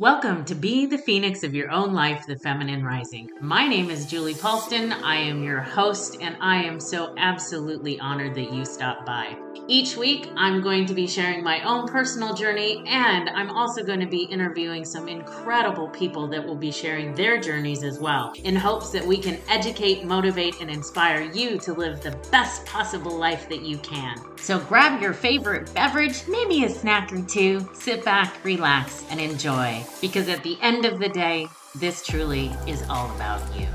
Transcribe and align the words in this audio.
Welcome 0.00 0.46
to 0.46 0.54
Be 0.54 0.86
the 0.86 0.96
Phoenix 0.96 1.42
of 1.42 1.54
Your 1.54 1.70
Own 1.70 1.92
Life, 1.92 2.24
the 2.26 2.38
Feminine 2.38 2.82
Rising. 2.82 3.28
My 3.42 3.68
name 3.68 3.90
is 3.90 4.06
Julie 4.06 4.32
Paulston. 4.32 4.94
I 5.02 5.16
am 5.16 5.44
your 5.44 5.60
host, 5.60 6.16
and 6.22 6.38
I 6.40 6.62
am 6.62 6.80
so 6.80 7.14
absolutely 7.18 8.00
honored 8.00 8.34
that 8.34 8.50
you 8.50 8.64
stopped 8.64 9.04
by. 9.04 9.36
Each 9.66 9.96
week, 9.96 10.28
I'm 10.36 10.62
going 10.62 10.86
to 10.86 10.94
be 10.94 11.06
sharing 11.06 11.44
my 11.44 11.62
own 11.62 11.86
personal 11.86 12.34
journey, 12.34 12.82
and 12.86 13.28
I'm 13.30 13.50
also 13.50 13.84
going 13.84 14.00
to 14.00 14.06
be 14.06 14.24
interviewing 14.24 14.84
some 14.84 15.08
incredible 15.08 15.88
people 15.88 16.26
that 16.28 16.44
will 16.44 16.56
be 16.56 16.72
sharing 16.72 17.14
their 17.14 17.40
journeys 17.40 17.84
as 17.84 17.98
well, 17.98 18.32
in 18.42 18.56
hopes 18.56 18.90
that 18.90 19.06
we 19.06 19.16
can 19.16 19.38
educate, 19.48 20.04
motivate, 20.04 20.60
and 20.60 20.70
inspire 20.70 21.22
you 21.22 21.58
to 21.58 21.72
live 21.72 22.00
the 22.00 22.16
best 22.30 22.66
possible 22.66 23.16
life 23.16 23.48
that 23.48 23.62
you 23.62 23.78
can. 23.78 24.16
So 24.36 24.58
grab 24.58 25.00
your 25.00 25.12
favorite 25.12 25.72
beverage, 25.74 26.26
maybe 26.28 26.64
a 26.64 26.68
snack 26.68 27.12
or 27.12 27.22
two, 27.22 27.68
sit 27.72 28.04
back, 28.04 28.44
relax, 28.44 29.04
and 29.10 29.20
enjoy. 29.20 29.84
Because 30.00 30.28
at 30.28 30.42
the 30.42 30.58
end 30.62 30.84
of 30.84 30.98
the 30.98 31.08
day, 31.08 31.48
this 31.76 32.04
truly 32.04 32.50
is 32.66 32.82
all 32.88 33.14
about 33.14 33.42
you. 33.56 33.68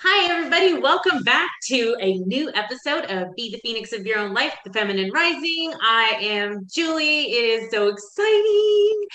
Hi, 0.00 0.30
everybody. 0.30 0.74
Welcome 0.74 1.22
back 1.22 1.48
to 1.68 1.96
a 2.02 2.18
new 2.18 2.50
episode 2.52 3.06
of 3.06 3.34
Be 3.34 3.50
the 3.50 3.58
Phoenix 3.60 3.94
of 3.94 4.04
Your 4.04 4.18
Own 4.18 4.34
Life, 4.34 4.54
the 4.62 4.70
Feminine 4.70 5.10
Rising. 5.10 5.72
I 5.80 6.18
am 6.20 6.66
Julie. 6.70 7.32
It 7.32 7.62
is 7.62 7.70
so 7.70 7.88
exciting. 7.88 9.06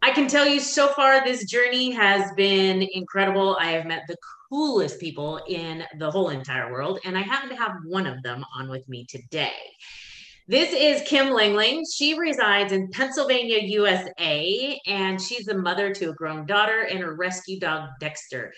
I 0.00 0.12
can 0.12 0.28
tell 0.28 0.46
you 0.46 0.60
so 0.60 0.86
far, 0.90 1.24
this 1.24 1.44
journey 1.46 1.90
has 1.90 2.30
been 2.36 2.86
incredible. 2.92 3.56
I 3.58 3.72
have 3.72 3.84
met 3.84 4.04
the 4.06 4.16
coolest 4.48 5.00
people 5.00 5.40
in 5.48 5.82
the 5.98 6.12
whole 6.12 6.28
entire 6.28 6.70
world, 6.70 7.00
and 7.04 7.18
I 7.18 7.22
happen 7.22 7.48
to 7.48 7.56
have 7.56 7.78
one 7.84 8.06
of 8.06 8.22
them 8.22 8.44
on 8.56 8.68
with 8.68 8.88
me 8.88 9.04
today. 9.06 9.56
This 10.46 10.72
is 10.72 11.02
Kim 11.08 11.30
Lengling. 11.30 11.84
She 11.92 12.16
resides 12.16 12.72
in 12.72 12.92
Pennsylvania, 12.92 13.58
USA, 13.60 14.80
and 14.86 15.20
she's 15.20 15.46
the 15.46 15.58
mother 15.58 15.92
to 15.94 16.10
a 16.10 16.14
grown 16.14 16.46
daughter 16.46 16.82
and 16.82 17.00
her 17.00 17.16
rescue 17.16 17.58
dog, 17.58 17.88
Dexter. 17.98 18.52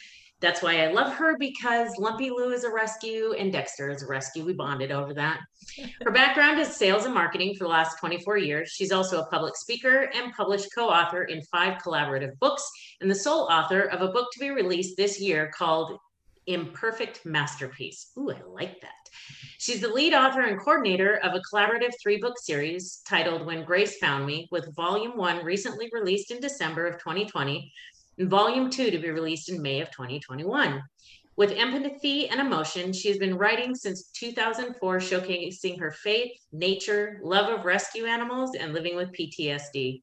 That's 0.45 0.61
why 0.61 0.85
I 0.85 0.93
love 0.93 1.15
her 1.15 1.39
because 1.39 1.97
Lumpy 1.97 2.29
Lou 2.29 2.51
is 2.51 2.65
a 2.65 2.71
rescue 2.71 3.33
and 3.33 3.51
Dexter 3.51 3.89
is 3.89 4.03
a 4.03 4.07
rescue. 4.07 4.45
We 4.45 4.53
bonded 4.53 4.93
over 4.93 5.15
that. 5.15 5.41
Her 6.03 6.11
background 6.13 6.61
is 6.61 6.77
sales 6.77 7.07
and 7.07 7.15
marketing 7.15 7.55
for 7.55 7.65
the 7.65 7.71
last 7.71 7.99
24 7.99 8.37
years. 8.37 8.69
She's 8.69 8.93
also 8.93 9.23
a 9.23 9.27
public 9.29 9.57
speaker 9.57 10.11
and 10.15 10.35
published 10.35 10.69
co 10.75 10.91
author 10.91 11.25
in 11.25 11.41
five 11.51 11.81
collaborative 11.81 12.39
books 12.41 12.63
and 13.01 13.11
the 13.11 13.15
sole 13.15 13.49
author 13.51 13.85
of 13.85 14.03
a 14.03 14.13
book 14.13 14.29
to 14.35 14.39
be 14.39 14.51
released 14.51 14.99
this 14.99 15.19
year 15.19 15.51
called 15.57 15.99
Imperfect 16.47 17.25
Masterpiece. 17.25 18.11
Ooh, 18.19 18.31
I 18.31 18.43
like 18.47 18.83
that. 18.83 18.91
She's 19.57 19.81
the 19.81 19.89
lead 19.89 20.13
author 20.13 20.43
and 20.43 20.61
coordinator 20.61 21.17
of 21.23 21.33
a 21.33 21.41
collaborative 21.51 21.93
three 22.03 22.19
book 22.19 22.35
series 22.39 23.01
titled 23.09 23.47
When 23.47 23.65
Grace 23.65 23.97
Found 23.97 24.27
Me, 24.27 24.47
with 24.51 24.77
volume 24.77 25.17
one 25.17 25.43
recently 25.43 25.89
released 25.91 26.31
in 26.31 26.39
December 26.39 26.87
of 26.87 26.99
2020 26.99 27.73
and 28.19 28.29
volume 28.29 28.71
two 28.71 28.91
to 28.91 28.99
be 28.99 29.11
released 29.11 29.49
in 29.49 29.63
May 29.63 29.81
of 29.81 29.91
2021. 29.91 30.83
With 31.37 31.51
empathy 31.51 32.29
and 32.29 32.41
emotion, 32.41 32.93
she 32.93 33.09
has 33.09 33.19
been 33.19 33.37
writing 33.37 33.75
since 33.75 34.11
2004, 34.15 34.99
showcasing 34.99 35.81
her 35.81 35.91
faith, 35.91 36.31
nature, 36.53 37.19
love 37.25 37.53
of 37.53 37.65
rescue 37.65 38.05
animals, 38.05 38.55
and 38.55 38.73
living 38.73 38.95
with 38.95 39.13
PTSD. 39.13 40.03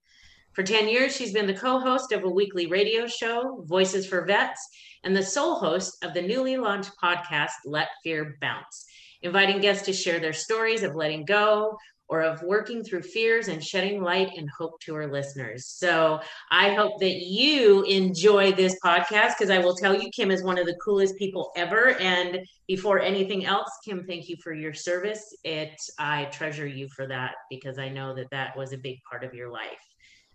For 0.52 0.64
10 0.64 0.90
years, 0.90 1.16
she's 1.16 1.32
been 1.32 1.48
the 1.48 1.54
co 1.54 1.80
host 1.80 2.12
of 2.12 2.26
a 2.26 2.30
weekly 2.30 2.68
radio 2.68 3.08
show, 3.08 3.64
Voices 3.68 4.06
for 4.06 4.26
Vets, 4.26 4.60
and 5.06 5.16
the 5.16 5.24
sole 5.24 5.56
host 5.56 6.04
of 6.04 6.14
the 6.14 6.22
newly 6.22 6.58
launched 6.58 6.92
podcast, 7.02 7.52
Let 7.64 7.88
Fear 8.04 8.38
Bounce, 8.42 8.86
inviting 9.22 9.62
guests 9.62 9.86
to 9.86 9.94
share 9.94 10.20
their 10.20 10.34
stories 10.34 10.84
of 10.84 10.96
letting 10.96 11.24
go, 11.24 11.78
or 12.12 12.22
of 12.22 12.44
working 12.44 12.84
through 12.84 13.02
fears 13.02 13.48
and 13.48 13.64
shedding 13.64 14.04
light 14.04 14.30
and 14.36 14.50
hope 14.50 14.78
to 14.82 14.94
our 14.94 15.10
listeners. 15.10 15.66
So 15.66 16.20
I 16.52 16.74
hope 16.74 17.00
that 17.00 17.22
you 17.22 17.84
enjoy 17.84 18.52
this 18.52 18.78
podcast 18.84 19.38
because 19.38 19.50
I 19.50 19.60
will 19.60 19.76
tell 19.76 19.96
you, 19.96 20.10
Kim 20.12 20.30
is 20.30 20.44
one 20.44 20.58
of 20.58 20.66
the 20.66 20.76
coolest 20.84 21.16
people 21.16 21.54
ever. 21.56 21.98
And 22.02 22.42
before 22.68 23.00
anything 23.00 23.46
else, 23.46 23.70
Kim, 23.86 24.04
thank 24.06 24.28
you 24.28 24.36
for 24.44 24.54
your 24.54 24.74
service. 24.74 25.34
It 25.46 25.72
I 25.98 26.26
treasure 26.26 26.68
you 26.68 26.90
for 26.90 27.08
that 27.08 27.36
because 27.50 27.80
I 27.80 27.88
know 27.88 28.14
that 28.16 28.30
that 28.32 28.58
was 28.58 28.74
a 28.74 28.78
big 28.78 28.98
part 29.10 29.24
of 29.24 29.34
your 29.34 29.50
life. 29.50 29.80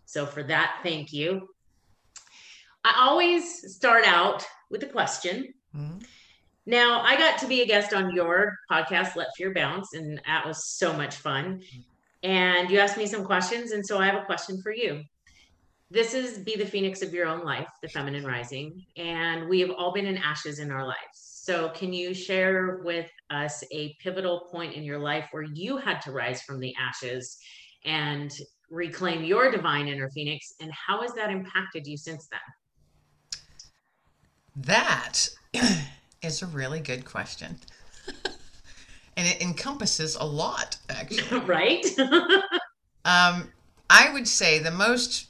So 0.06 0.24
for 0.24 0.42
that, 0.44 0.78
thank 0.82 1.12
you. 1.12 1.46
I 2.84 2.94
always 3.00 3.74
start 3.76 4.06
out 4.06 4.46
with 4.70 4.82
a 4.82 4.86
question. 4.86 5.52
Mm-hmm. 5.76 5.98
Now, 6.68 7.00
I 7.02 7.16
got 7.16 7.38
to 7.38 7.46
be 7.46 7.62
a 7.62 7.66
guest 7.66 7.94
on 7.94 8.12
your 8.12 8.58
podcast, 8.68 9.14
Let 9.14 9.28
Fear 9.36 9.54
Bounce, 9.54 9.94
and 9.94 10.20
that 10.26 10.44
was 10.44 10.66
so 10.66 10.92
much 10.92 11.14
fun. 11.14 11.62
And 12.24 12.68
you 12.68 12.80
asked 12.80 12.96
me 12.96 13.06
some 13.06 13.24
questions, 13.24 13.70
and 13.70 13.86
so 13.86 13.98
I 13.98 14.06
have 14.06 14.20
a 14.20 14.24
question 14.24 14.60
for 14.60 14.72
you. 14.72 15.02
This 15.92 16.12
is 16.12 16.38
Be 16.38 16.56
the 16.56 16.66
Phoenix 16.66 17.02
of 17.02 17.14
Your 17.14 17.28
Own 17.28 17.44
Life, 17.44 17.68
the 17.82 17.88
Feminine 17.88 18.24
Rising, 18.24 18.84
and 18.96 19.48
we 19.48 19.60
have 19.60 19.70
all 19.70 19.92
been 19.92 20.06
in 20.06 20.18
ashes 20.18 20.58
in 20.58 20.72
our 20.72 20.84
lives. 20.84 20.96
So, 21.12 21.68
can 21.68 21.92
you 21.92 22.12
share 22.12 22.80
with 22.82 23.08
us 23.30 23.62
a 23.70 23.94
pivotal 24.00 24.48
point 24.50 24.74
in 24.74 24.82
your 24.82 24.98
life 24.98 25.28
where 25.30 25.44
you 25.44 25.76
had 25.76 26.00
to 26.00 26.10
rise 26.10 26.42
from 26.42 26.58
the 26.58 26.74
ashes 26.74 27.38
and 27.84 28.32
reclaim 28.68 29.22
your 29.22 29.52
divine 29.52 29.86
inner 29.86 30.10
phoenix? 30.10 30.54
And 30.60 30.72
how 30.72 31.02
has 31.02 31.12
that 31.12 31.30
impacted 31.30 31.86
you 31.86 31.96
since 31.96 32.26
then? 32.26 32.40
That 34.56 35.28
is 36.22 36.42
a 36.42 36.46
really 36.46 36.80
good 36.80 37.04
question. 37.04 37.58
and 39.16 39.26
it 39.26 39.40
encompasses 39.40 40.16
a 40.16 40.24
lot, 40.24 40.76
actually. 40.88 41.40
right? 41.46 41.84
um, 43.04 43.52
I 43.88 44.10
would 44.12 44.28
say 44.28 44.58
the 44.58 44.70
most, 44.70 45.26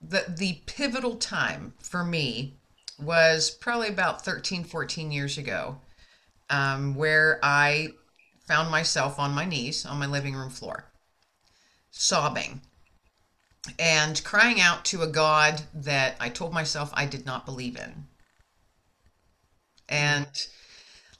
the, 0.00 0.24
the 0.28 0.60
pivotal 0.66 1.16
time 1.16 1.74
for 1.80 2.04
me 2.04 2.54
was 2.98 3.50
probably 3.50 3.88
about 3.88 4.24
13, 4.24 4.64
14 4.64 5.12
years 5.12 5.38
ago, 5.38 5.78
um, 6.50 6.94
where 6.94 7.38
I 7.42 7.88
found 8.46 8.70
myself 8.70 9.18
on 9.18 9.34
my 9.34 9.44
knees 9.44 9.84
on 9.84 9.98
my 9.98 10.06
living 10.06 10.34
room 10.34 10.50
floor, 10.50 10.90
sobbing 11.90 12.62
and 13.78 14.22
crying 14.24 14.60
out 14.60 14.84
to 14.86 15.02
a 15.02 15.06
God 15.06 15.62
that 15.74 16.16
I 16.20 16.28
told 16.28 16.52
myself 16.52 16.90
I 16.94 17.06
did 17.06 17.26
not 17.26 17.46
believe 17.46 17.76
in. 17.76 18.06
And 19.88 20.26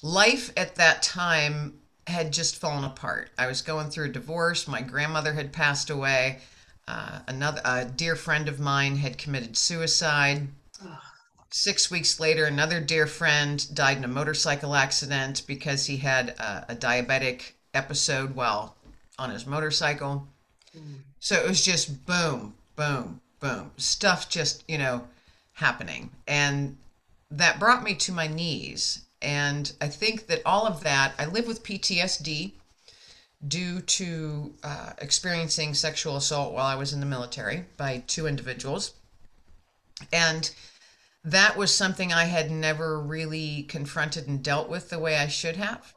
life 0.02 0.52
at 0.56 0.76
that 0.76 1.02
time 1.02 1.78
had 2.06 2.32
just 2.32 2.56
fallen 2.56 2.84
apart. 2.84 3.30
I 3.38 3.46
was 3.46 3.62
going 3.62 3.90
through 3.90 4.06
a 4.06 4.12
divorce. 4.12 4.68
My 4.68 4.82
grandmother 4.82 5.34
had 5.34 5.52
passed 5.52 5.90
away. 5.90 6.40
Uh, 6.88 7.20
another 7.26 7.60
a 7.64 7.84
dear 7.84 8.14
friend 8.14 8.48
of 8.48 8.60
mine 8.60 8.96
had 8.96 9.18
committed 9.18 9.56
suicide. 9.56 10.48
Six 11.50 11.90
weeks 11.90 12.20
later, 12.20 12.44
another 12.44 12.80
dear 12.80 13.06
friend 13.06 13.74
died 13.74 13.96
in 13.96 14.04
a 14.04 14.08
motorcycle 14.08 14.74
accident 14.74 15.42
because 15.46 15.86
he 15.86 15.96
had 15.96 16.30
a, 16.30 16.66
a 16.68 16.76
diabetic 16.76 17.52
episode 17.74 18.34
while 18.34 18.76
on 19.18 19.30
his 19.30 19.46
motorcycle. 19.46 20.28
Mm. 20.76 20.98
So 21.18 21.36
it 21.36 21.48
was 21.48 21.64
just 21.64 22.04
boom, 22.06 22.54
boom, 22.76 23.20
boom. 23.40 23.70
Stuff 23.78 24.28
just, 24.28 24.64
you 24.68 24.78
know, 24.78 25.08
happening. 25.54 26.10
And 26.28 26.76
that 27.36 27.58
brought 27.60 27.82
me 27.82 27.94
to 27.94 28.12
my 28.12 28.26
knees. 28.26 29.04
And 29.22 29.72
I 29.80 29.88
think 29.88 30.26
that 30.26 30.42
all 30.44 30.66
of 30.66 30.82
that, 30.82 31.14
I 31.18 31.26
live 31.26 31.46
with 31.46 31.62
PTSD 31.62 32.52
due 33.46 33.80
to 33.80 34.54
uh, 34.62 34.92
experiencing 34.98 35.74
sexual 35.74 36.16
assault 36.16 36.52
while 36.52 36.66
I 36.66 36.74
was 36.74 36.92
in 36.92 37.00
the 37.00 37.06
military 37.06 37.64
by 37.76 38.02
two 38.06 38.26
individuals. 38.26 38.94
And 40.12 40.50
that 41.24 41.56
was 41.56 41.74
something 41.74 42.12
I 42.12 42.24
had 42.24 42.50
never 42.50 43.00
really 43.00 43.64
confronted 43.64 44.26
and 44.26 44.42
dealt 44.42 44.68
with 44.68 44.90
the 44.90 44.98
way 44.98 45.16
I 45.16 45.28
should 45.28 45.56
have. 45.56 45.94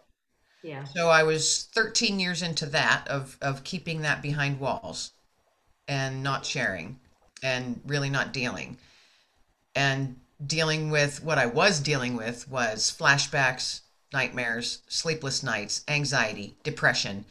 Yeah. 0.64 0.84
So 0.86 1.10
I 1.10 1.24
was 1.24 1.70
13 1.74 2.20
years 2.20 2.42
into 2.42 2.66
that 2.68 3.08
of 3.08 3.38
of 3.42 3.64
keeping 3.64 4.02
that 4.02 4.22
behind 4.22 4.60
walls 4.60 5.12
and 5.88 6.22
not 6.22 6.46
sharing 6.46 7.00
and 7.42 7.80
really 7.86 8.10
not 8.10 8.34
dealing. 8.34 8.78
And 9.76 10.20
dealing 10.46 10.90
with 10.90 11.24
what 11.24 11.38
I 11.38 11.46
was 11.46 11.80
dealing 11.80 12.16
with 12.16 12.50
was 12.50 12.96
flashbacks, 12.98 13.82
nightmares, 14.14 14.82
sleepless 14.88 15.44
nights, 15.44 15.84
anxiety, 15.88 16.56
depression. 16.64 17.26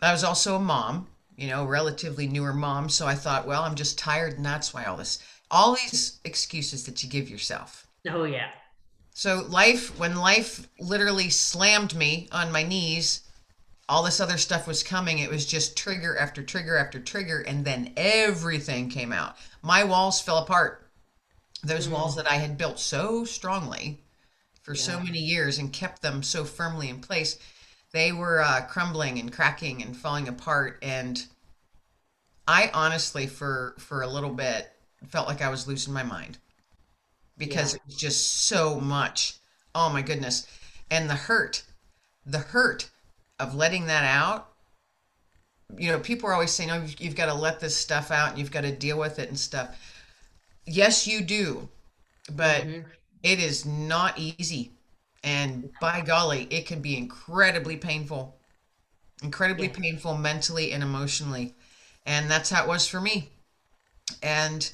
I 0.00 0.12
was 0.12 0.24
also 0.24 0.56
a 0.56 0.60
mom, 0.60 1.08
you 1.36 1.48
know, 1.48 1.64
relatively 1.64 2.26
newer 2.26 2.54
mom, 2.54 2.88
so 2.88 3.06
I 3.06 3.14
thought, 3.14 3.46
well, 3.46 3.62
I'm 3.62 3.74
just 3.74 3.98
tired 3.98 4.34
and 4.34 4.44
that's 4.44 4.72
why 4.72 4.84
all 4.84 4.96
this 4.96 5.18
all 5.50 5.74
these 5.74 6.20
excuses 6.24 6.84
that 6.84 7.02
you 7.02 7.10
give 7.10 7.28
yourself. 7.28 7.86
Oh 8.08 8.24
yeah. 8.24 8.50
So 9.12 9.44
life 9.48 9.98
when 9.98 10.16
life 10.16 10.68
literally 10.78 11.28
slammed 11.28 11.94
me 11.94 12.28
on 12.30 12.52
my 12.52 12.62
knees, 12.62 13.22
all 13.88 14.04
this 14.04 14.20
other 14.20 14.38
stuff 14.38 14.68
was 14.68 14.84
coming. 14.84 15.18
It 15.18 15.30
was 15.30 15.44
just 15.44 15.76
trigger 15.76 16.16
after 16.16 16.42
trigger 16.42 16.76
after 16.76 17.00
trigger 17.00 17.40
and 17.40 17.64
then 17.64 17.92
everything 17.96 18.88
came 18.88 19.12
out. 19.12 19.36
My 19.62 19.82
walls 19.82 20.20
fell 20.20 20.38
apart 20.38 20.79
those 21.62 21.88
mm. 21.88 21.92
walls 21.92 22.16
that 22.16 22.30
I 22.30 22.34
had 22.36 22.58
built 22.58 22.78
so 22.78 23.24
strongly 23.24 24.00
for 24.62 24.74
so 24.74 25.00
many 25.00 25.18
years 25.18 25.58
and 25.58 25.72
kept 25.72 26.02
them 26.02 26.22
so 26.22 26.44
firmly 26.44 26.88
in 26.88 27.00
place, 27.00 27.38
they 27.92 28.12
were 28.12 28.40
uh, 28.40 28.62
crumbling 28.66 29.18
and 29.18 29.32
cracking 29.32 29.82
and 29.82 29.96
falling 29.96 30.28
apart. 30.28 30.78
And 30.82 31.24
I 32.46 32.70
honestly, 32.72 33.26
for 33.26 33.74
for 33.78 34.02
a 34.02 34.08
little 34.08 34.30
bit, 34.30 34.70
felt 35.08 35.28
like 35.28 35.42
I 35.42 35.50
was 35.50 35.66
losing 35.66 35.92
my 35.92 36.02
mind 36.02 36.38
because 37.36 37.72
Yeah. 37.72 37.76
it 37.76 37.86
was 37.86 37.96
just 37.96 38.46
so 38.46 38.78
much. 38.80 39.34
Oh 39.74 39.90
my 39.90 40.02
goodness. 40.02 40.46
And 40.90 41.08
the 41.08 41.14
hurt, 41.14 41.62
the 42.26 42.38
hurt 42.38 42.90
of 43.38 43.54
letting 43.54 43.86
that 43.86 44.04
out. 44.04 44.48
You 45.76 45.92
know, 45.92 46.00
people 46.00 46.28
are 46.28 46.34
always 46.34 46.50
saying, 46.50 46.70
oh, 46.70 46.82
you've, 46.82 47.00
you've 47.00 47.16
got 47.16 47.26
to 47.26 47.34
let 47.34 47.60
this 47.60 47.76
stuff 47.76 48.10
out 48.10 48.30
and 48.30 48.38
you've 48.38 48.50
got 48.50 48.62
to 48.62 48.72
deal 48.72 48.98
with 48.98 49.18
it 49.18 49.28
and 49.28 49.38
stuff. 49.38 49.78
Yes, 50.66 51.06
you 51.06 51.20
do. 51.20 51.68
But 52.30 52.66
Mhm. 52.66 52.84
it 53.22 53.40
is 53.40 53.66
not 53.66 54.18
easy. 54.18 54.72
And 55.22 55.70
by 55.80 56.00
golly, 56.00 56.44
it 56.50 56.66
can 56.66 56.80
be 56.80 56.96
incredibly 56.96 57.76
painful, 57.76 58.36
incredibly 59.22 59.68
Yeah. 59.68 59.70
painful 59.70 60.16
mentally 60.16 60.72
and 60.72 60.82
emotionally. 60.82 61.54
And 62.06 62.30
that's 62.30 62.50
how 62.50 62.64
it 62.64 62.68
was 62.68 62.86
for 62.88 63.00
me. 63.00 63.30
And 64.22 64.70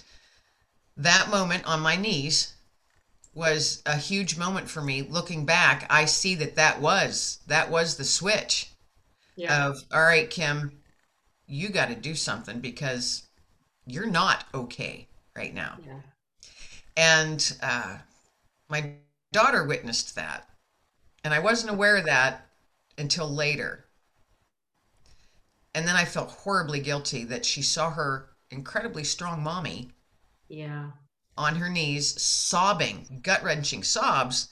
that 0.97 1.31
moment 1.31 1.65
on 1.67 1.81
my 1.81 1.97
knees 1.97 2.55
was 3.35 3.83
a 3.87 3.97
huge 3.97 4.37
moment 4.37 4.71
for 4.71 4.83
me. 4.83 5.03
Looking 5.03 5.47
back, 5.47 5.87
I 5.91 6.07
see 6.07 6.35
that 6.37 6.57
that 6.57 6.81
was 6.81 7.41
that 7.47 7.71
was 7.71 7.97
the 7.97 8.05
switch 8.05 8.71
Yeah. 9.37 9.51
of 9.51 9.85
all 9.93 10.03
right, 10.03 10.31
Kim, 10.31 10.83
you 11.47 11.69
got 11.71 11.89
to 11.89 11.95
do 11.97 12.15
something 12.15 12.61
because 12.61 13.25
you're 13.87 14.07
not 14.07 14.45
okay 14.55 15.09
right 15.37 15.55
now. 15.55 15.79
yeah. 15.87 16.01
And 16.97 17.57
uh, 17.63 17.99
my 18.69 18.93
daughter 19.33 19.65
witnessed 19.65 20.15
that. 20.15 20.49
And 21.25 21.35
I 21.35 21.39
wasn't 21.41 21.73
aware 21.73 21.97
of 21.97 22.07
that 22.07 22.47
until 22.97 23.29
later. 23.29 23.85
And 25.75 25.87
then 25.87 25.97
I 25.97 26.05
felt 26.05 26.31
horribly 26.31 26.81
guilty 26.81 27.25
that 27.25 27.45
she 27.45 27.61
saw 27.61 27.91
her 27.91 28.31
incredibly 28.51 29.05
strong 29.05 29.43
mommy 29.43 29.91
Yeah. 30.49 30.91
on 31.37 31.57
her 31.57 31.69
knees, 31.69 32.21
sobbing, 32.21 33.21
gut 33.23 33.43
wrenching 33.43 33.83
sobs, 33.83 34.49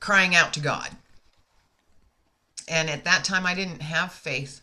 crying 0.00 0.34
out 0.34 0.52
to 0.54 0.60
God. 0.60 0.90
And 2.68 2.90
at 2.90 3.04
that 3.04 3.24
time, 3.24 3.46
I 3.46 3.54
didn't 3.54 3.80
have 3.80 4.12
faith. 4.12 4.60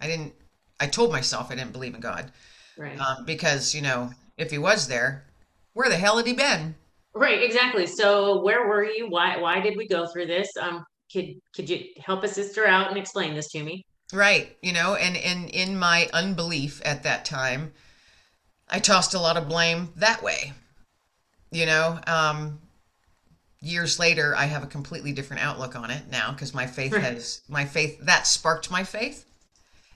I 0.00 0.06
didn't, 0.06 0.34
I 0.80 0.86
told 0.86 1.12
myself 1.12 1.50
I 1.50 1.54
didn't 1.54 1.72
believe 1.72 1.94
in 1.94 2.00
God 2.00 2.30
Right. 2.76 2.98
um, 2.98 3.24
because, 3.24 3.74
you 3.74 3.82
know, 3.82 4.10
if 4.36 4.50
he 4.50 4.58
was 4.58 4.88
there, 4.88 5.24
where 5.74 5.88
the 5.88 5.96
hell 5.96 6.16
had 6.16 6.26
he 6.26 6.32
been? 6.32 6.74
Right, 7.14 7.42
exactly. 7.42 7.86
So 7.86 8.42
where 8.42 8.66
were 8.66 8.84
you? 8.84 9.08
Why 9.08 9.36
why 9.36 9.60
did 9.60 9.76
we 9.76 9.86
go 9.86 10.06
through 10.06 10.26
this? 10.26 10.48
Um, 10.60 10.84
could 11.12 11.26
could 11.54 11.70
you 11.70 11.84
help 12.04 12.24
a 12.24 12.28
sister 12.28 12.66
out 12.66 12.88
and 12.88 12.98
explain 12.98 13.34
this 13.34 13.48
to 13.52 13.62
me? 13.62 13.84
Right, 14.12 14.56
you 14.62 14.72
know, 14.72 14.94
and, 14.96 15.16
and 15.16 15.48
in 15.50 15.78
my 15.78 16.08
unbelief 16.12 16.80
at 16.84 17.02
that 17.04 17.24
time, 17.24 17.72
I 18.68 18.78
tossed 18.78 19.14
a 19.14 19.18
lot 19.20 19.36
of 19.36 19.48
blame 19.48 19.92
that 19.96 20.22
way. 20.22 20.52
You 21.50 21.66
know, 21.66 22.00
um, 22.06 22.60
years 23.60 23.98
later, 23.98 24.34
I 24.36 24.44
have 24.46 24.62
a 24.62 24.66
completely 24.68 25.12
different 25.12 25.42
outlook 25.42 25.74
on 25.76 25.90
it 25.90 26.02
now 26.10 26.32
because 26.32 26.52
my 26.52 26.66
faith 26.66 26.92
Right. 26.92 27.02
has 27.02 27.42
my 27.48 27.64
faith 27.64 27.98
that 28.02 28.26
sparked 28.26 28.70
my 28.70 28.84
faith, 28.84 29.24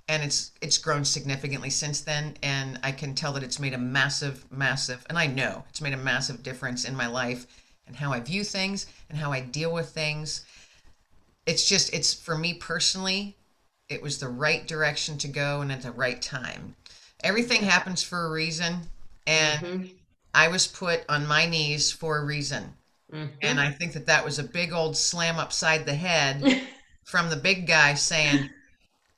and 0.08 0.22
it's 0.22 0.52
it's 0.60 0.78
grown 0.78 1.04
significantly 1.04 1.70
since 1.70 2.00
then. 2.00 2.36
And 2.42 2.80
I 2.82 2.92
can 2.92 3.14
tell 3.14 3.32
that 3.34 3.42
it's 3.42 3.60
made 3.60 3.74
a 3.74 3.78
massive, 3.78 4.50
massive, 4.50 5.04
and 5.08 5.18
I 5.18 5.26
know 5.26 5.64
it's 5.68 5.80
made 5.80 5.92
a 5.92 5.98
massive 5.98 6.42
difference 6.42 6.84
in 6.84 6.96
my 6.96 7.06
life 7.06 7.46
and 7.86 7.96
how 7.96 8.12
I 8.12 8.20
view 8.20 8.44
things 8.44 8.86
and 9.08 9.18
how 9.18 9.32
I 9.32 9.40
deal 9.40 9.72
with 9.72 9.90
things. 9.90 10.44
It's 11.46 11.68
just 11.68 11.92
it's 11.94 12.12
for 12.14 12.36
me 12.36 12.54
personally 12.54 13.36
it 13.88 14.02
was 14.02 14.18
the 14.18 14.28
right 14.28 14.66
direction 14.66 15.16
to 15.18 15.28
go 15.28 15.60
and 15.62 15.72
at 15.72 15.82
the 15.82 15.92
right 15.92 16.20
time. 16.20 16.76
Everything 17.24 17.62
happens 17.62 18.02
for 18.02 18.26
a 18.26 18.30
reason, 18.30 18.82
and 19.26 19.60
Mhm. 19.60 19.90
I 20.34 20.48
was 20.48 20.66
put 20.66 21.04
on 21.08 21.26
my 21.26 21.46
knees 21.46 21.90
for 21.90 22.18
a 22.18 22.24
reason. 22.24 22.74
Mhm. 23.12 23.32
And 23.40 23.60
I 23.60 23.70
think 23.72 23.94
that 23.94 24.06
that 24.06 24.24
was 24.24 24.38
a 24.38 24.42
big 24.42 24.72
old 24.72 24.96
slam 24.96 25.38
upside 25.38 25.86
the 25.86 25.94
head 25.94 26.42
from 27.04 27.30
the 27.30 27.36
big 27.36 27.66
guy 27.66 27.94
saying, 27.94 28.50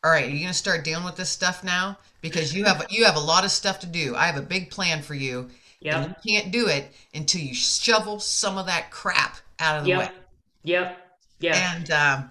"All 0.05 0.11
right, 0.11 0.25
are 0.25 0.29
you 0.31 0.41
going 0.41 0.49
to 0.53 0.55
start 0.55 0.85
dealing 0.85 1.05
with 1.05 1.17
this 1.17 1.31
stuff 1.31 1.63
now? 1.65 1.99
Because 2.21 2.55
you 2.55 2.65
have 2.65 2.87
you 2.91 3.05
have 3.05 3.17
a 3.17 3.21
lot 3.21 3.45
of 3.45 3.51
stuff 3.51 3.81
to 3.81 3.87
do. 3.87 4.15
I 4.17 4.27
have 4.27 4.37
a 4.37 4.43
big 4.43 4.71
plan 4.71 5.03
for 5.03 5.15
you, 5.15 5.51
Yep. 5.81 6.09
you 6.25 6.33
can't 6.35 6.53
do 6.53 6.67
it 6.69 6.93
until 7.15 7.41
you 7.41 7.55
shovel 7.55 8.21
some 8.21 8.59
of 8.59 8.67
that 8.67 8.91
crap 8.91 9.37
out 9.59 9.79
of 9.79 9.85
the 9.85 9.93
way." 9.93 9.99
Yep. 10.05 10.15
Yep. 10.63 11.07
Yeah. 11.41 11.75
And 11.75 11.91
um, 11.91 12.31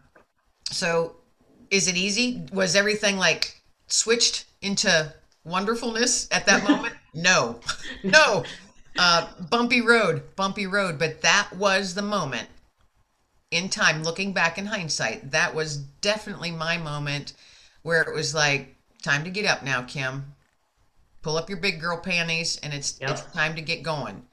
so, 0.71 1.15
is 1.71 1.87
it 1.87 1.97
easy? 1.97 2.43
Was 2.53 2.75
everything 2.75 3.17
like 3.17 3.61
switched 3.87 4.45
into 4.61 5.13
wonderfulness 5.43 6.27
at 6.31 6.45
that 6.45 6.63
moment? 6.69 6.93
no, 7.13 7.59
no. 8.03 8.43
Uh, 8.97 9.27
bumpy 9.49 9.79
road, 9.81 10.23
bumpy 10.35 10.67
road. 10.67 10.99
But 10.99 11.21
that 11.21 11.49
was 11.55 11.93
the 11.95 12.01
moment 12.01 12.49
in 13.51 13.69
time, 13.69 14.03
looking 14.03 14.33
back 14.33 14.57
in 14.57 14.65
hindsight, 14.67 15.31
that 15.31 15.55
was 15.55 15.77
definitely 15.77 16.51
my 16.51 16.77
moment 16.77 17.33
where 17.83 18.01
it 18.01 18.13
was 18.13 18.33
like, 18.35 18.75
time 19.01 19.23
to 19.23 19.29
get 19.29 19.45
up 19.45 19.63
now, 19.63 19.81
Kim. 19.83 20.35
Pull 21.21 21.37
up 21.37 21.49
your 21.49 21.59
big 21.59 21.79
girl 21.81 21.97
panties, 21.97 22.57
and 22.63 22.73
it's 22.73 22.97
Yep. 23.01 23.09
it's 23.09 23.21
time 23.33 23.55
to 23.55 23.61
get 23.61 23.83
going 23.83 24.25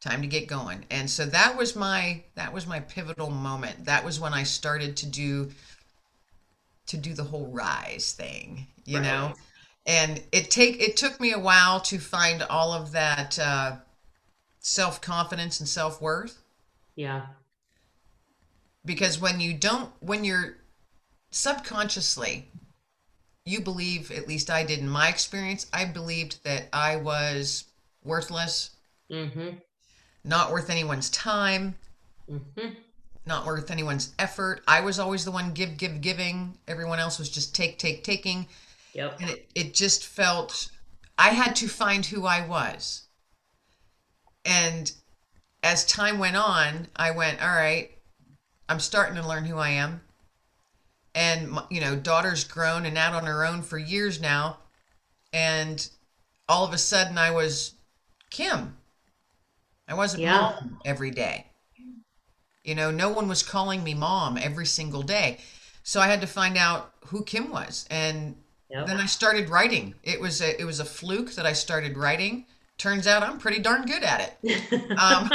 time 0.00 0.20
to 0.20 0.28
get 0.28 0.46
going 0.46 0.84
and 0.90 1.08
so 1.08 1.24
that 1.24 1.56
was 1.56 1.74
my 1.74 2.22
that 2.34 2.52
was 2.52 2.66
my 2.66 2.78
pivotal 2.78 3.30
moment 3.30 3.86
that 3.86 4.04
was 4.04 4.20
when 4.20 4.34
i 4.34 4.42
started 4.42 4.94
to 4.98 5.06
do 5.06 5.50
to 6.86 6.98
do 6.98 7.14
the 7.14 7.24
whole 7.24 7.46
rise 7.46 8.12
thing 8.12 8.66
you 8.84 9.00
know 9.00 9.32
and 9.86 10.22
it 10.30 10.50
take 10.50 10.78
it 10.78 10.98
took 10.98 11.18
me 11.20 11.32
a 11.32 11.38
while 11.38 11.80
to 11.80 11.98
find 11.98 12.42
all 12.42 12.70
of 12.74 12.92
that 12.92 13.38
uh, 13.38 13.76
self-confidence 14.58 15.60
and 15.60 15.66
self-worth 15.68 16.42
Yeah. 16.96 17.22
because 18.84 19.18
when 19.18 19.40
you 19.40 19.54
don't 19.54 19.90
when 20.00 20.22
you're 20.22 20.56
subconsciously 21.30 22.46
you 23.46 23.60
believe 23.60 24.10
at 24.10 24.26
least 24.28 24.50
i 24.50 24.64
did 24.64 24.78
in 24.78 24.88
my 24.88 25.08
experience 25.08 25.66
i 25.72 25.84
believed 25.84 26.42
that 26.44 26.68
i 26.72 26.96
was 26.96 27.64
worthless 28.04 28.70
Mm-hmm. 29.10 29.56
not 30.24 30.50
worth 30.50 30.70
anyone's 30.70 31.10
time 31.10 31.74
Mm-hmm. 32.30 32.68
not 33.26 33.44
worth 33.44 33.70
anyone's 33.70 34.14
effort. 34.18 34.62
I 34.66 34.80
was 34.80 34.98
always 34.98 35.24
the 35.26 35.30
one 35.30 35.52
give, 35.52 35.76
give, 35.76 36.00
giving. 36.00 36.56
Everyone 36.66 36.98
else 36.98 37.18
was 37.18 37.28
just 37.28 37.54
take, 37.54 37.78
take, 37.78 38.02
taking. 38.02 38.46
Yep. 38.94 39.20
And 39.20 39.30
it, 39.30 39.50
it 39.54 39.74
just 39.74 40.06
felt 40.06 40.70
I 41.18 41.30
had 41.30 41.54
to 41.56 41.68
find 41.68 42.04
who 42.06 42.24
I 42.26 42.46
was. 42.46 43.02
And 44.46 44.90
as 45.62 45.84
time 45.86 46.18
went 46.18 46.36
on, 46.36 46.88
I 46.96 47.10
went, 47.10 47.42
all 47.42 47.54
right, 47.54 47.90
I'm 48.68 48.80
starting 48.80 49.16
to 49.16 49.26
learn 49.28 49.44
who 49.44 49.58
I 49.58 49.70
am. 49.70 50.00
And, 51.14 51.58
you 51.70 51.80
know, 51.80 51.96
daughter's 51.96 52.44
grown 52.44 52.86
and 52.86 52.98
out 52.98 53.14
on 53.14 53.26
her 53.26 53.44
own 53.44 53.62
for 53.62 53.78
years 53.78 54.20
now. 54.20 54.58
And 55.32 55.88
all 56.48 56.64
of 56.66 56.72
a 56.74 56.78
sudden 56.78 57.18
I 57.18 57.30
was 57.32 57.74
Kim. 58.30 58.78
I 59.88 59.94
wasn't 59.94 60.24
Yeah. 60.24 60.26
mom 60.26 60.78
every 60.84 61.10
day. 61.10 61.46
You 62.64 62.74
know, 62.74 62.90
no 62.90 63.10
one 63.10 63.28
was 63.28 63.42
calling 63.42 63.84
me 63.84 63.94
mom 63.94 64.38
every 64.38 64.66
single 64.66 65.02
day. 65.02 65.38
So 65.82 66.00
I 66.00 66.06
had 66.08 66.20
to 66.22 66.26
find 66.26 66.56
out 66.56 66.94
who 67.06 67.22
Kim 67.24 67.50
was. 67.50 67.86
And 67.90 68.36
Yep. 68.68 68.86
then 68.86 68.98
I 68.98 69.06
started 69.06 69.50
writing. 69.50 69.94
It 70.02 70.20
was 70.20 70.40
a 70.40 70.58
it 70.60 70.64
was 70.64 70.80
a 70.80 70.84
fluke 70.84 71.32
that 71.34 71.46
I 71.46 71.52
started 71.52 71.96
writing. 71.96 72.46
Turns 72.78 73.06
out 73.06 73.22
I'm 73.22 73.38
pretty 73.38 73.60
darn 73.60 73.84
good 73.84 74.02
at 74.02 74.20
it. 74.20 74.38
Um, 74.96 75.30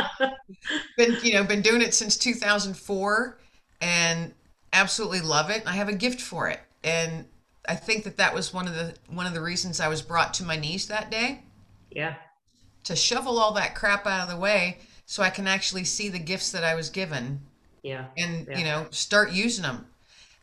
been 0.98 1.18
you 1.22 1.34
know 1.34 1.44
been 1.44 1.62
doing 1.62 1.82
it 1.82 1.94
since 1.94 2.18
2004 2.18 3.40
and 3.82 4.34
absolutely 4.74 5.22
love 5.22 5.50
it. 5.50 5.64
I 5.66 5.74
have 5.74 5.90
a 5.90 5.94
gift 5.94 6.22
for 6.22 6.48
it. 6.50 6.60
And 6.84 7.26
I 7.68 7.76
think 7.76 8.04
that 8.06 8.18
that 8.18 8.34
was 8.34 8.54
one 8.54 8.68
of 8.68 8.74
the 8.74 8.96
one 9.08 9.26
of 9.26 9.34
the 9.34 9.42
reasons 9.42 9.80
I 9.80 9.88
was 9.90 10.02
brought 10.02 10.34
to 10.36 10.44
my 10.44 10.56
knees 10.56 10.88
that 10.88 11.12
day 11.12 11.44
yeah. 11.92 12.16
to 12.86 12.96
shovel 12.96 13.38
all 13.38 13.54
that 13.54 13.76
crap 13.76 14.08
out 14.08 14.28
of 14.28 14.34
the 14.34 14.40
way 14.40 14.80
so 15.06 15.22
I 15.24 15.30
can 15.30 15.48
actually 15.48 15.84
see 15.84 16.10
the 16.10 16.20
gifts 16.20 16.52
that 16.52 16.64
I 16.64 16.76
was 16.76 16.90
given 16.90 17.42
Yeah. 17.84 18.06
and 18.18 18.48
Yeah. 18.48 18.58
you 18.58 18.64
know 18.66 18.88
start 18.92 19.32
using 19.32 19.64
them 19.64 19.88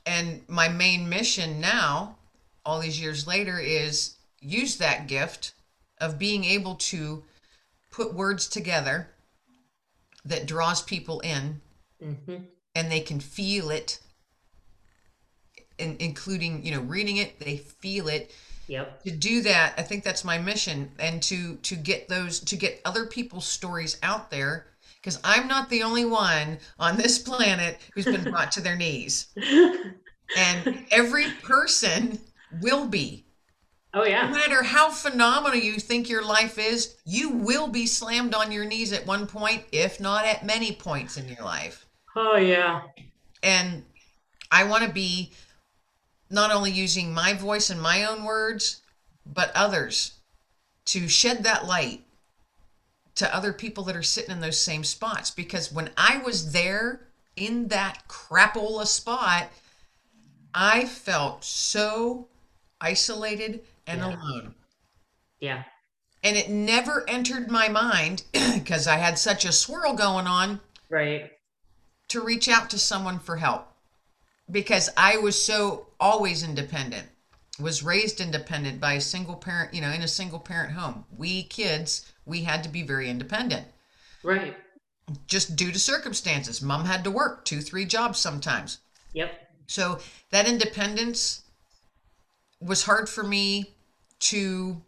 and 0.05 0.43
my 0.47 0.69
main 0.69 1.09
mission 1.09 1.61
now 1.61 2.17
all 2.65 2.81
these 2.81 3.01
years 3.01 3.27
later 3.27 3.59
is 3.59 4.17
use 4.41 4.77
that 4.77 5.07
gift 5.09 5.53
of 5.99 6.19
being 6.19 6.45
able 6.45 6.75
to 6.75 7.25
put 7.91 8.15
words 8.15 8.47
together 8.47 9.09
that 10.25 10.47
draws 10.47 10.83
people 10.83 11.21
in 11.21 11.61
Mm-hmm. 12.05 12.45
and 12.75 12.93
they 12.93 13.01
can 13.01 13.21
feel 13.21 13.71
it 13.71 14.01
in, 15.79 15.97
including 16.01 16.65
you 16.65 16.73
know 16.73 16.81
reading 16.83 17.17
it 17.19 17.39
they 17.41 17.57
feel 17.59 18.09
it 18.09 18.33
Yep. 18.69 19.05
to 19.05 19.11
do 19.13 19.43
that 19.43 19.75
i 19.79 19.83
think 19.83 20.03
that's 20.03 20.25
my 20.25 20.39
mission 20.39 20.91
and 20.99 21.23
to 21.23 21.55
to 21.57 21.77
get 21.77 22.09
those 22.09 22.41
to 22.41 22.57
get 22.57 22.81
other 22.85 23.07
people's 23.07 23.47
stories 23.47 23.97
out 24.03 24.31
there 24.31 24.67
because 25.01 25.21
I'm 25.23 25.47
not 25.47 25.69
the 25.71 25.85
only 25.85 26.05
one 26.05 26.59
on 26.81 26.97
this 26.97 27.17
planet 27.29 27.79
who's 27.95 28.07
been 28.07 28.25
brought 28.25 28.51
to 28.53 28.61
their 28.61 28.75
knees. 28.77 29.29
And 30.37 30.85
every 30.91 31.31
person 31.45 32.19
will 32.61 32.89
be. 32.89 33.25
oh 33.95 34.05
yeah. 34.05 34.27
No 34.27 34.33
matter 34.33 34.65
how 34.65 34.91
phenomenal 34.91 35.57
you 35.57 35.79
think 35.79 36.09
your 36.09 36.25
life 36.25 36.59
is, 36.59 36.97
you 37.05 37.31
will 37.31 37.69
be 37.69 37.87
slammed 37.87 38.35
on 38.35 38.51
your 38.51 38.65
knees 38.65 38.93
at 38.93 39.07
one 39.07 39.29
point, 39.29 39.63
if 39.71 40.01
not 40.01 40.27
at 40.27 40.45
many 40.45 40.73
points 40.73 41.17
in 41.17 41.29
your 41.29 41.45
life. 41.45 41.87
Oh 42.17 42.37
yeah. 42.37 42.83
And 43.45 43.85
I 44.51 44.65
want 44.65 44.83
to 44.85 44.91
be 44.91 45.33
not 46.31 46.51
only 46.53 46.71
using 46.71 47.13
my 47.15 47.33
voice 47.33 47.71
and 47.71 47.81
my 47.81 48.05
own 48.05 48.25
words, 48.25 48.83
but 49.25 49.53
others 49.55 50.15
to 50.87 51.09
shed 51.09 51.43
that 51.45 51.67
light 51.67 52.05
to 53.17 53.35
other 53.35 53.53
people 53.53 53.83
that 53.85 53.97
are 53.97 54.03
sitting 54.03 54.31
in 54.31 54.41
those 54.41 54.59
same 54.59 54.85
spots. 54.85 55.31
Because 55.31 55.73
when 55.73 55.91
I 55.97 56.19
was 56.19 56.53
there 56.53 57.01
in 57.35 57.69
that 57.69 58.07
crapola 58.09 58.87
spot, 58.87 59.51
I 60.55 60.85
felt 60.85 61.45
so 61.45 62.29
isolated 62.81 63.63
and 63.87 64.01
Yeah. 64.01 64.09
alone. 64.09 64.55
Yeah. 65.41 65.65
And 66.23 66.37
it 66.37 66.49
never 66.49 67.09
entered 67.09 67.51
my 67.51 67.69
mind 67.69 68.25
because 68.33 68.87
I 68.87 68.97
had 68.97 69.19
such 69.19 69.45
a 69.45 69.53
swirl 69.53 69.93
going 69.95 70.27
on 70.27 70.61
Right. 70.89 71.31
to 72.09 72.21
reach 72.21 72.49
out 72.49 72.71
to 72.71 72.79
someone 72.79 73.19
for 73.19 73.37
help 73.37 73.76
because 74.51 74.91
I 74.97 75.17
was 75.19 75.43
so 75.43 75.89
always 75.99 76.43
independent. 76.43 77.09
Was 77.59 77.83
raised 77.83 78.21
independent 78.21 78.81
by 78.81 78.95
a 78.95 79.01
single 79.01 79.37
parent, 79.37 79.73
you 79.73 79.81
know, 79.81 79.91
in 79.91 80.03
a 80.03 80.09
single 80.09 80.39
parent 80.39 80.73
home. 80.73 81.07
We 81.17 81.45
kids, 81.45 82.13
we 82.27 82.43
had 82.43 82.63
to 82.65 82.69
be 82.69 82.83
very 82.83 83.09
independent 83.09 83.67
Right. 84.23 84.57
just 85.27 85.57
due 85.57 85.73
to 85.73 85.79
circumstances. 85.79 86.61
Mom 86.61 86.85
had 86.85 87.03
to 87.05 87.11
work 87.11 87.45
two, 87.45 87.61
three 87.63 87.87
jobs 87.87 88.19
sometimes. 88.19 88.79
Yep. 89.15 89.33
So 89.69 90.01
that 90.31 90.47
independence 90.47 91.43
was 92.61 92.85
hard 92.85 93.09
for 93.09 93.23
me 93.23 93.71
to 94.19 94.83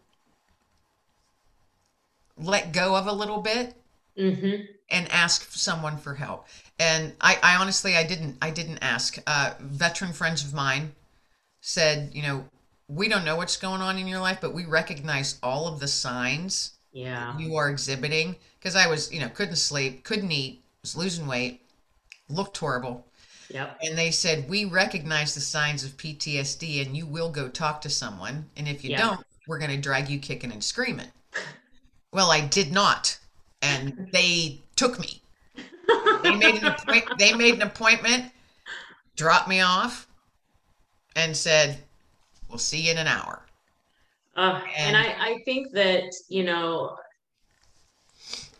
let 2.37 2.71
go 2.71 2.95
of 2.95 3.07
a 3.07 3.13
little 3.13 3.41
bit 3.41 3.75
Mm-hmm. 4.19 4.63
and 4.89 5.11
ask 5.11 5.51
someone 5.51 5.97
for 5.97 6.15
help. 6.15 6.47
And 6.79 7.13
I, 7.21 7.37
I 7.41 7.55
honestly, 7.55 7.95
I 7.95 8.03
didn't, 8.03 8.37
I 8.41 8.49
didn't 8.49 8.79
ask. 8.81 9.17
Uh, 9.25 9.53
veteran 9.59 10.13
friends 10.13 10.43
of 10.43 10.53
mine 10.53 10.93
said, 11.61 12.11
you 12.13 12.21
know, 12.23 12.45
we 12.87 13.07
don't 13.07 13.23
know 13.25 13.35
what's 13.35 13.57
going 13.57 13.81
on 13.81 13.97
in 13.97 14.07
your 14.07 14.19
life, 14.19 14.39
but 14.41 14.53
we 14.53 14.65
recognize 14.65 15.37
all 15.43 15.67
of 15.67 15.79
the 15.79 15.87
signs 15.87 16.71
Yeah. 16.91 17.37
you 17.37 17.55
are 17.55 17.69
exhibiting. 17.69 18.35
Because 18.59 18.75
I 18.75 18.87
was, 18.87 19.11
you 19.13 19.19
know, 19.21 19.29
couldn't 19.29 19.55
sleep, 19.55 20.03
couldn't 20.03 20.31
eat, 20.31 20.61
was 20.81 20.95
losing 20.95 21.27
weight, 21.27 21.61
looked 22.29 22.57
horrible. 22.57 23.05
Yep. 23.49 23.79
And 23.83 23.97
they 23.97 24.11
said, 24.11 24.49
we 24.49 24.65
recognize 24.65 25.33
the 25.33 25.41
signs 25.41 25.83
of 25.83 25.97
PTSD 25.97 26.85
and 26.85 26.95
you 26.97 27.05
will 27.05 27.29
go 27.29 27.47
talk 27.47 27.81
to 27.81 27.89
someone. 27.89 28.45
And 28.57 28.67
if 28.67 28.83
you 28.83 28.91
Yeah. 28.91 28.97
don't, 28.97 29.25
we're 29.47 29.59
going 29.59 29.71
to 29.71 29.77
drag 29.77 30.09
you 30.09 30.19
kicking 30.19 30.51
and 30.51 30.63
screaming. 30.63 31.07
Well, 32.11 32.31
I 32.31 32.41
did 32.41 32.71
not. 32.71 33.17
And 33.61 34.09
they 34.11 34.61
took 34.75 34.99
me. 34.99 35.21
They 36.23 36.35
made 36.35 36.55
an 36.61 36.65
appoint- 36.65 37.09
they 37.19 37.33
made 37.33 37.55
an 37.55 37.61
appointment, 37.63 38.31
dropped 39.15 39.47
me 39.47 39.61
off, 39.61 40.07
and 41.15 41.35
said, 41.35 41.79
"We'll 42.47 42.59
see 42.59 42.81
you 42.81 42.91
in 42.91 42.97
an 42.97 43.07
hour." 43.07 43.41
Uh, 44.35 44.61
and 44.77 44.95
And- 44.95 44.97
I, 44.97 45.31
I 45.31 45.41
think 45.43 45.71
that, 45.73 46.03
you 46.29 46.43
know, 46.43 46.95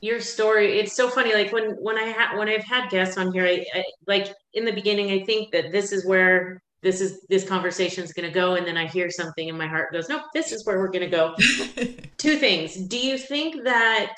your 0.02 0.20
story, 0.20 0.80
it's 0.80 0.94
so 0.94 1.10
funny. 1.10 1.34
Like 1.34 1.52
when, 1.54 1.72
when 1.82 1.98
I 1.98 2.04
had, 2.04 2.38
when 2.38 2.50
I've 2.50 2.64
had 2.64 2.90
guests 2.90 3.18
on 3.18 3.32
here, 3.32 3.46
I, 3.46 3.66
I, 3.74 3.84
like 4.08 4.34
in 4.54 4.66
the 4.66 4.72
beginning, 4.74 5.12
I 5.12 5.24
think 5.26 5.52
that 5.52 5.72
this 5.72 5.92
is 5.92 6.06
where 6.06 6.62
this 6.82 7.00
is, 7.02 7.22
this 7.30 7.48
conversation 7.48 8.04
is 8.04 8.14
going 8.14 8.28
to 8.28 8.34
go. 8.34 8.56
And 8.56 8.66
then 8.66 8.78
I 8.78 8.88
hear 8.88 9.10
something 9.10 9.48
and 9.50 9.58
my 9.58 9.68
heart 9.68 9.92
goes, 9.92 10.10
nope, 10.10 10.24
this 10.34 10.52
is 10.52 10.66
where 10.66 10.80
we're 10.80 10.90
going 10.92 11.10
to 11.10 11.16
go. 11.16 11.36
Two 12.18 12.38
things. 12.38 12.76
Do 12.76 12.98
you 12.98 13.18
think 13.18 13.64
that, 13.64 14.16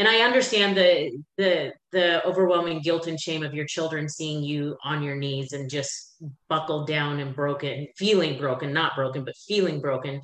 and 0.00 0.08
I 0.08 0.20
understand 0.20 0.78
the, 0.78 1.10
the, 1.36 1.74
the 1.92 2.24
overwhelming 2.26 2.80
guilt 2.80 3.06
and 3.06 3.20
shame 3.20 3.42
of 3.42 3.52
your 3.52 3.66
children 3.66 4.08
seeing 4.08 4.42
you 4.42 4.78
on 4.82 5.02
your 5.02 5.14
knees 5.14 5.52
and 5.52 5.68
just 5.68 6.16
buckled 6.48 6.86
down 6.86 7.20
and 7.20 7.36
broken, 7.36 7.86
feeling 7.98 8.38
broken, 8.38 8.72
not 8.72 8.96
broken, 8.96 9.26
but 9.26 9.34
feeling 9.46 9.78
broken. 9.78 10.22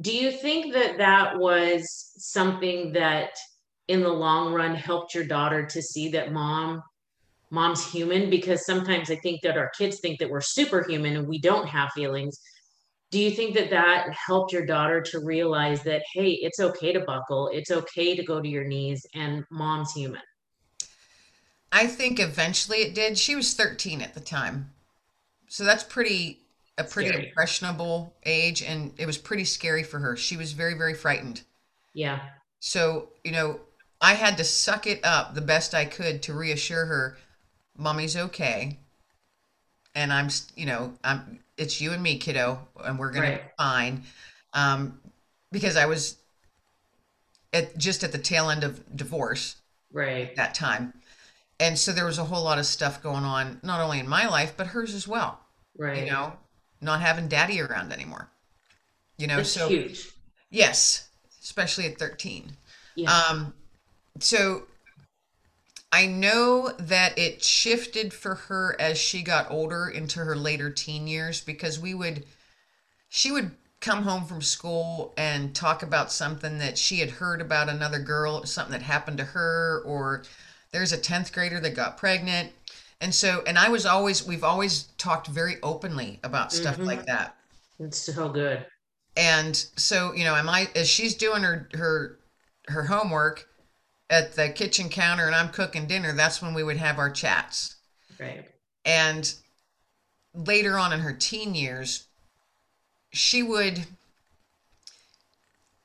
Do 0.00 0.16
you 0.16 0.30
think 0.30 0.74
that 0.74 0.98
that 0.98 1.36
was 1.40 2.12
something 2.18 2.92
that 2.92 3.30
in 3.88 4.02
the 4.02 4.12
long 4.12 4.52
run 4.54 4.76
helped 4.76 5.12
your 5.12 5.24
daughter 5.24 5.66
to 5.66 5.82
see 5.82 6.08
that 6.10 6.32
mom 6.32 6.80
mom's 7.50 7.88
human 7.92 8.28
because 8.28 8.66
sometimes 8.66 9.08
i 9.08 9.14
think 9.22 9.40
that 9.40 9.56
our 9.56 9.70
kids 9.78 10.00
think 10.00 10.18
that 10.18 10.28
we're 10.28 10.40
superhuman 10.40 11.16
and 11.16 11.28
we 11.28 11.38
don't 11.38 11.68
have 11.68 11.92
feelings 11.92 12.40
do 13.10 13.18
you 13.20 13.30
think 13.30 13.54
that 13.54 13.70
that 13.70 14.08
helped 14.12 14.52
your 14.52 14.66
daughter 14.66 15.00
to 15.00 15.20
realize 15.20 15.82
that 15.82 16.02
hey 16.12 16.30
it's 16.42 16.60
okay 16.60 16.92
to 16.92 17.00
buckle 17.00 17.48
it's 17.52 17.70
okay 17.70 18.14
to 18.16 18.24
go 18.24 18.40
to 18.40 18.48
your 18.48 18.64
knees 18.64 19.04
and 19.14 19.44
mom's 19.50 19.92
human 19.92 20.20
I 21.70 21.86
think 21.86 22.18
eventually 22.18 22.78
it 22.78 22.92
did. 22.92 23.16
She 23.18 23.36
was 23.36 23.54
13 23.54 24.02
at 24.02 24.14
the 24.14 24.20
time. 24.20 24.74
So 25.48 25.64
that's 25.64 25.84
pretty 25.84 26.40
a 26.78 26.84
pretty 26.84 27.12
Scary. 27.12 27.14
impressionable 27.14 28.16
age 28.24 28.62
and 28.62 28.94
it 28.98 29.06
was 29.06 29.18
pretty 29.18 29.44
scary 29.44 29.82
for 29.84 30.00
her. 30.00 30.16
She 30.16 30.36
was 30.36 30.52
very 30.52 30.74
very 30.74 30.94
frightened. 30.94 31.42
yeah 31.94 32.20
So, 32.60 33.10
you 33.24 33.32
know, 33.32 33.60
I 34.00 34.12
had 34.14 34.36
to 34.36 34.44
suck 34.44 34.86
it 34.86 35.02
up 35.04 35.34
the 35.34 35.40
best 35.40 35.74
I 35.74 35.86
could 35.86 36.22
to 36.24 36.34
reassure 36.34 36.84
her, 36.84 37.16
"Mommy's 37.78 38.14
okay." 38.16 38.78
And 39.94 40.12
I'm, 40.12 40.28
you 40.54 40.66
know, 40.66 40.94
I'm 41.02 41.40
it's 41.56 41.80
you 41.80 41.92
and 41.92 42.02
me, 42.02 42.18
kiddo, 42.18 42.58
and 42.84 42.98
we're 42.98 43.12
going 43.12 43.30
to 43.30 43.36
be 43.38 43.44
fine. 43.56 44.02
Um 44.52 45.00
because 45.52 45.76
I 45.76 45.86
was 45.86 46.16
at 47.52 47.76
just 47.78 48.04
at 48.04 48.12
the 48.12 48.18
tail 48.18 48.50
end 48.50 48.64
of 48.64 48.96
divorce 48.96 49.56
right 49.92 50.34
that 50.36 50.54
time. 50.54 50.92
And 51.58 51.78
so 51.78 51.92
there 51.92 52.04
was 52.04 52.18
a 52.18 52.24
whole 52.24 52.44
lot 52.44 52.58
of 52.58 52.66
stuff 52.66 53.02
going 53.02 53.24
on, 53.24 53.60
not 53.62 53.80
only 53.80 53.98
in 53.98 54.08
my 54.08 54.26
life, 54.28 54.54
but 54.56 54.68
hers 54.68 54.94
as 54.94 55.08
well. 55.08 55.40
right 55.78 55.98
You 56.04 56.10
know, 56.10 56.34
not 56.80 57.00
having 57.00 57.28
daddy 57.28 57.60
around 57.60 57.92
anymore. 57.92 58.28
You 59.16 59.26
know, 59.26 59.36
that's 59.36 59.50
so 59.50 59.68
huge 59.68 60.06
yes, 60.50 61.08
especially 61.42 61.86
at 61.86 61.98
13. 61.98 62.50
yeah 62.94 63.22
Um, 63.30 63.54
so 64.18 64.62
I 65.96 66.04
know 66.04 66.72
that 66.78 67.18
it 67.18 67.42
shifted 67.42 68.12
for 68.12 68.34
her 68.34 68.76
as 68.78 68.98
she 68.98 69.22
got 69.22 69.50
older 69.50 69.88
into 69.88 70.18
her 70.18 70.36
later 70.36 70.68
teen 70.68 71.06
years 71.06 71.40
because 71.40 71.80
we 71.80 71.94
would, 71.94 72.26
she 73.08 73.32
would 73.32 73.52
come 73.80 74.02
home 74.02 74.26
from 74.26 74.42
school 74.42 75.14
and 75.16 75.54
talk 75.54 75.82
about 75.82 76.12
something 76.12 76.58
that 76.58 76.76
she 76.76 76.98
had 76.98 77.12
heard 77.12 77.40
about 77.40 77.70
another 77.70 77.98
girl, 77.98 78.44
something 78.44 78.72
that 78.72 78.82
happened 78.82 79.16
to 79.16 79.24
her, 79.24 79.82
or 79.86 80.22
there's 80.70 80.92
a 80.92 80.98
10th 80.98 81.32
grader 81.32 81.60
that 81.60 81.74
got 81.74 81.96
pregnant. 81.96 82.52
And 83.00 83.14
so, 83.14 83.42
and 83.46 83.58
I 83.58 83.70
was 83.70 83.86
always, 83.86 84.22
we've 84.22 84.44
always 84.44 84.88
talked 84.98 85.28
very 85.28 85.56
openly 85.62 86.20
about 86.22 86.52
stuff 86.52 86.76
Mhm. 86.76 86.86
like 86.88 87.06
that. 87.06 87.36
it's 87.78 87.98
so 87.98 88.28
good 88.28 88.66
And 89.16 89.56
so, 89.76 90.12
you 90.12 90.24
know, 90.24 90.34
am 90.34 90.50
I 90.50 90.68
as 90.74 90.88
she's 90.90 91.14
doing 91.14 91.42
her 91.42 91.70
her 91.72 92.18
her 92.68 92.82
homework 92.84 93.48
at 94.08 94.34
the 94.34 94.48
kitchen 94.50 94.88
counter 94.88 95.26
and 95.26 95.34
I'm 95.34 95.48
cooking 95.48 95.86
dinner, 95.86 96.12
that's 96.12 96.40
when 96.40 96.54
we 96.54 96.62
would 96.62 96.76
have 96.76 96.98
our 96.98 97.10
chats. 97.10 97.76
right 98.20 98.44
And 98.84 99.32
later 100.34 100.78
on 100.78 100.92
in 100.92 101.00
her 101.00 101.12
teen 101.12 101.54
years, 101.54 102.06
she 103.12 103.42
would 103.42 103.86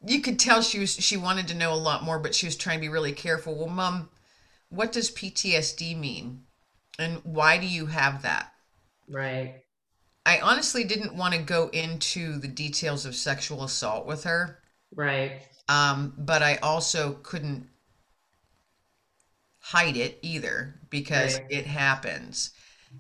you 0.04 0.22
could 0.22 0.40
tell 0.40 0.62
she 0.62 0.80
was 0.80 0.96
she 0.96 1.18
wanted 1.18 1.48
to 1.50 1.56
know 1.56 1.74
a 1.74 1.75
lot 1.75 2.04
more, 2.04 2.20
but 2.20 2.34
she 2.34 2.48
was 2.48 2.56
trying 2.56 2.78
to 2.78 2.82
be 2.82 2.90
really 2.90 3.12
careful. 3.12 3.56
Well, 3.56 3.68
mom, 3.68 4.10
what 4.70 4.92
does 4.92 5.12
PTSD 5.12 5.98
mean? 5.98 6.44
And 6.98 7.22
why 7.24 7.58
do 7.58 7.68
you 7.68 7.88
have 7.88 8.22
that? 8.24 8.51
right 9.12 9.56
I 10.25 10.40
honestly 10.40 10.84
didn't 10.84 11.16
want 11.16 11.34
to 11.34 11.42
go 11.42 11.70
into 11.70 12.38
the 12.38 12.48
details 12.48 13.06
of 13.06 13.16
sexual 13.16 13.63
assault 13.63 14.06
with 14.06 14.24
her. 14.24 14.60
right 14.96 15.42
Um, 15.68 16.13
but 16.18 16.44
I 16.44 16.58
also 16.58 17.13
couldn't 17.24 17.68
hide 19.62 19.98
it 19.98 20.20
either 20.24 20.75
because 20.89 21.36
Right. 21.36 21.46
it 21.50 21.65
happens. 21.68 22.51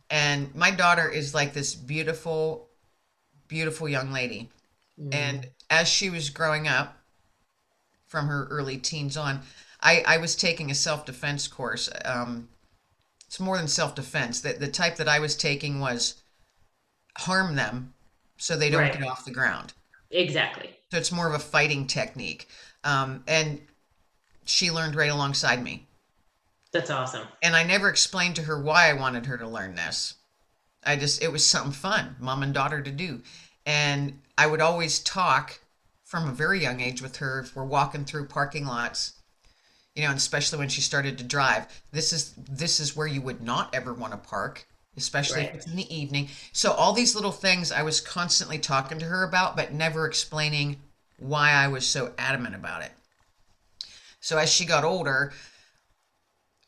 And 0.09 0.53
my 0.55 0.71
daughter 0.71 1.09
is 1.09 1.33
like 1.35 1.53
this 1.53 1.75
beautiful, 1.75 2.69
beautiful 3.47 3.89
young 3.89 4.11
lady. 4.13 4.49
Mhm. 4.97 5.11
And 5.13 5.49
as 5.69 5.87
she 5.89 6.09
was 6.09 6.29
growing 6.31 6.67
up 6.67 6.97
from 8.07 8.27
her 8.27 8.45
early 8.49 8.77
teens 8.77 9.17
on, 9.17 9.41
I, 9.81 10.03
I 10.05 10.17
was 10.17 10.35
taking 10.35 10.69
a 10.69 10.75
self 10.75 11.05
defense 11.05 11.47
course. 11.47 11.89
Um, 12.05 12.49
it's 13.27 13.39
more 13.39 13.57
than 13.57 13.67
self 13.67 13.95
defense. 13.95 14.41
The, 14.41 14.53
the 14.53 14.69
type 14.69 14.97
that 14.97 15.09
I 15.09 15.19
was 15.19 15.35
taking 15.37 15.79
was 15.79 16.15
harm 17.19 17.55
them 17.55 17.93
so 18.37 18.57
they 18.57 18.69
don't 18.69 18.81
Right. 18.81 18.93
get 18.93 19.03
off 19.03 19.23
the 19.25 19.31
ground. 19.31 19.73
exactly 20.11 20.77
So 20.91 20.97
it's 20.99 21.11
more 21.11 21.27
of 21.27 21.33
a 21.33 21.39
fighting 21.39 21.87
technique. 21.87 22.47
Um, 22.83 23.23
and 23.27 23.61
she 24.45 24.71
learned 24.71 24.95
right 24.95 25.11
alongside 25.11 25.63
me. 25.63 25.87
That's 26.71 26.89
awesome. 26.89 27.27
And 27.41 27.55
I 27.55 27.63
never 27.63 27.89
explained 27.89 28.35
to 28.37 28.43
her 28.43 28.61
why 28.61 28.89
I 28.89 28.93
wanted 28.93 29.25
her 29.25 29.37
to 29.37 29.47
learn 29.47 29.75
this. 29.75 30.15
I 30.85 30.95
just, 30.95 31.21
it 31.21 31.31
was 31.31 31.45
something 31.45 31.73
fun, 31.73 32.15
mom 32.19 32.43
and 32.43 32.53
daughter 32.53 32.81
to 32.81 32.91
do. 32.91 33.21
And 33.65 34.19
I 34.37 34.47
would 34.47 34.61
always 34.61 34.99
talk 34.99 35.59
from 36.03 36.27
a 36.27 36.33
very 36.33 36.61
young 36.61 36.81
age 36.81 37.01
with 37.01 37.17
her 37.17 37.39
if 37.39 37.55
we're 37.55 37.63
walking 37.63 38.05
through 38.05 38.25
parking 38.25 38.65
lots, 38.65 39.13
you 39.95 40.03
know, 40.03 40.09
and 40.09 40.17
especially 40.17 40.59
when 40.59 40.69
she 40.69 40.81
started 40.81 41.17
to 41.17 41.23
drive. 41.23 41.67
This 41.91 42.11
is 42.11 42.33
this 42.35 42.79
is 42.79 42.95
where 42.95 43.07
you 43.07 43.21
would 43.21 43.41
not 43.41 43.73
ever 43.75 43.93
want 43.93 44.13
to 44.13 44.17
park, 44.17 44.65
especially 44.97 45.41
if 45.41 45.47
Right. 45.47 45.55
it's 45.55 45.67
in 45.67 45.75
the 45.75 45.95
evening. 45.95 46.29
So 46.51 46.71
all 46.71 46.93
these 46.93 47.15
little 47.15 47.31
things 47.31 47.71
I 47.71 47.83
was 47.83 48.01
constantly 48.01 48.57
talking 48.57 48.99
to 48.99 49.05
her 49.05 49.23
about, 49.23 49.55
but 49.55 49.73
never 49.73 50.05
explaining 50.05 50.81
why 51.17 51.51
I 51.51 51.67
was 51.67 51.85
so 51.85 52.13
adamant 52.17 52.55
about 52.55 52.81
it. 52.81 52.91
So 54.19 54.37
as 54.37 54.51
she 54.51 54.65
got 54.65 54.83
older, 54.83 55.33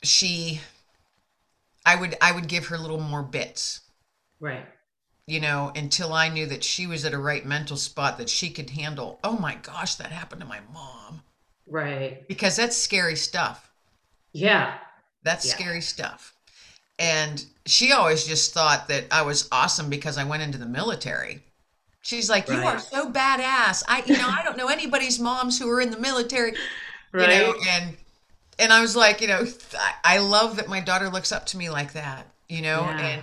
she 0.06 0.60
I 1.86 1.96
would 1.96 2.16
I 2.20 2.32
would 2.32 2.48
give 2.48 2.66
her 2.66 2.78
little 2.78 3.00
more 3.00 3.22
bits 3.22 3.80
Right. 4.40 4.66
you 5.26 5.40
know, 5.40 5.72
until 5.74 6.12
I 6.12 6.28
knew 6.28 6.46
that 6.46 6.62
she 6.64 6.86
was 6.86 7.04
at 7.04 7.14
a 7.14 7.18
right 7.18 7.44
mental 7.46 7.76
spot 7.76 8.18
that 8.18 8.28
she 8.28 8.50
could 8.50 8.70
handle. 8.70 9.18
Oh 9.24 9.38
my 9.38 9.54
gosh, 9.56 9.94
that 9.96 10.12
happened 10.12 10.40
to 10.42 10.46
my 10.46 10.60
mom. 10.72 11.22
Right. 11.66 12.26
Because 12.28 12.56
that's 12.56 12.76
scary 12.76 13.16
stuff. 13.16 13.70
Yeah. 14.32 14.76
That's 15.22 15.46
Yeah. 15.46 15.54
scary 15.54 15.80
stuff. 15.80 16.34
And 16.98 17.44
she 17.66 17.92
always 17.92 18.26
just 18.26 18.52
thought 18.52 18.88
that 18.88 19.06
I 19.10 19.22
was 19.22 19.48
awesome 19.50 19.88
because 19.88 20.18
I 20.18 20.24
went 20.24 20.42
into 20.42 20.58
the 20.58 20.66
military. 20.66 21.42
She's 22.02 22.28
like, 22.28 22.46
"You 22.48 22.56
are 22.56 22.78
so 22.78 23.10
badass." 23.10 23.82
I, 23.88 24.02
you 24.04 24.16
know, 24.18 24.28
I 24.28 24.42
don't 24.44 24.58
know 24.58 24.68
anybody's 24.68 25.18
moms 25.18 25.58
who 25.58 25.68
are 25.70 25.80
in 25.80 25.90
the 25.90 25.98
military, 25.98 26.54
Right. 27.12 27.22
you 27.30 27.44
know, 27.44 27.54
and 27.70 27.96
and 28.58 28.72
I 28.72 28.80
was 28.80 28.94
like, 28.96 29.20
you 29.20 29.28
know, 29.28 29.46
I, 30.04 30.18
love 30.18 30.56
that 30.56 30.68
my 30.68 30.80
daughter 30.80 31.08
looks 31.08 31.32
up 31.32 31.46
to 31.46 31.56
me 31.56 31.70
like 31.70 31.92
that, 31.94 32.26
you 32.48 32.62
know, 32.62 32.82
Yeah. 32.82 32.98
and 33.06 33.22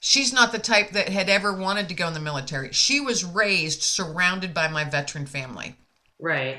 she's 0.00 0.32
not 0.32 0.52
the 0.52 0.58
type 0.58 0.90
that 0.90 1.08
had 1.08 1.28
ever 1.28 1.52
wanted 1.52 1.88
to 1.88 1.94
go 1.94 2.06
in 2.08 2.14
the 2.14 2.20
military. 2.20 2.72
She 2.72 3.00
was 3.00 3.24
raised 3.24 3.82
surrounded 3.82 4.52
by 4.54 4.68
my 4.68 4.84
veteran 4.84 5.26
family. 5.26 5.76
Right. 6.20 6.56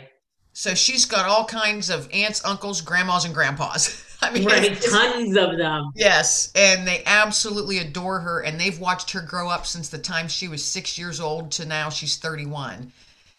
So 0.54 0.74
she's 0.74 1.06
got 1.06 1.28
all 1.30 1.46
kinds 1.46 1.90
of 1.92 2.10
aunts, 2.12 2.44
uncles, 2.44 2.82
grandmas, 2.82 3.26
and 3.26 3.34
grandpas. 3.34 4.04
I 4.22 4.32
mean, 4.32 4.46
Right. 4.46 4.82
Tons 4.82 5.38
of 5.38 5.56
them. 5.58 5.92
yes, 5.96 6.52
and 6.56 6.88
they 6.88 7.04
absolutely 7.06 7.78
adore 7.78 8.20
her, 8.22 8.42
and 8.42 8.60
they've 8.60 8.80
watched 8.80 9.12
her 9.12 9.22
grow 9.22 9.50
up 9.50 9.68
since 9.68 9.90
the 9.90 10.00
time 10.00 10.28
she 10.28 10.48
was 10.48 10.64
six 10.66 10.98
years 10.98 11.20
old 11.20 11.52
to 11.52 11.66
now 11.66 11.90
she's 11.92 12.18
31, 12.18 12.92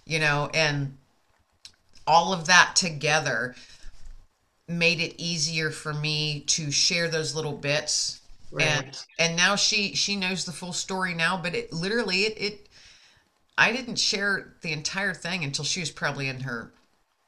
you 0.06 0.20
know, 0.20 0.48
and 0.54 0.96
all 2.06 2.32
of 2.32 2.46
that 2.46 2.76
together 2.76 3.56
made 4.68 5.00
it 5.00 5.14
easier 5.20 5.70
for 5.70 5.94
me 5.94 6.40
to 6.48 6.70
share 6.70 7.08
those 7.08 7.34
little 7.34 7.56
bits. 7.56 8.20
And 8.58 8.98
and 9.18 9.36
now 9.36 9.56
she 9.56 9.94
she 9.94 10.16
knows 10.16 10.44
the 10.46 10.52
full 10.52 10.72
story 10.72 11.12
now 11.12 11.36
but 11.36 11.54
it 11.54 11.70
literally 11.70 12.22
it, 12.22 12.40
it 12.40 12.68
i 13.58 13.70
didn't 13.72 13.96
share 13.98 14.54
the 14.62 14.72
entire 14.72 15.12
thing 15.12 15.44
until 15.44 15.66
she 15.66 15.80
was 15.80 15.90
probably 15.90 16.28
in 16.28 16.40
her 16.40 16.72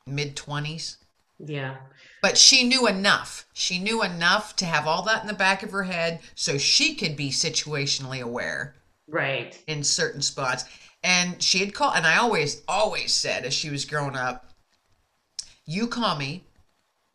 mid 0.06 0.34
20s 0.34 0.96
Yeah. 1.38 1.76
but 2.22 2.38
she 2.38 2.64
knew 2.64 2.86
enough. 2.86 3.44
She 3.52 3.78
knew 3.78 4.02
enough 4.02 4.56
to 4.56 4.64
have 4.64 4.86
all 4.86 5.02
that 5.02 5.20
in 5.20 5.26
the 5.26 5.34
back 5.34 5.62
of 5.62 5.72
her 5.72 5.82
head 5.84 6.20
so 6.34 6.56
she 6.56 6.94
could 6.94 7.16
be 7.16 7.30
situationally 7.30 8.22
aware 8.22 8.74
Right. 9.06 9.62
in 9.66 9.84
certain 9.84 10.22
spots. 10.22 10.64
And 11.02 11.42
she 11.42 11.58
had 11.58 11.74
called 11.74 11.96
and 11.96 12.06
i 12.06 12.16
always 12.16 12.62
always 12.66 13.12
said 13.12 13.44
as 13.44 13.52
she 13.52 13.68
was 13.68 13.84
growing 13.84 14.16
up 14.16 14.46
you 15.66 15.86
call 15.86 16.16
me 16.16 16.44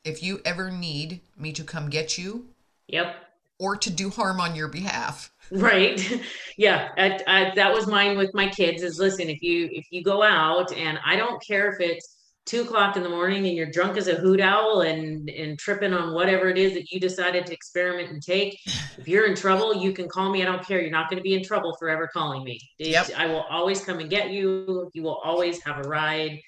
if 0.06 0.24
you 0.24 0.40
ever 0.46 0.72
need 0.72 1.22
me 1.38 1.52
to 1.52 1.64
come 1.64 1.90
get 1.90 2.18
you 2.18 2.48
Yep. 2.88 3.16
or 3.60 3.76
to 3.76 3.90
do 3.90 4.10
harm 4.10 4.40
on 4.40 4.56
your 4.56 4.68
behalf 4.68 5.32
Right. 5.52 6.22
Yeah. 6.58 6.92
I, 6.98 7.20
I, 7.28 7.54
that 7.56 7.74
was 7.74 7.86
mine 7.86 8.18
with 8.18 8.34
my 8.34 8.48
kids 8.48 8.82
is 8.82 8.98
listen, 8.98 9.30
if 9.30 9.42
you, 9.42 9.68
if 9.74 9.88
you 9.92 10.02
go 10.02 10.24
out 10.24 10.72
and 10.72 10.98
I 11.06 11.18
don't 11.18 11.46
care 11.46 11.70
if 11.70 11.82
it's 11.82 12.16
two 12.46 12.62
o'clock 12.62 12.96
in 12.96 13.04
the 13.04 13.10
morning 13.10 13.46
and 13.46 13.58
you're 13.58 13.70
drunk 13.70 13.98
as 13.98 14.08
a 14.08 14.16
hoot 14.16 14.40
owl 14.40 14.82
and, 14.82 15.30
and 15.30 15.60
tripping 15.60 15.94
on 15.94 16.14
whatever 16.14 16.48
it 16.48 16.58
is 16.58 16.74
that 16.76 16.92
you 16.92 17.00
decided 17.02 17.46
to 17.48 17.54
experiment 17.54 18.10
and 18.10 18.24
take, 18.24 18.58
if 18.98 19.06
you're 19.06 19.26
in 19.26 19.36
trouble, 19.36 19.76
you 19.76 19.92
can 19.92 20.08
call 20.08 20.32
me. 20.32 20.42
I 20.44 20.46
don't 20.46 20.66
care. 20.66 20.80
You're 20.80 20.92
not 20.92 21.10
going 21.10 21.18
to 21.18 21.24
be 21.24 21.34
in 21.34 21.44
trouble 21.44 21.76
for 21.78 21.90
ever 21.90 22.08
calling 22.08 22.46
me. 22.46 22.58
Yep. 22.80 23.10
I 23.18 23.26
will 23.26 23.46
always 23.50 23.84
come 23.84 24.00
and 24.00 24.10
get 24.10 24.30
you. 24.30 24.90
You 24.94 25.04
will 25.04 25.20
always 25.26 25.62
have 25.64 25.86
a 25.86 25.90
ride. 25.90 26.40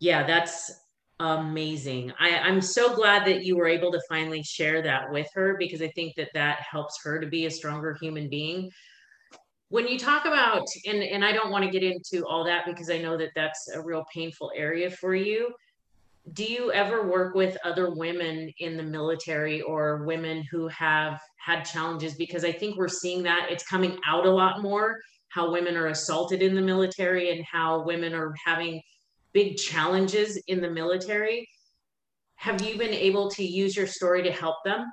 Yeah, 0.00 0.26
that's 0.26 0.72
amazing. 1.18 2.12
I, 2.18 2.38
I'm 2.38 2.60
so 2.60 2.94
glad 2.94 3.26
that 3.26 3.44
you 3.44 3.56
were 3.56 3.66
able 3.68 3.90
to 3.92 4.00
finally 4.08 4.42
share 4.42 4.82
that 4.82 5.10
with 5.10 5.28
her 5.34 5.56
because 5.58 5.80
I 5.80 5.88
think 5.88 6.14
that 6.16 6.30
that 6.34 6.60
helps 6.60 7.02
her 7.04 7.20
to 7.20 7.26
be 7.26 7.46
a 7.46 7.50
stronger 7.50 7.96
human 8.00 8.28
being. 8.28 8.70
When 9.68 9.88
you 9.88 9.98
talk 9.98 10.26
about, 10.26 10.66
and, 10.86 11.02
and 11.02 11.24
I 11.24 11.32
don't 11.32 11.50
want 11.50 11.64
to 11.64 11.70
get 11.70 11.82
into 11.82 12.24
all 12.26 12.44
that 12.44 12.66
because 12.66 12.90
I 12.90 12.98
know 12.98 13.16
that 13.16 13.30
that's 13.34 13.68
a 13.74 13.80
real 13.80 14.04
painful 14.14 14.52
area 14.54 14.90
for 14.90 15.14
you. 15.14 15.52
Do 16.32 16.44
you 16.44 16.72
ever 16.72 17.08
work 17.08 17.34
with 17.34 17.56
other 17.64 17.90
women 17.94 18.52
in 18.58 18.76
the 18.76 18.82
military 18.82 19.62
or 19.62 20.04
women 20.04 20.44
who 20.50 20.68
have 20.68 21.20
had 21.38 21.62
challenges? 21.62 22.14
Because 22.14 22.44
I 22.44 22.52
think 22.52 22.76
we're 22.76 22.88
seeing 22.88 23.22
that 23.24 23.48
it's 23.50 23.66
coming 23.66 23.98
out 24.06 24.26
a 24.26 24.30
lot 24.30 24.60
more 24.60 24.98
how 25.36 25.50
women 25.50 25.76
are 25.76 25.88
assaulted 25.88 26.40
in 26.40 26.54
the 26.54 26.62
military 26.62 27.30
and 27.30 27.44
how 27.44 27.82
women 27.82 28.14
are 28.14 28.34
having 28.44 28.80
big 29.36 29.58
challenges 29.58 30.38
in 30.48 30.62
the 30.62 30.70
military. 30.70 31.46
Have 32.36 32.62
you 32.62 32.78
been 32.78 32.94
able 32.94 33.30
to 33.32 33.44
use 33.44 33.76
your 33.76 33.86
story 33.86 34.22
to 34.22 34.32
help 34.32 34.56
them? 34.64 34.90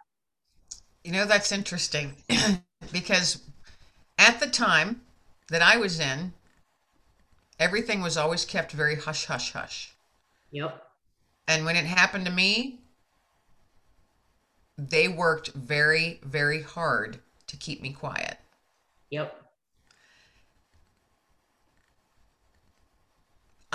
You 1.05 1.13
know, 1.13 1.25
that's 1.25 1.53
interesting 1.53 2.17
because 2.91 3.41
at 4.17 4.41
the 4.41 4.47
time 4.47 4.99
that 5.49 5.61
I 5.61 5.77
was 5.77 5.97
in, 5.97 6.33
everything 7.57 8.01
was 8.01 8.17
always 8.17 8.43
kept 8.43 8.73
very 8.73 8.97
hush, 8.97 9.27
hush, 9.27 9.53
hush. 9.53 9.93
Yep. 10.51 10.87
And 11.47 11.63
when 11.63 11.77
it 11.77 11.85
happened 11.85 12.25
to 12.25 12.31
me, 12.31 12.81
they 14.77 15.07
worked 15.07 15.53
very, 15.53 16.19
very 16.21 16.63
hard 16.63 17.19
to 17.47 17.55
keep 17.55 17.81
me 17.81 17.93
quiet. 17.93 18.39
Yep. 19.09 19.42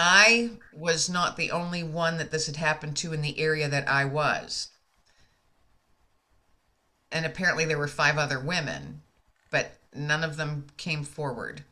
I 0.00 0.50
was 0.72 1.10
not 1.10 1.36
the 1.36 1.50
only 1.50 1.82
one 1.82 2.18
that 2.18 2.30
this 2.30 2.46
had 2.46 2.54
happened 2.54 2.96
to 2.98 3.12
in 3.12 3.20
the 3.20 3.36
area 3.36 3.68
that 3.68 3.88
I 3.88 4.04
was. 4.04 4.68
And 7.10 7.26
apparently 7.26 7.64
there 7.64 7.78
were 7.78 7.88
five 7.88 8.16
other 8.16 8.38
women, 8.38 9.02
but 9.50 9.72
none 9.92 10.22
of 10.22 10.36
them 10.36 10.66
came 10.76 11.02
forward. 11.02 11.64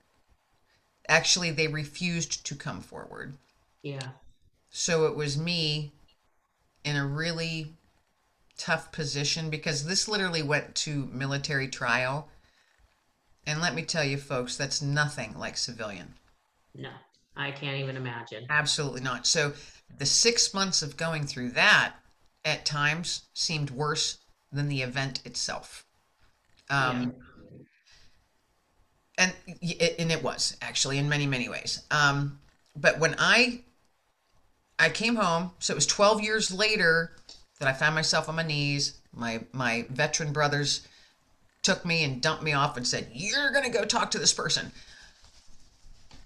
Actually, 1.08 1.52
they 1.52 1.68
refused 1.68 2.44
to 2.46 2.56
come 2.56 2.80
forward. 2.80 3.36
Yeah. 3.82 4.08
So 4.70 5.06
it 5.06 5.14
was 5.14 5.38
me 5.38 5.92
in 6.84 6.96
a 6.96 7.06
really 7.06 7.76
tough 8.58 8.90
position 8.90 9.50
because 9.50 9.86
this 9.86 10.08
literally 10.08 10.42
went 10.42 10.74
to 10.74 11.08
military 11.12 11.68
trial. 11.68 12.28
And 13.46 13.60
let 13.60 13.76
me 13.76 13.82
tell 13.82 14.02
you, 14.02 14.16
folks, 14.16 14.56
that's 14.56 14.82
nothing 14.82 15.38
like 15.38 15.56
civilian. 15.56 16.14
No, 16.74 16.90
I 17.36 17.50
can't 17.50 17.76
even 17.78 17.96
imagine. 17.96 18.46
Absolutely 18.48 19.02
not. 19.02 19.26
So 19.26 19.52
the 19.98 20.06
six 20.06 20.54
months 20.54 20.82
of 20.82 20.96
going 20.96 21.26
through 21.26 21.50
that 21.50 21.94
at 22.44 22.64
times 22.64 23.22
seemed 23.34 23.70
worse 23.70 24.18
than 24.52 24.68
the 24.68 24.82
event 24.82 25.20
itself. 25.24 25.84
Um, 26.70 27.14
and 29.18 29.32
y- 29.62 29.94
and 29.98 30.10
it 30.10 30.22
was 30.22 30.56
actually 30.62 30.98
in 30.98 31.08
many 31.08 31.26
many 31.26 31.48
ways. 31.48 31.82
Um, 31.90 32.40
but 32.74 32.98
when 32.98 33.14
I 33.18 33.62
I 34.78 34.90
came 34.90 35.16
home, 35.16 35.52
so 35.58 35.72
it 35.72 35.76
was 35.76 35.86
12 35.86 36.22
years 36.22 36.50
later 36.50 37.12
that 37.58 37.68
I 37.68 37.72
found 37.72 37.94
myself 37.94 38.28
on 38.28 38.36
my 38.36 38.42
knees. 38.42 38.98
My 39.12 39.44
my 39.52 39.86
veteran 39.90 40.32
brothers 40.32 40.86
took 41.62 41.84
me 41.84 42.04
and 42.04 42.20
dumped 42.20 42.42
me 42.42 42.52
off 42.52 42.76
and 42.76 42.86
said, 42.86 43.08
"You're 43.12 43.50
going 43.52 43.64
to 43.64 43.70
go 43.70 43.84
talk 43.84 44.10
to 44.12 44.18
this 44.18 44.34
person." 44.34 44.72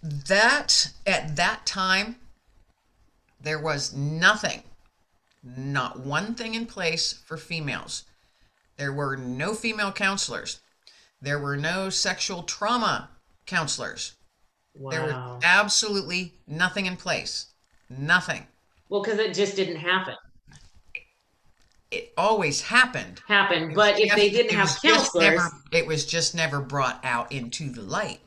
That 0.03 0.91
at 1.07 1.37
that 1.37 1.67
time 1.67 2.17
there 3.41 3.59
was 3.59 3.95
nothing, 3.95 4.63
not 5.43 6.01
one 6.01 6.35
thing 6.35 6.55
in 6.55 6.67
place 6.67 7.13
for 7.27 7.37
females. 7.37 8.05
There 8.77 8.93
were 8.93 9.17
no 9.17 9.55
female 9.55 9.93
counselors. 9.93 10.61
There 11.21 11.39
were 11.39 11.57
no 11.57 11.91
sexual 11.91 12.43
trauma 12.45 13.11
counselors. 13.47 14.15
Wow. 14.75 14.91
There 14.91 15.03
was 15.03 15.43
absolutely 15.45 16.35
nothing 16.47 16.87
in 16.87 16.97
place. 16.97 17.47
Nothing. 17.91 18.47
Well, 18.89 19.03
because 19.03 19.19
it 19.19 19.35
just 19.35 19.57
didn't 19.57 19.77
happen. 19.77 20.15
It 21.91 22.13
always 22.17 22.63
happened. 22.63 23.21
Happened, 23.27 23.75
But 23.75 23.99
if 23.99 24.15
they 24.15 24.31
didn't 24.31 24.57
have 24.57 24.81
counselors, 24.81 25.15
never- 25.25 25.51
it 25.73 25.87
was 25.87 26.07
just 26.07 26.35
never 26.35 26.61
brought 26.61 27.05
out 27.05 27.33
into 27.33 27.71
the 27.71 27.83
light. 27.83 28.21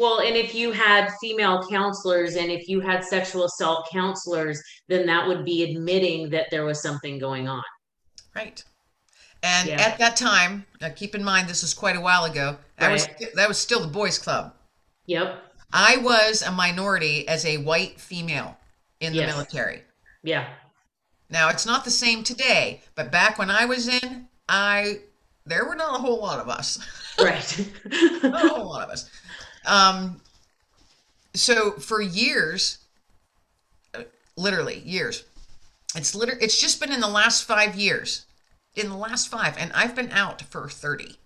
Well, 0.00 0.20
and 0.20 0.34
if 0.34 0.54
you 0.54 0.72
had 0.72 1.10
female 1.20 1.62
counselors 1.68 2.36
and 2.36 2.50
if 2.50 2.68
you 2.68 2.80
had 2.80 3.04
sexual 3.04 3.44
assault 3.44 3.86
counselors, 3.92 4.62
then 4.88 5.04
that 5.06 5.26
would 5.28 5.44
be 5.44 5.62
admitting 5.62 6.30
that 6.30 6.46
there 6.50 6.64
was 6.64 6.80
something 6.82 7.18
going 7.18 7.46
on. 7.48 7.62
Right. 8.34 8.64
And 9.42 9.68
Yeah. 9.68 9.80
at 9.80 9.98
that 9.98 10.16
time, 10.16 10.64
now 10.80 10.88
keep 10.88 11.14
in 11.14 11.22
mind 11.22 11.48
this 11.48 11.60
was 11.62 11.74
quite 11.74 11.96
a 11.96 12.00
while 12.00 12.24
ago. 12.24 12.58
That 12.78 12.90
was 12.90 13.06
Right. 13.08 13.34
that 13.34 13.46
was 13.48 13.58
still 13.58 13.80
the 13.80 13.88
boys' 13.88 14.18
club. 14.18 14.54
Yep. 15.04 15.42
I 15.72 15.98
was 15.98 16.40
a 16.42 16.50
minority 16.50 17.28
as 17.28 17.44
a 17.44 17.58
white 17.58 18.00
female 18.00 18.56
in 19.00 19.12
the 19.12 19.26
military. 19.26 19.84
Yeah. 20.22 20.48
Now 21.28 21.48
it's 21.50 21.66
not 21.66 21.84
the 21.84 21.90
same 21.90 22.24
today, 22.24 22.82
but 22.94 23.10
back 23.12 23.38
when 23.38 23.50
I 23.50 23.66
was 23.66 23.86
in, 23.86 24.28
I 24.48 25.00
there 25.46 25.64
were 25.66 25.74
not 25.74 25.98
a 25.98 26.02
whole 26.02 26.20
lot 26.20 26.38
of 26.40 26.48
us. 26.48 26.78
Right. 27.18 27.68
not 28.22 28.44
a 28.46 28.48
whole 28.48 28.64
lot 28.70 28.82
of 28.82 28.88
us. 28.90 29.10
Um, 29.70 30.20
so 31.34 31.72
for 31.72 32.00
years, 32.02 32.78
uh, 33.94 34.02
literally 34.36 34.80
years, 34.80 35.24
it's 35.94 36.14
liter- 36.14 36.38
It's 36.40 36.60
just 36.60 36.80
been 36.80 36.92
in 36.92 37.00
the 37.00 37.08
last 37.08 37.44
five 37.44 37.74
years, 37.76 38.26
in 38.74 38.88
the 38.88 38.96
last 38.96 39.28
five, 39.28 39.56
and 39.58 39.72
I've 39.72 39.94
been 39.94 40.10
out 40.12 40.42
for 40.42 40.68
thirty. 40.68 41.16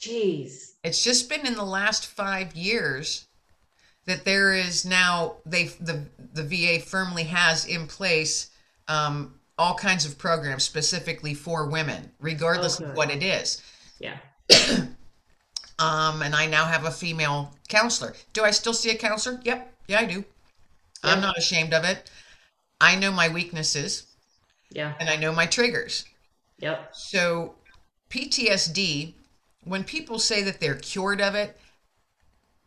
Jeez. 0.00 0.72
It's 0.82 1.02
just 1.02 1.28
been 1.28 1.46
in 1.46 1.54
the 1.54 1.64
last 1.64 2.06
five 2.06 2.54
years 2.56 3.26
that 4.06 4.24
there 4.24 4.52
is 4.52 4.84
now 4.84 5.36
they 5.46 5.66
the 5.80 6.06
the 6.32 6.42
VA 6.42 6.80
firmly 6.84 7.24
has 7.24 7.64
in 7.66 7.86
place 7.86 8.50
um, 8.88 9.38
all 9.58 9.74
kinds 9.74 10.04
of 10.04 10.18
programs 10.18 10.64
specifically 10.64 11.34
for 11.34 11.66
women, 11.68 12.10
regardless 12.20 12.80
Okay. 12.80 12.90
of 12.90 12.96
what 12.96 13.10
it 13.10 13.22
is. 13.22 13.62
Yeah. 14.00 14.18
Um, 15.82 16.22
and 16.22 16.34
I 16.34 16.46
now 16.46 16.66
have 16.66 16.84
a 16.84 16.90
female 16.90 17.54
counselor. 17.68 18.14
Do 18.32 18.44
I 18.44 18.52
still 18.52 18.74
see 18.74 18.90
a 18.90 18.94
counselor? 18.96 19.40
Yep. 19.42 19.74
Yeah, 19.88 19.98
I 20.00 20.04
do. 20.04 20.24
I'm 21.02 21.20
not 21.20 21.36
ashamed 21.36 21.74
of 21.74 21.84
it. 21.84 22.08
I 22.80 22.94
know 22.96 23.10
my 23.10 23.28
weaknesses 23.28 24.06
Yeah. 24.70 24.94
and 25.00 25.10
I 25.10 25.16
know 25.16 25.32
my 25.32 25.46
triggers. 25.46 26.04
Yep. 26.58 26.94
So, 26.94 27.56
PTSD, 28.10 29.14
when 29.64 29.82
people 29.82 30.20
say 30.20 30.42
that 30.42 30.60
they're 30.60 30.76
cured 30.76 31.20
of 31.20 31.34
it, 31.34 31.58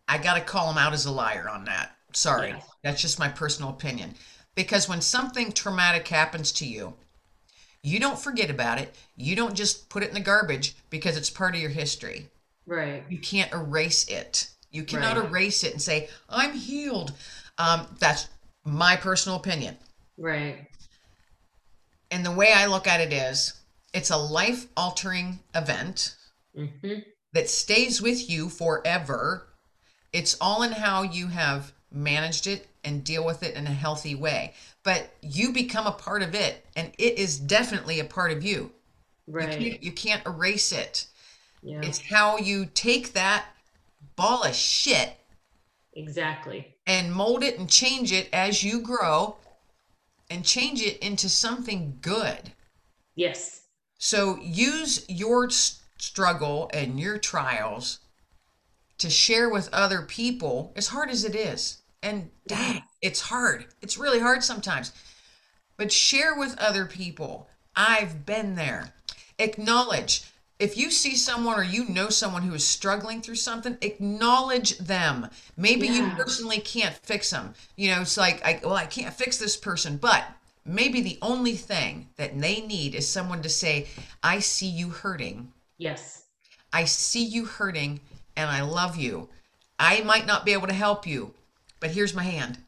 I 0.08 0.18
got 0.18 0.34
to 0.36 0.42
call 0.42 0.68
them 0.68 0.78
out 0.78 0.94
as 0.94 1.06
a 1.06 1.12
liar 1.12 1.48
on 1.48 1.64
that. 1.66 1.96
Sorry. 2.12 2.50
Yeah. 2.50 2.62
That's 2.84 3.02
just 3.02 3.20
my 3.20 3.30
personal 3.30 3.70
opinion. 3.70 4.16
Because 4.56 4.90
when 4.90 5.02
something 5.02 5.52
traumatic 5.54 6.08
happens 6.08 6.52
to 6.54 6.66
you, 6.68 6.96
you 7.82 8.00
don't 8.00 8.20
forget 8.20 8.50
about 8.50 8.80
it. 8.80 8.94
You 9.16 9.36
don't 9.36 9.56
just 9.56 9.88
put 9.90 10.04
it 10.04 10.10
in 10.10 10.16
the 10.16 10.20
garbage 10.20 10.76
because 10.90 11.16
it's 11.16 11.30
part 11.30 11.56
of 11.56 11.62
your 11.62 11.70
history. 11.72 12.30
Right. 12.66 13.04
You 13.10 13.20
can't 13.20 13.52
erase 13.54 14.08
it. 14.08 14.50
You 14.72 14.84
cannot 14.84 15.18
Right. 15.18 15.26
erase 15.30 15.64
it 15.64 15.74
and 15.74 15.82
say, 15.82 16.10
I'm 16.30 16.54
healed. 16.54 17.14
Um, 17.58 17.88
that's 18.00 18.28
my 18.66 18.96
personal 18.96 19.38
opinion. 19.38 19.78
Right. 20.18 20.68
And 22.12 22.26
the 22.26 22.32
way 22.32 22.54
I 22.54 22.66
look 22.66 22.88
at 22.88 23.02
it 23.02 23.14
is 23.14 23.54
it's 23.94 24.10
a 24.10 24.18
life 24.18 24.68
altering 24.76 25.40
event 25.54 26.16
hmm 26.56 27.00
that 27.34 27.50
stays 27.50 28.02
with 28.02 28.30
you 28.30 28.50
forever. 28.50 29.48
It's 30.14 30.38
all 30.40 30.64
in 30.64 30.72
how 30.72 31.04
you 31.04 31.28
have 31.28 31.74
managed 31.92 32.48
it 32.48 32.68
and 32.84 33.04
deal 33.04 33.26
with 33.26 33.44
it 33.44 33.56
in 33.56 33.68
a 33.68 33.72
healthy 33.74 34.16
way. 34.16 34.54
But 34.84 35.10
you 35.22 35.52
become 35.52 35.86
a 35.88 35.92
part 35.92 36.22
of 36.22 36.34
it, 36.34 36.66
and 36.76 36.94
it 36.98 37.18
is 37.18 37.38
definitely 37.40 38.00
a 38.00 38.06
part 38.06 38.32
of 38.32 38.44
you. 38.44 38.72
You, 39.28 39.34
Right. 39.34 39.58
can't, 39.60 39.84
you 39.84 39.92
can't 39.92 40.26
erase 40.26 40.72
it. 40.72 41.08
Yeah. 41.66 41.82
It's 41.82 42.00
how 42.00 42.38
you 42.38 42.68
take 42.72 43.14
that 43.14 43.46
ball 44.16 44.44
of 44.44 44.54
shit 44.54 45.18
exactly. 45.94 46.76
and 46.86 47.12
mold 47.12 47.44
it 47.44 47.58
and 47.58 47.68
change 47.68 48.12
it 48.12 48.30
as 48.32 48.64
you 48.64 48.82
grow 48.82 49.38
and 50.30 50.46
change 50.46 50.82
it 50.82 51.00
into 51.00 51.28
something 51.28 51.98
good. 52.02 52.52
Yes. 53.16 53.64
So 53.98 54.38
use 54.42 55.06
your 55.10 55.50
struggle 55.50 56.70
and 56.72 57.00
your 57.00 57.18
trials 57.18 58.00
to 59.00 59.10
share 59.10 59.50
with 59.50 59.68
other 59.74 60.04
people, 60.04 60.72
as 60.76 60.90
hard 60.90 61.10
as 61.10 61.24
it 61.24 61.36
is. 61.36 61.82
And 62.04 62.30
dang, 62.48 62.84
it's 63.02 63.22
hard. 63.22 63.66
It's 63.82 63.98
really 63.98 64.20
hard 64.20 64.44
sometimes. 64.44 64.94
But 65.78 65.92
share 65.92 66.38
with 66.38 66.58
other 66.60 66.86
people. 66.86 67.50
I've 67.76 68.24
been 68.26 68.54
there. 68.56 68.94
Acknowledge. 69.40 70.24
If 70.58 70.78
you 70.78 70.90
see 70.90 71.16
someone 71.16 71.60
or 71.60 71.64
you 71.64 71.88
know 71.90 72.10
someone 72.10 72.44
who 72.44 72.54
is 72.54 72.66
struggling 72.66 73.22
through 73.22 73.36
something, 73.36 73.78
acknowledge 73.82 74.78
them. 74.78 75.30
Maybe 75.58 75.88
you 75.88 76.10
personally 76.12 76.60
can't 76.60 76.96
fix 76.96 77.30
them. 77.30 77.54
You 77.76 77.92
know, 77.92 78.02
it's 78.02 78.18
like, 78.18 78.46
I, 78.46 78.62
well, 78.64 78.76
I 78.76 78.86
can't 78.86 79.14
fix 79.14 79.38
this 79.38 79.58
person, 79.58 79.98
but 79.98 80.24
maybe 80.66 81.02
the 81.02 81.20
only 81.22 81.56
thing 81.56 82.08
that 82.16 82.40
they 82.40 82.62
need 82.62 82.96
is 82.96 83.08
someone 83.08 83.42
to 83.42 83.50
say, 83.50 83.88
I 84.24 84.40
see 84.40 84.68
you 84.68 84.90
hurting. 84.90 85.52
Yes. 85.78 86.24
I 86.72 86.86
see 86.86 87.24
you 87.24 87.46
hurting 87.46 88.00
and 88.38 88.50
I 88.50 88.62
love 88.62 88.96
you. 88.96 89.28
I 89.78 90.02
might 90.02 90.26
not 90.26 90.46
be 90.46 90.54
able 90.54 90.68
to 90.68 90.74
help 90.74 91.06
you, 91.06 91.34
but 91.82 91.92
here's 91.92 92.14
my 92.14 92.24
hand. 92.24 92.60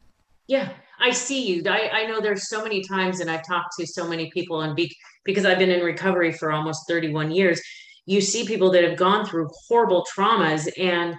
Yeah, 0.47 0.73
I 0.99 1.11
see 1.11 1.47
you. 1.47 1.63
I, 1.67 1.89
I 1.89 2.05
know 2.05 2.19
there's 2.19 2.49
so 2.49 2.63
many 2.63 2.81
times, 2.83 3.19
and 3.19 3.29
I've 3.29 3.45
talked 3.45 3.73
to 3.79 3.85
so 3.85 4.07
many 4.07 4.29
people, 4.31 4.61
and 4.61 4.75
be, 4.75 4.95
because 5.23 5.45
I've 5.45 5.59
been 5.59 5.69
in 5.69 5.83
recovery 5.83 6.31
for 6.31 6.51
almost 6.51 6.87
31 6.87 7.31
years, 7.31 7.61
you 8.05 8.21
see 8.21 8.45
people 8.45 8.71
that 8.71 8.83
have 8.83 8.97
gone 8.97 9.25
through 9.25 9.49
horrible 9.67 10.05
traumas, 10.15 10.67
and 10.79 11.15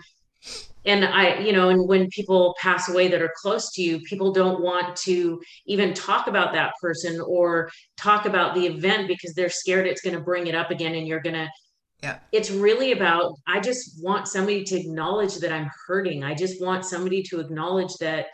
and 0.85 1.05
I, 1.05 1.41
you 1.41 1.53
know, 1.53 1.69
and 1.69 1.87
when 1.87 2.09
people 2.09 2.57
pass 2.61 2.89
away 2.89 3.09
that 3.09 3.21
are 3.21 3.33
close 3.43 3.73
to 3.73 3.83
you, 3.83 4.01
people 4.01 4.33
don't 4.33 4.63
want 4.63 4.97
to 4.97 5.41
even 5.67 5.93
talk 5.93 6.29
about 6.29 6.53
that 6.55 6.73
person 6.81 7.21
or 7.21 7.69
talk 7.99 8.25
about 8.27 8.55
the 8.55 8.67
event 8.67 9.07
because 9.09 9.35
they're 9.35 9.51
scared 9.51 9.87
it's 9.87 10.01
going 10.01 10.15
to 10.15 10.21
bring 10.21 10.47
it 10.47 10.55
up 10.55 10.71
again, 10.71 10.95
and 10.95 11.07
you're 11.07 11.21
going 11.21 11.35
to 11.35 11.49
Yeah. 12.03 12.19
it's 12.31 12.51
really 12.51 12.93
about 12.93 13.35
i 13.49 13.59
just 13.61 14.01
want 14.05 14.29
somebody 14.29 14.63
to 14.65 14.77
acknowledge 14.77 15.35
that 15.43 15.53
i'm 15.53 15.69
hurting 15.87 16.23
i 16.23 16.33
just 16.33 16.63
want 16.63 16.85
somebody 16.85 17.23
to 17.25 17.41
acknowledge 17.41 17.95
that 18.01 18.27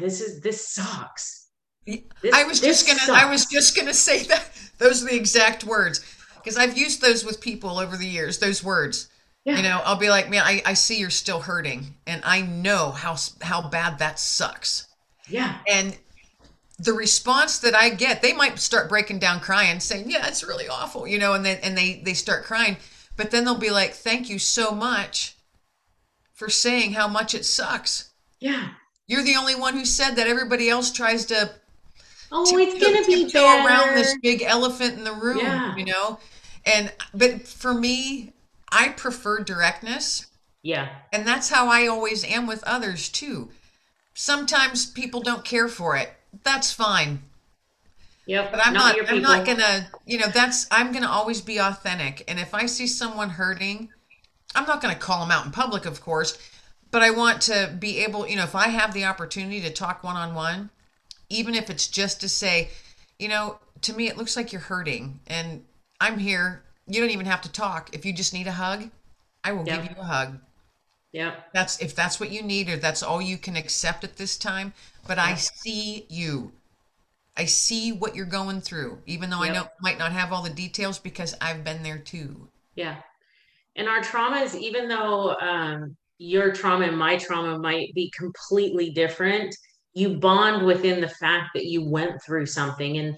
this 0.00 0.20
is 0.20 0.40
this 0.40 0.68
sucks 0.68 1.48
This- 1.86 2.34
I 2.34 2.44
was 2.44 2.60
just 2.60 2.86
gonna 2.86 3.12
I 3.18 3.30
was 3.30 3.46
just 3.46 3.76
gonna 3.76 3.94
say 4.08 4.24
that. 4.24 4.48
Those 4.78 5.02
are 5.02 5.06
the 5.08 5.16
exact 5.16 5.64
words. 5.64 6.04
Because 6.36 6.56
I've 6.58 6.76
used 6.78 7.00
those 7.00 7.24
with 7.24 7.40
people 7.40 7.78
over 7.78 7.96
the 7.96 8.06
years, 8.06 8.38
those 8.38 8.62
words. 8.62 9.08
Yeah. 9.44 9.56
You 9.56 9.62
know, 9.62 9.80
I'll 9.84 9.96
be 9.96 10.10
like, 10.10 10.28
man, 10.28 10.42
I, 10.44 10.62
I 10.66 10.74
see 10.74 10.98
you're 10.98 11.10
still 11.10 11.40
hurting. 11.40 11.94
And 12.06 12.20
I 12.24 12.40
know 12.42 12.90
how 12.90 13.16
how 13.42 13.68
bad 13.68 13.98
that 13.98 14.18
sucks. 14.18 14.86
yeah 15.28 15.58
And 15.68 15.96
the 16.78 16.92
response 16.92 17.58
that 17.60 17.74
I 17.74 17.88
get, 17.90 18.20
they 18.22 18.32
might 18.34 18.58
start 18.58 18.88
breaking 18.88 19.18
down 19.18 19.40
crying, 19.40 19.80
saying, 19.80 20.10
"Yeah, 20.10 20.26
it's 20.26 20.44
really 20.44 20.68
awful," 20.68 21.06
you 21.06 21.18
know, 21.18 21.32
and 21.32 21.44
then 21.44 21.58
and 21.62 21.76
they 21.78 22.02
they 22.04 22.12
start 22.14 22.44
crying, 22.44 22.76
but 23.16 23.30
then 23.30 23.44
they'll 23.44 23.56
be 23.56 23.70
like, 23.70 23.94
"Thank 23.94 24.28
you 24.28 24.38
so 24.38 24.72
much 24.72 25.36
for 26.34 26.50
saying 26.50 26.92
how 26.92 27.08
much 27.08 27.34
it 27.34 27.44
sucks." 27.46 28.10
yeah 28.40 28.68
You're 29.06 29.22
the 29.22 29.36
only 29.36 29.54
one 29.54 29.74
who 29.74 29.84
said 29.84 30.16
that. 30.16 30.26
Everybody 30.26 30.68
else 30.68 30.90
tries 30.90 31.26
to 31.26 31.50
oh 32.32 32.44
to- 32.50 32.58
it's 32.58 32.82
gonna 32.84 33.02
to 33.02 33.06
be 33.06 33.30
better 33.32 33.66
around 33.66 33.94
this 33.94 34.16
big 34.22 34.42
elephant 34.42 34.94
in 34.98 35.04
the 35.04 35.12
room, 35.12 35.38
Yeah. 35.38 35.76
you 35.76 35.84
know. 35.84 36.18
And 36.64 36.92
but 37.14 37.46
for 37.46 37.72
me, 37.72 38.32
I 38.72 38.88
prefer 38.90 39.40
directness. 39.44 40.26
yeah 40.62 40.88
And 41.12 41.26
that's 41.26 41.48
how 41.50 41.68
I 41.68 41.86
always 41.86 42.24
am 42.24 42.46
with 42.46 42.64
others 42.64 43.08
too. 43.08 43.50
Sometimes 44.14 44.86
people 44.86 45.20
don't 45.20 45.44
care 45.44 45.68
for 45.68 45.96
it. 45.96 46.12
That's 46.42 46.72
fine. 46.72 47.22
yep 48.26 48.50
But 48.50 48.66
I'm 48.66 48.72
not, 48.74 48.96
your 48.96 49.06
I'm 49.06 49.22
not 49.22 49.46
gonna 49.46 49.88
you 50.04 50.18
know, 50.18 50.26
that's 50.28 50.66
I'm 50.72 50.90
gonna 50.92 51.08
always 51.08 51.40
be 51.40 51.58
authentic. 51.58 52.24
And 52.26 52.40
if 52.40 52.52
I 52.54 52.66
see 52.66 52.88
someone 52.88 53.30
hurting, 53.30 53.90
I'm 54.56 54.66
not 54.66 54.80
gonna 54.82 54.96
call 54.96 55.20
them 55.20 55.30
out 55.30 55.46
in 55.46 55.52
public, 55.52 55.86
of 55.86 56.00
course, 56.00 56.36
but 56.90 57.02
I 57.02 57.10
want 57.10 57.42
to 57.42 57.74
be 57.78 57.98
able, 58.04 58.26
you 58.26 58.36
know, 58.36 58.44
if 58.44 58.54
I 58.54 58.68
have 58.68 58.94
the 58.94 59.04
opportunity 59.04 59.60
to 59.62 59.70
talk 59.70 60.02
one 60.04 60.16
on 60.16 60.34
one, 60.34 60.70
even 61.28 61.54
if 61.54 61.70
it's 61.70 61.88
just 61.88 62.20
to 62.20 62.28
say, 62.28 62.70
you 63.18 63.28
know, 63.28 63.58
to 63.82 63.92
me 63.94 64.08
it 64.08 64.16
looks 64.16 64.36
like 64.36 64.52
you're 64.52 64.60
hurting 64.62 65.20
and 65.26 65.64
I'm 66.00 66.18
here. 66.18 66.62
You 66.86 67.00
don't 67.00 67.10
even 67.10 67.26
have 67.26 67.40
to 67.42 67.50
talk. 67.52 67.94
If 67.94 68.04
you 68.04 68.12
just 68.12 68.32
need 68.32 68.46
a 68.46 68.52
hug, 68.52 68.90
I 69.42 69.52
will 69.52 69.64
Yeah. 69.66 69.76
give 69.76 69.90
you 69.90 69.96
a 70.00 70.04
hug. 70.04 70.38
Yeah. 71.12 71.34
That's 71.52 71.80
if 71.80 71.94
that's 71.94 72.20
what 72.20 72.30
you 72.30 72.42
need 72.42 72.68
or 72.68 72.76
that's 72.76 73.02
all 73.02 73.20
you 73.22 73.38
can 73.38 73.56
accept 73.56 74.04
at 74.04 74.16
this 74.16 74.36
time. 74.36 74.72
But 75.06 75.18
I 75.18 75.34
see 75.34 76.06
you. 76.08 76.52
I 77.36 77.44
see 77.44 77.92
what 77.92 78.16
you're 78.16 78.24
going 78.26 78.60
through, 78.60 79.02
even 79.06 79.30
though 79.30 79.42
I 79.42 79.50
know 79.52 79.68
might 79.80 79.98
not 79.98 80.12
have 80.12 80.32
all 80.32 80.42
the 80.42 80.50
details 80.50 80.98
because 80.98 81.34
I've 81.40 81.64
been 81.64 81.82
there 81.82 81.98
too. 81.98 82.48
yeah 82.74 82.96
and 83.76 83.88
our 83.88 84.00
traumas 84.00 84.54
even 84.54 84.88
though 84.88 85.34
um 85.36 85.96
your 86.18 86.52
trauma 86.52 86.86
and 86.86 86.98
my 86.98 87.16
trauma 87.16 87.58
might 87.58 87.92
be 87.94 88.10
completely 88.16 88.90
different. 88.90 89.54
You 89.94 90.18
bond 90.18 90.64
within 90.66 91.00
the 91.00 91.08
fact 91.08 91.50
that 91.54 91.66
you 91.66 91.88
went 91.88 92.22
through 92.24 92.46
something 92.46 92.98
and 92.98 93.16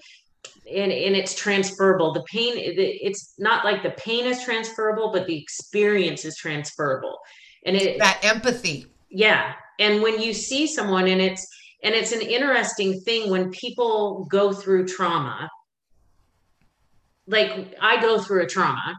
and, 0.71 0.91
and 0.91 1.15
it's 1.15 1.33
transferable. 1.35 2.13
The 2.13 2.23
pain 2.23 2.53
it's 2.55 3.33
not 3.37 3.65
like 3.65 3.83
the 3.83 3.91
pain 3.91 4.25
is 4.25 4.43
transferable 4.43 5.11
but 5.11 5.27
the 5.27 5.37
experience 5.37 6.25
is 6.25 6.37
transferable. 6.37 7.17
And 7.65 7.75
it 7.75 7.99
That 7.99 8.19
empathy. 8.23 8.87
yeah. 9.09 9.53
And 9.79 10.01
when 10.01 10.21
you 10.21 10.33
see 10.33 10.67
someone 10.67 11.07
and 11.07 11.21
it's 11.21 11.45
and 11.83 11.95
it's 11.95 12.11
an 12.11 12.21
interesting 12.21 12.99
thing 13.01 13.29
when 13.29 13.51
people 13.51 14.25
go 14.29 14.51
through 14.51 14.87
trauma. 14.87 15.49
Like 17.27 17.75
I 17.81 18.01
go 18.01 18.19
through 18.19 18.43
a 18.43 18.47
trauma. 18.47 18.95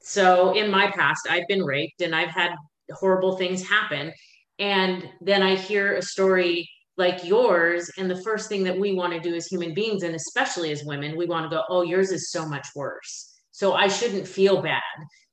So 0.00 0.54
in 0.54 0.70
my 0.70 0.90
past, 0.90 1.26
I've 1.30 1.46
been 1.48 1.64
raped 1.64 2.00
and 2.00 2.14
I've 2.14 2.30
had 2.30 2.52
horrible 2.92 3.36
things 3.36 3.66
happen. 3.66 4.12
And 4.58 5.08
then 5.20 5.42
I 5.42 5.56
hear 5.56 5.96
a 5.96 6.02
story 6.02 6.68
like 6.96 7.24
yours. 7.24 7.90
And 7.98 8.10
the 8.10 8.22
first 8.22 8.48
thing 8.48 8.64
that 8.64 8.78
we 8.78 8.94
want 8.94 9.12
to 9.12 9.20
do 9.20 9.34
as 9.34 9.46
human 9.46 9.74
beings, 9.74 10.02
and 10.02 10.14
especially 10.14 10.70
as 10.72 10.84
women, 10.84 11.16
we 11.16 11.26
want 11.26 11.50
to 11.50 11.56
go, 11.56 11.62
oh, 11.68 11.82
yours 11.82 12.10
is 12.10 12.30
so 12.30 12.46
much 12.46 12.66
worse. 12.76 13.32
So 13.52 13.74
I 13.74 13.88
shouldn't 13.88 14.26
feel 14.26 14.62
bad 14.62 14.80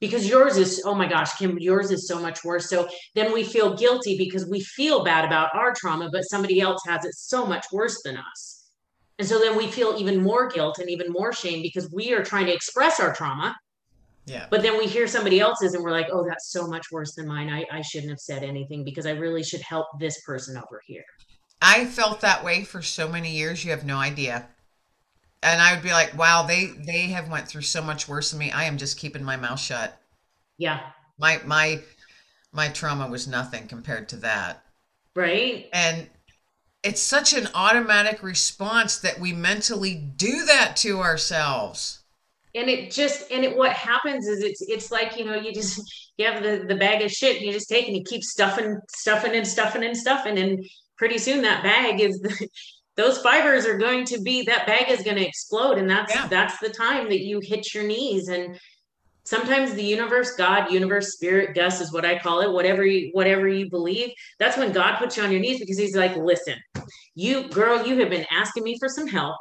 because 0.01 0.27
yours 0.27 0.57
is, 0.57 0.83
oh 0.85 0.93
my 0.93 1.07
gosh, 1.07 1.33
Kim, 1.37 1.57
yours 1.57 1.89
is 1.89 2.07
so 2.07 2.19
much 2.19 2.43
worse. 2.43 2.69
So 2.69 2.87
then 3.15 3.33
we 3.33 3.43
feel 3.43 3.77
guilty 3.77 4.17
because 4.17 4.45
we 4.49 4.61
feel 4.61 5.05
bad 5.05 5.25
about 5.25 5.55
our 5.55 5.73
trauma, 5.73 6.09
but 6.11 6.23
somebody 6.23 6.59
else 6.59 6.81
has 6.85 7.05
it 7.05 7.13
so 7.13 7.45
much 7.45 7.65
worse 7.71 8.01
than 8.03 8.17
us. 8.17 8.67
And 9.19 9.27
so 9.27 9.39
then 9.39 9.57
we 9.57 9.67
feel 9.67 9.95
even 9.97 10.21
more 10.21 10.49
guilt 10.49 10.79
and 10.79 10.89
even 10.89 11.11
more 11.11 11.33
shame 11.33 11.61
because 11.61 11.91
we 11.93 12.13
are 12.13 12.23
trying 12.23 12.45
to 12.47 12.53
express 12.53 12.99
our 12.99 13.13
trauma. 13.13 13.55
Yeah. 14.25 14.45
But 14.49 14.61
then 14.61 14.77
we 14.77 14.85
hear 14.85 15.07
somebody 15.07 15.39
else's 15.39 15.73
and 15.73 15.83
we're 15.83 15.91
like, 15.91 16.07
oh, 16.11 16.23
that's 16.27 16.51
so 16.51 16.67
much 16.67 16.91
worse 16.91 17.15
than 17.15 17.27
mine. 17.27 17.49
I, 17.49 17.65
I 17.71 17.81
shouldn't 17.81 18.11
have 18.11 18.19
said 18.19 18.43
anything 18.43 18.83
because 18.83 19.05
I 19.05 19.11
really 19.11 19.43
should 19.43 19.61
help 19.61 19.87
this 19.99 20.21
person 20.21 20.55
over 20.55 20.81
here. 20.85 21.03
I 21.61 21.85
felt 21.85 22.21
that 22.21 22.43
way 22.43 22.63
for 22.63 22.81
so 22.81 23.07
many 23.07 23.31
years. 23.31 23.65
You 23.65 23.71
have 23.71 23.85
no 23.85 23.97
idea. 23.97 24.47
And 25.41 25.61
I 25.61 25.73
would 25.73 25.83
be 25.83 25.91
like, 25.91 26.17
wow, 26.17 26.43
they 26.43 26.67
they 26.85 27.07
have 27.07 27.29
went 27.29 27.47
through 27.47 27.61
so 27.61 27.81
much 27.81 28.07
worse 28.07 28.31
than 28.31 28.39
me. 28.39 28.51
I 28.51 28.65
am 28.65 28.77
just 28.77 28.99
keeping 28.99 29.23
my 29.23 29.37
mouth 29.37 29.59
shut. 29.59 29.97
Yeah. 30.57 30.81
My 31.17 31.41
my 31.45 31.81
my 32.51 32.69
trauma 32.69 33.07
was 33.07 33.27
nothing 33.27 33.67
compared 33.67 34.09
to 34.09 34.17
that. 34.17 34.63
Right. 35.15 35.67
And 35.73 36.09
it's 36.83 37.01
such 37.01 37.33
an 37.33 37.47
automatic 37.53 38.23
response 38.23 38.97
that 38.99 39.19
we 39.19 39.33
mentally 39.33 39.95
do 39.95 40.45
that 40.45 40.75
to 40.77 40.99
ourselves 40.99 41.99
and 42.55 42.69
it 42.69 42.91
just 42.91 43.31
and 43.31 43.43
it 43.43 43.55
what 43.55 43.71
happens 43.73 44.27
is 44.27 44.43
it's 44.43 44.61
it's 44.61 44.91
like 44.91 45.17
you 45.17 45.25
know 45.25 45.35
you 45.35 45.53
just 45.53 45.81
you 46.17 46.25
have 46.25 46.43
the 46.43 46.65
the 46.67 46.75
bag 46.75 47.01
of 47.01 47.11
shit 47.11 47.41
you 47.41 47.51
just 47.51 47.69
take 47.69 47.87
and 47.87 47.95
you 47.95 48.03
keep 48.03 48.23
stuffing 48.23 48.77
stuffing 48.89 49.35
and 49.35 49.47
stuffing 49.47 49.83
and 49.83 49.95
stuffing. 49.95 50.37
And 50.37 50.65
pretty 50.97 51.17
soon 51.17 51.41
that 51.43 51.63
bag 51.63 52.01
is 52.01 52.19
the, 52.19 52.49
those 52.95 53.21
fibers 53.21 53.65
are 53.65 53.77
going 53.77 54.03
to 54.05 54.21
be 54.21 54.43
that 54.43 54.67
bag 54.67 54.89
is 54.89 55.03
going 55.03 55.17
to 55.17 55.25
explode. 55.25 55.77
And 55.77 55.89
that's 55.89 56.13
yeah. 56.13 56.27
that's 56.27 56.59
the 56.59 56.69
time 56.69 57.09
that 57.09 57.21
you 57.21 57.39
hit 57.41 57.73
your 57.73 57.85
knees. 57.85 58.27
And 58.27 58.59
sometimes 59.25 59.73
the 59.73 59.83
universe 59.83 60.35
god 60.37 60.71
universe 60.71 61.13
spirit 61.13 61.53
gus 61.53 61.81
is 61.81 61.91
what 61.93 62.03
i 62.03 62.17
call 62.17 62.39
it 62.41 62.51
whatever 62.51 62.83
you 62.83 63.09
whatever 63.11 63.47
you 63.47 63.69
believe 63.69 64.09
that's 64.39 64.57
when 64.57 64.71
god 64.71 64.97
puts 64.97 65.17
you 65.17 65.23
on 65.23 65.29
your 65.31 65.41
knees 65.41 65.59
because 65.59 65.77
he's 65.77 65.95
like 65.95 66.15
listen 66.15 66.55
you 67.13 67.47
girl 67.49 67.85
you 67.85 67.99
have 67.99 68.09
been 68.09 68.25
asking 68.31 68.63
me 68.63 68.75
for 68.79 68.87
some 68.87 69.05
help 69.05 69.35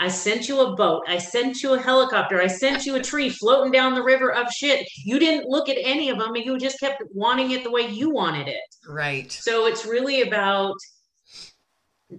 I 0.00 0.08
sent 0.08 0.48
you 0.48 0.60
a 0.60 0.74
boat. 0.74 1.04
I 1.06 1.18
sent 1.18 1.62
you 1.62 1.74
a 1.74 1.80
helicopter. 1.80 2.40
I 2.40 2.46
sent 2.46 2.86
you 2.86 2.96
a 2.96 3.02
tree 3.02 3.30
floating 3.30 3.72
down 3.72 3.94
the 3.94 4.02
river 4.02 4.32
of 4.32 4.50
shit. 4.50 4.86
You 4.96 5.18
didn't 5.18 5.48
look 5.48 5.68
at 5.68 5.76
any 5.80 6.10
of 6.10 6.18
them 6.18 6.34
and 6.34 6.44
you 6.44 6.58
just 6.58 6.80
kept 6.80 7.02
wanting 7.12 7.52
it 7.52 7.62
the 7.62 7.70
way 7.70 7.88
you 7.88 8.10
wanted 8.10 8.48
it. 8.48 8.60
Right. 8.86 9.30
So 9.30 9.66
it's 9.66 9.86
really 9.86 10.22
about 10.22 10.74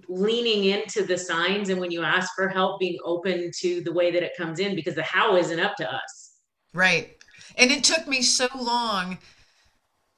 leaning 0.08 0.64
into 0.64 1.04
the 1.04 1.16
signs 1.16 1.68
and 1.68 1.80
when 1.80 1.90
you 1.90 2.02
ask 2.02 2.34
for 2.34 2.48
help, 2.48 2.80
being 2.80 2.98
open 3.04 3.50
to 3.60 3.80
the 3.82 3.92
way 3.92 4.10
that 4.10 4.22
it 4.22 4.32
comes 4.36 4.58
in 4.58 4.74
because 4.74 4.94
the 4.94 5.02
how 5.02 5.36
isn't 5.36 5.60
up 5.60 5.76
to 5.76 5.92
us. 5.92 6.32
Right. 6.72 7.16
And 7.56 7.70
it 7.70 7.84
took 7.84 8.08
me 8.08 8.22
so 8.22 8.48
long. 8.56 9.18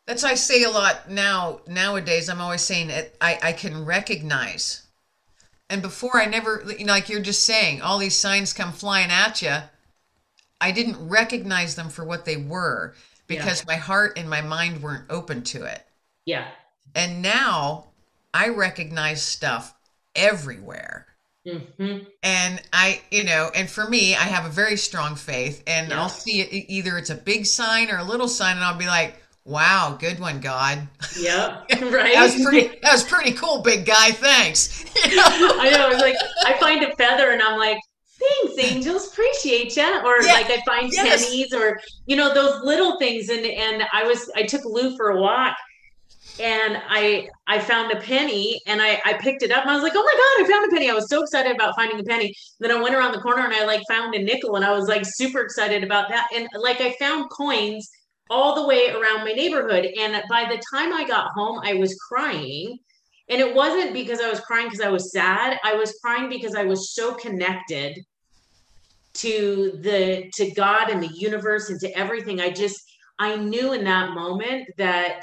That's 0.07 0.25
I 0.25 0.35
say 0.35 0.63
a 0.63 0.71
lot 0.71 1.11
now 1.11 1.61
nowadays. 1.67 2.29
I'm 2.29 2.41
always 2.41 2.63
saying 2.63 2.91
it 2.91 3.17
I, 3.21 3.39
I 3.43 3.53
can 3.53 3.85
recognize 3.85 4.86
and 5.69 5.83
before 5.83 6.19
I 6.19 6.27
never, 6.27 6.65
you 6.79 6.85
know, 6.85 6.93
like 6.93 7.09
you're 7.09 7.21
just 7.21 7.45
saying, 7.45 7.83
all 7.83 7.99
these 7.99 8.15
signs 8.15 8.53
come 8.53 8.73
flying 8.73 9.11
at 9.11 9.43
you. 9.43 9.57
I 10.61 10.73
didn't 10.73 11.09
recognize 11.09 11.75
them 11.75 11.89
for 11.89 12.05
what 12.05 12.25
they 12.25 12.37
were 12.37 12.95
because 13.27 13.61
yeah. 13.61 13.75
my 13.75 13.77
heart 13.77 14.19
and 14.19 14.31
my 14.31 14.41
mind 14.41 14.83
weren't 14.83 15.05
open 15.11 15.43
to 15.43 15.65
it. 15.65 15.85
Yeah. 16.25 16.47
And 16.95 17.21
now 17.21 17.89
I 18.33 18.49
recognize 18.49 19.23
stuff 19.23 19.75
everywhere. 20.15 21.07
Mm-hmm. 21.47 22.05
And 22.23 22.63
I, 22.73 23.01
you 23.11 23.25
know, 23.25 23.51
and 23.55 23.69
for 23.69 23.89
me, 23.89 24.15
I 24.15 24.25
have 24.25 24.47
a 24.47 24.51
very 24.51 24.77
strong 24.77 25.15
faith, 25.15 25.63
and 25.67 25.91
yeah. 25.91 26.01
I'll 26.01 26.09
see 26.09 26.41
it 26.41 26.67
either 26.69 26.99
it's 26.99 27.11
a 27.11 27.15
big 27.15 27.47
sign 27.47 27.89
or 27.91 27.99
a 27.99 28.05
little 28.05 28.27
sign, 28.29 28.57
and 28.57 28.65
I'll 28.65 28.77
be 28.77 28.87
like, 28.87 29.23
Wow, 29.47 29.97
good 30.01 30.19
one, 30.19 30.41
God. 30.41 30.89
Yep, 31.17 31.71
right. 31.71 32.15
that 32.15 32.35
was 32.35 32.45
pretty. 32.45 32.67
That 32.83 32.93
was 32.93 33.05
pretty 33.05 33.31
cool, 33.31 33.63
big 33.63 33.87
guy. 33.87 34.11
Thanks. 34.11 34.85
I 35.05 35.71
know. 35.71 35.91
It's 35.91 36.03
like 36.03 36.17
I 36.45 36.59
find 36.59 36.83
a 36.83 36.95
feather, 36.97 37.31
and 37.31 37.41
I'm 37.41 37.57
like, 37.57 37.79
thanks, 38.19 38.59
angels, 38.59 39.13
appreciate 39.13 39.77
you. 39.77 40.01
Or 40.05 40.21
yeah. 40.21 40.33
like 40.33 40.51
I 40.51 40.61
find 40.67 40.93
yes. 40.93 41.27
pennies, 41.27 41.55
or 41.55 41.81
you 42.07 42.17
know 42.17 42.35
those 42.35 42.61
little 42.65 42.99
things. 42.99 43.29
And 43.29 43.47
and 43.47 43.85
I 43.93 44.03
was 44.03 44.29
I 44.35 44.43
took 44.43 44.65
Lou 44.65 44.97
for 44.97 45.11
a 45.11 45.21
walk, 45.21 45.57
and 46.41 46.83
I 46.89 47.29
I 47.47 47.61
found 47.61 47.93
a 47.93 48.01
penny, 48.01 48.61
and 48.67 48.83
I 48.83 49.01
I 49.05 49.13
picked 49.13 49.45
it 49.45 49.53
up, 49.53 49.63
and 49.63 49.71
I 49.71 49.75
was 49.75 49.85
like, 49.85 49.93
oh 49.95 50.03
my 50.03 50.13
god, 50.13 50.45
I 50.45 50.53
found 50.53 50.73
a 50.73 50.75
penny. 50.75 50.91
I 50.91 50.95
was 50.95 51.09
so 51.09 51.23
excited 51.23 51.55
about 51.55 51.77
finding 51.77 52.01
a 52.01 52.03
penny. 52.03 52.35
Then 52.59 52.73
I 52.73 52.83
went 52.83 52.97
around 52.97 53.13
the 53.13 53.21
corner, 53.21 53.45
and 53.45 53.55
I 53.55 53.65
like 53.65 53.83
found 53.89 54.13
a 54.17 54.21
nickel, 54.21 54.57
and 54.57 54.65
I 54.65 54.73
was 54.73 54.89
like 54.89 55.05
super 55.05 55.41
excited 55.41 55.85
about 55.85 56.09
that. 56.09 56.27
And 56.35 56.49
like 56.59 56.81
I 56.81 56.97
found 56.99 57.31
coins 57.31 57.89
all 58.31 58.55
the 58.55 58.67
way 58.67 58.91
around 58.91 59.25
my 59.25 59.33
neighborhood. 59.33 59.87
And 59.99 60.23
by 60.29 60.45
the 60.45 60.63
time 60.73 60.93
I 60.93 61.05
got 61.07 61.31
home, 61.33 61.61
I 61.63 61.75
was 61.75 61.95
crying. 61.97 62.79
And 63.29 63.41
it 63.41 63.55
wasn't 63.55 63.93
because 63.93 64.21
I 64.21 64.29
was 64.31 64.41
crying 64.41 64.67
because 64.67 64.81
I 64.81 64.89
was 64.89 65.13
sad. 65.13 65.59
I 65.65 65.75
was 65.75 65.99
crying 66.03 66.29
because 66.29 66.55
I 66.55 66.65
was 66.65 66.95
so 66.95 67.15
connected 67.15 67.99
to 69.15 69.79
the 69.81 70.31
to 70.35 70.51
God 70.53 70.91
and 70.91 71.03
the 71.03 71.11
universe 71.15 71.71
and 71.71 71.81
to 71.81 71.99
everything. 71.99 72.41
I 72.41 72.51
just 72.51 72.81
I 73.19 73.37
knew 73.37 73.73
in 73.73 73.85
that 73.85 74.11
moment 74.11 74.69
that 74.77 75.23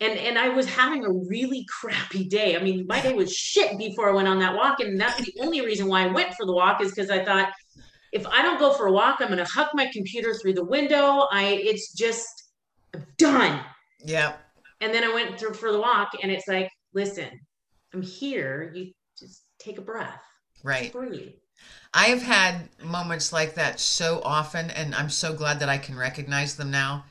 and 0.00 0.18
and 0.18 0.38
I 0.38 0.50
was 0.50 0.66
having 0.66 1.04
a 1.04 1.12
really 1.12 1.64
crappy 1.80 2.24
day. 2.24 2.56
I 2.56 2.62
mean, 2.62 2.86
my 2.86 3.00
day 3.00 3.14
was 3.14 3.32
shit 3.32 3.78
before 3.78 4.10
I 4.10 4.14
went 4.14 4.28
on 4.28 4.38
that 4.40 4.54
walk 4.54 4.80
and 4.80 5.00
that's 5.00 5.24
the 5.24 5.34
only 5.40 5.62
reason 5.62 5.88
why 5.88 6.04
I 6.04 6.12
went 6.12 6.34
for 6.34 6.46
the 6.46 6.52
walk 6.52 6.82
is 6.82 6.92
cuz 6.92 7.10
I 7.10 7.24
thought 7.24 7.50
if 8.16 8.26
I 8.26 8.40
don't 8.40 8.58
go 8.58 8.72
for 8.72 8.86
a 8.86 8.92
walk, 8.92 9.18
I'm 9.20 9.28
going 9.28 9.38
to 9.38 9.44
huck 9.44 9.70
my 9.74 9.90
computer 9.92 10.34
through 10.34 10.54
the 10.54 10.64
window. 10.64 11.26
I, 11.30 11.60
it's 11.62 11.92
just 11.92 12.26
I'm 12.94 13.04
done. 13.18 13.60
Yeah. 14.02 14.36
And 14.80 14.92
then 14.92 15.04
I 15.04 15.12
went 15.12 15.38
through 15.38 15.52
for 15.52 15.70
the 15.70 15.78
walk 15.78 16.12
and 16.22 16.32
it's 16.32 16.48
like, 16.48 16.70
listen, 16.94 17.28
I'm 17.92 18.00
here. 18.00 18.72
You 18.74 18.92
just 19.18 19.42
take 19.58 19.76
a 19.76 19.82
breath. 19.82 20.22
Right. 20.62 20.90
Breathe. 20.92 21.34
I 21.92 22.06
have 22.06 22.22
had 22.22 22.68
moments 22.82 23.32
like 23.32 23.54
that 23.54 23.80
so 23.80 24.20
often, 24.22 24.70
and 24.70 24.94
I'm 24.94 25.08
so 25.08 25.32
glad 25.32 25.60
that 25.60 25.70
I 25.70 25.78
can 25.78 25.96
recognize 25.96 26.56
them 26.56 26.70
now. 26.70 27.04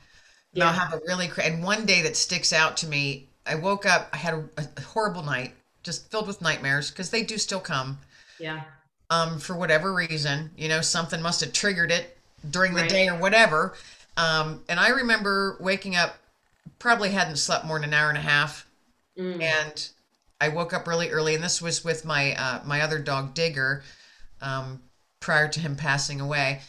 Yeah. 0.52 0.66
I'll 0.66 0.72
have 0.72 0.92
a 0.92 1.00
really, 1.06 1.30
and 1.42 1.62
one 1.62 1.86
day 1.86 2.02
that 2.02 2.16
sticks 2.16 2.52
out 2.52 2.76
to 2.78 2.86
me, 2.86 3.28
I 3.44 3.56
woke 3.56 3.86
up, 3.86 4.08
I 4.12 4.16
had 4.16 4.34
a, 4.34 4.44
a 4.56 4.80
horrible 4.82 5.22
night, 5.22 5.54
just 5.82 6.10
filled 6.10 6.28
with 6.28 6.42
nightmares 6.42 6.90
because 6.90 7.10
they 7.10 7.22
do 7.22 7.38
still 7.38 7.60
come. 7.60 7.98
Yeah 8.38 8.62
um, 9.10 9.38
for 9.38 9.56
whatever 9.56 9.92
reason. 9.92 10.50
You 10.56 10.68
know, 10.68 10.80
something 10.80 11.20
must 11.22 11.40
have 11.40 11.52
triggered 11.52 11.90
it 11.90 12.16
during 12.48 12.74
the 12.74 12.82
right. 12.82 12.90
day 12.90 13.08
or 13.08 13.16
whatever. 13.16 13.74
Um, 14.16 14.62
and 14.68 14.80
I 14.80 14.88
remember 14.90 15.56
waking 15.60 15.96
up, 15.96 16.16
probably 16.78 17.10
hadn't 17.10 17.36
slept 17.36 17.64
more 17.64 17.78
than 17.78 17.90
an 17.90 17.94
hour 17.94 18.08
and 18.08 18.18
a 18.18 18.22
half, 18.22 18.66
mm. 19.18 19.40
and 19.40 19.88
I 20.40 20.48
woke 20.48 20.72
up 20.72 20.86
really 20.86 21.10
early. 21.10 21.34
And 21.34 21.44
this 21.44 21.60
was 21.60 21.84
with 21.84 22.04
my 22.04 22.34
uh, 22.34 22.62
my 22.64 22.80
other 22.80 22.98
dog 22.98 23.34
Digger, 23.34 23.82
um, 24.40 24.82
prior 25.20 25.48
to 25.48 25.60
him 25.60 25.76
passing 25.76 26.20
away. 26.20 26.60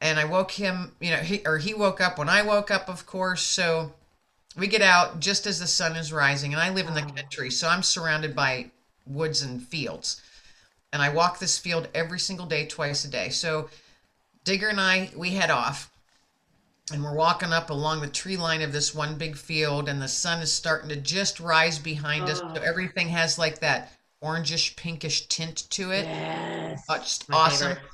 And 0.00 0.18
I 0.18 0.24
woke 0.24 0.52
him, 0.52 0.92
you 1.00 1.10
know, 1.10 1.18
he 1.18 1.40
or 1.46 1.58
he 1.58 1.74
woke 1.74 2.00
up 2.00 2.18
when 2.18 2.28
I 2.28 2.42
woke 2.42 2.70
up, 2.70 2.88
of 2.88 3.06
course. 3.06 3.42
So 3.42 3.92
we 4.56 4.68
get 4.68 4.82
out 4.82 5.18
just 5.18 5.46
as 5.46 5.58
the 5.58 5.66
sun 5.66 5.96
is 5.96 6.12
rising, 6.12 6.52
and 6.52 6.62
I 6.62 6.70
live 6.70 6.86
in 6.86 6.94
the 6.94 7.02
country, 7.02 7.50
so 7.50 7.68
I'm 7.68 7.82
surrounded 7.82 8.36
by 8.36 8.70
woods 9.06 9.42
and 9.42 9.62
fields 9.62 10.20
and 10.94 11.02
I 11.02 11.08
walk 11.08 11.40
this 11.40 11.58
field 11.58 11.88
every 11.92 12.20
single 12.20 12.46
day, 12.46 12.66
twice 12.66 13.04
a 13.04 13.08
day. 13.08 13.28
So 13.28 13.68
Digger 14.44 14.68
and 14.68 14.80
I, 14.80 15.10
we 15.16 15.30
head 15.30 15.50
off 15.50 15.90
and 16.92 17.02
we're 17.02 17.16
walking 17.16 17.52
up 17.52 17.68
along 17.68 18.00
the 18.00 18.06
tree 18.06 18.36
line 18.36 18.62
of 18.62 18.72
this 18.72 18.94
one 18.94 19.18
big 19.18 19.36
field 19.36 19.88
and 19.88 20.00
the 20.00 20.06
sun 20.06 20.40
is 20.40 20.52
starting 20.52 20.88
to 20.90 20.96
just 20.96 21.40
rise 21.40 21.80
behind 21.80 22.24
oh. 22.24 22.26
us. 22.28 22.38
So 22.38 22.46
oh. 22.46 22.62
everything 22.62 23.08
has 23.08 23.40
like 23.40 23.58
that 23.58 23.92
orangish 24.22 24.76
pinkish 24.76 25.26
tint 25.26 25.68
to 25.70 25.90
it. 25.90 26.04
Yes. 26.04 26.84
Oh, 26.88 26.98
just 26.98 27.28
My 27.28 27.38
awesome. 27.38 27.68
Favorite. 27.74 27.90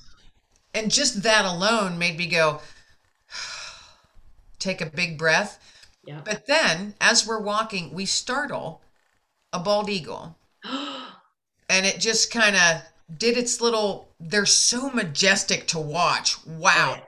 And 0.74 0.90
just 0.90 1.22
that 1.22 1.46
alone 1.46 1.98
made 1.98 2.18
me 2.18 2.26
go, 2.26 2.60
take 4.58 4.82
a 4.82 4.86
big 4.86 5.16
breath. 5.16 5.58
Yeah. 6.04 6.20
But 6.22 6.46
then 6.46 6.94
as 7.00 7.26
we're 7.26 7.40
walking, 7.40 7.94
we 7.94 8.04
startle 8.04 8.82
a 9.54 9.58
bald 9.58 9.88
eagle. 9.88 10.36
and 11.70 11.86
it 11.86 11.98
just 11.98 12.30
kind 12.30 12.56
of 12.56 12.82
did 13.18 13.36
its 13.38 13.60
little 13.60 14.08
they're 14.20 14.46
so 14.46 14.90
majestic 14.90 15.66
to 15.66 15.78
watch 15.78 16.36
wow 16.46 16.94
yeah. 16.96 17.00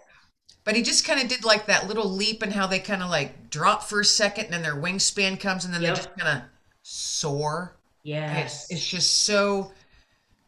but 0.64 0.74
he 0.74 0.82
just 0.82 1.06
kind 1.06 1.20
of 1.20 1.28
did 1.28 1.44
like 1.44 1.66
that 1.66 1.86
little 1.86 2.08
leap 2.08 2.42
and 2.42 2.52
how 2.52 2.66
they 2.66 2.78
kind 2.78 3.02
of 3.02 3.10
like 3.10 3.50
drop 3.50 3.82
for 3.82 4.00
a 4.00 4.04
second 4.04 4.46
and 4.46 4.54
then 4.54 4.62
their 4.62 4.76
wingspan 4.76 5.38
comes 5.38 5.64
and 5.64 5.74
then 5.74 5.82
yep. 5.82 5.94
they 5.94 5.96
just 6.02 6.18
kind 6.18 6.38
of 6.38 6.44
soar 6.82 7.76
yes 8.02 8.64
it's, 8.64 8.72
it's 8.72 8.88
just 8.88 9.24
so 9.24 9.70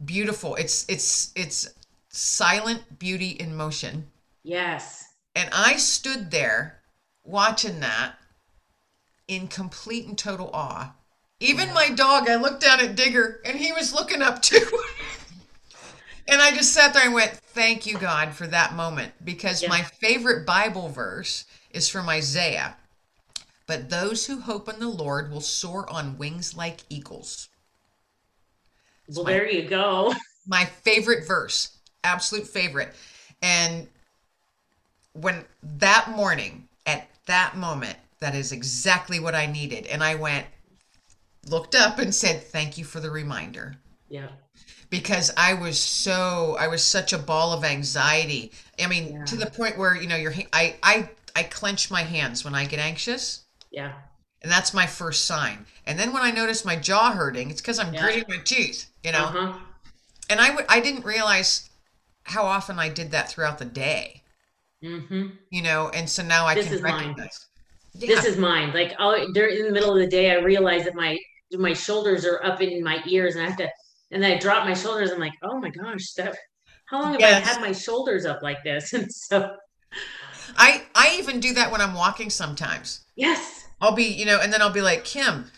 beautiful 0.05 0.55
it's 0.57 0.85
it's 0.89 1.33
it's 1.37 1.69
silent 2.09 2.99
beauty 2.99 3.31
in 3.31 3.55
motion 3.55 4.07
Yes. 4.45 5.15
And 5.35 5.49
I 5.53 5.77
stood 5.77 6.31
there 6.31 6.83
watching 7.25 7.81
that 7.81 8.15
in 9.27 9.49
complete 9.49 10.07
and 10.07 10.17
total 10.17 10.51
awe. 10.53 10.95
Even 11.41 11.73
my 11.75 11.91
dog, 11.91 12.29
I 12.29 12.37
looked 12.37 12.63
down 12.63 12.81
at 12.81 12.97
Digger 12.97 13.41
and 13.45 13.59
he 13.59 13.73
was 13.73 13.93
looking 13.93 14.23
up 14.23 14.41
too. 14.41 14.67
and 16.29 16.41
I 16.41 16.53
just 16.53 16.73
sat 16.73 16.95
there 16.95 17.05
and 17.05 17.15
went, 17.15 17.33
Thank 17.33 17.87
you, 17.87 17.99
God, 17.99 18.35
for 18.35 18.47
that 18.49 18.75
moment. 18.75 19.13
Because 19.25 19.63
Yeah. 19.63 19.69
my 19.69 19.83
favorite 19.83 20.47
Bible 20.47 20.89
verse 20.89 21.45
is 21.71 21.89
from 21.89 22.09
Isaiah. 22.09 22.77
But 23.67 23.91
those 23.91 24.27
who 24.27 24.41
hope 24.41 24.69
in 24.69 24.79
the 24.81 24.89
Lord 24.89 25.31
will 25.31 25.41
soar 25.41 25.89
on 25.91 26.19
wings 26.19 26.57
like 26.57 26.81
eagles. 26.89 27.49
Well, 29.09 29.25
my- 29.25 29.33
there 29.33 29.51
you 29.51 29.69
go. 29.69 30.15
my 30.47 30.65
favorite 30.65 31.27
verse, 31.27 31.77
absolute 32.03 32.47
favorite. 32.47 32.95
And 33.43 33.89
when 35.13 35.45
that 35.63 36.11
morning, 36.11 36.69
at 36.87 37.09
that 37.27 37.57
moment, 37.57 37.97
that 38.21 38.35
is 38.35 38.53
exactly 38.53 39.21
what 39.21 39.35
I 39.35 39.47
needed. 39.47 39.87
And 39.87 40.03
I 40.03 40.15
went, 40.15 40.47
looked 41.49 41.75
up 41.75 41.99
and 41.99 42.15
said, 42.15 42.43
Thank 42.43 42.79
you 42.79 42.85
for 42.85 43.01
the 43.01 43.11
reminder. 43.11 43.77
Yeah. 44.09 44.29
Because 44.91 45.33
I 45.37 45.55
was 45.55 45.79
so, 45.79 46.57
I 46.59 46.69
was 46.69 46.85
such 46.85 47.13
a 47.13 47.19
ball 47.19 47.53
of 47.53 47.65
anxiety. 47.65 48.53
I 48.81 48.87
mean, 48.87 49.13
Yeah. 49.15 49.25
to 49.25 49.37
the 49.37 49.47
point 49.47 49.77
where, 49.79 49.97
you 49.97 50.07
know, 50.09 50.17
your, 50.17 50.33
I, 50.53 50.77
I, 50.83 51.09
I 51.35 51.43
clench 51.45 51.91
my 51.91 52.03
hands 52.03 52.45
when 52.45 52.55
I 52.55 52.65
get 52.67 52.79
anxious. 52.79 53.45
Yeah. 53.71 53.93
And 54.43 54.53
that's 54.53 54.75
my 54.75 54.87
first 54.87 55.25
sign. 55.25 55.67
And 55.87 55.99
then 55.99 56.13
when 56.13 56.23
I 56.23 56.31
notice 56.31 56.65
my 56.65 56.77
jaw 56.77 57.13
hurting, 57.13 57.51
it's 57.51 57.61
because 57.61 57.79
I'm 57.79 57.93
Yeah. 57.95 58.03
gritting 58.03 58.25
my 58.29 58.39
teeth, 58.45 58.91
you 59.03 59.13
know? 59.13 59.25
Uh-huh. 59.25 59.59
and 60.31 60.41
I 60.41 60.55
would 60.55 60.65
I 60.69 60.81
didn't 60.81 61.05
realize 61.05 61.69
how 62.25 62.45
often 62.45 62.79
I 62.79 62.89
did 62.89 63.11
that 63.11 63.29
throughout 63.31 63.59
the 63.59 63.65
day, 63.67 64.23
Mm-hmm. 64.83 65.29
you 65.51 65.63
know, 65.63 65.89
and 65.91 66.09
so 66.09 66.23
now 66.23 66.47
I 66.47 66.55
This 66.55 66.67
can 66.67 66.75
is 66.75 66.83
mine. 66.83 66.93
recognize. 67.09 67.47
Yeah, 67.95 68.09
This 68.15 68.25
is 68.27 68.37
mine. 68.37 68.73
Like 68.73 68.95
I'll 68.99 69.33
during 69.33 69.59
in 69.59 69.67
the 69.67 69.73
middle 69.73 69.93
of 69.93 69.99
the 69.99 70.07
day, 70.07 70.31
I 70.31 70.37
realize 70.37 70.85
that 70.85 70.95
my 70.95 71.19
my 71.59 71.73
shoulders 71.73 72.25
are 72.25 72.43
up 72.45 72.61
in 72.61 72.83
my 72.83 73.03
ears, 73.07 73.35
and 73.37 73.45
I 73.45 73.49
have 73.49 73.59
to. 73.59 73.69
And 74.11 74.23
then 74.23 74.33
I 74.33 74.39
drop 74.39 74.65
my 74.67 74.75
shoulders. 74.75 75.11
I'm 75.11 75.19
like, 75.21 75.33
oh 75.43 75.59
my 75.59 75.71
gosh, 75.71 76.13
that. 76.15 76.37
How 76.87 77.01
long 77.03 77.15
have 77.15 77.23
I 77.25 77.33
had 77.33 77.61
my 77.61 77.73
shoulders 77.73 78.25
up 78.27 78.43
like 78.43 78.63
this? 78.65 78.93
And 78.95 79.11
so, 79.11 79.51
I 80.57 80.83
I 80.95 81.17
even 81.19 81.41
do 81.41 81.55
that 81.55 81.71
when 81.73 81.81
I'm 81.81 81.95
walking 81.95 82.31
sometimes. 82.31 83.05
yes, 83.17 83.65
I'll 83.81 83.95
be, 83.95 84.05
you 84.05 84.25
know, 84.27 84.41
and 84.41 84.53
then 84.53 84.63
I'll 84.63 84.71
be 84.71 84.81
like, 84.83 85.05
Kim, 85.05 85.51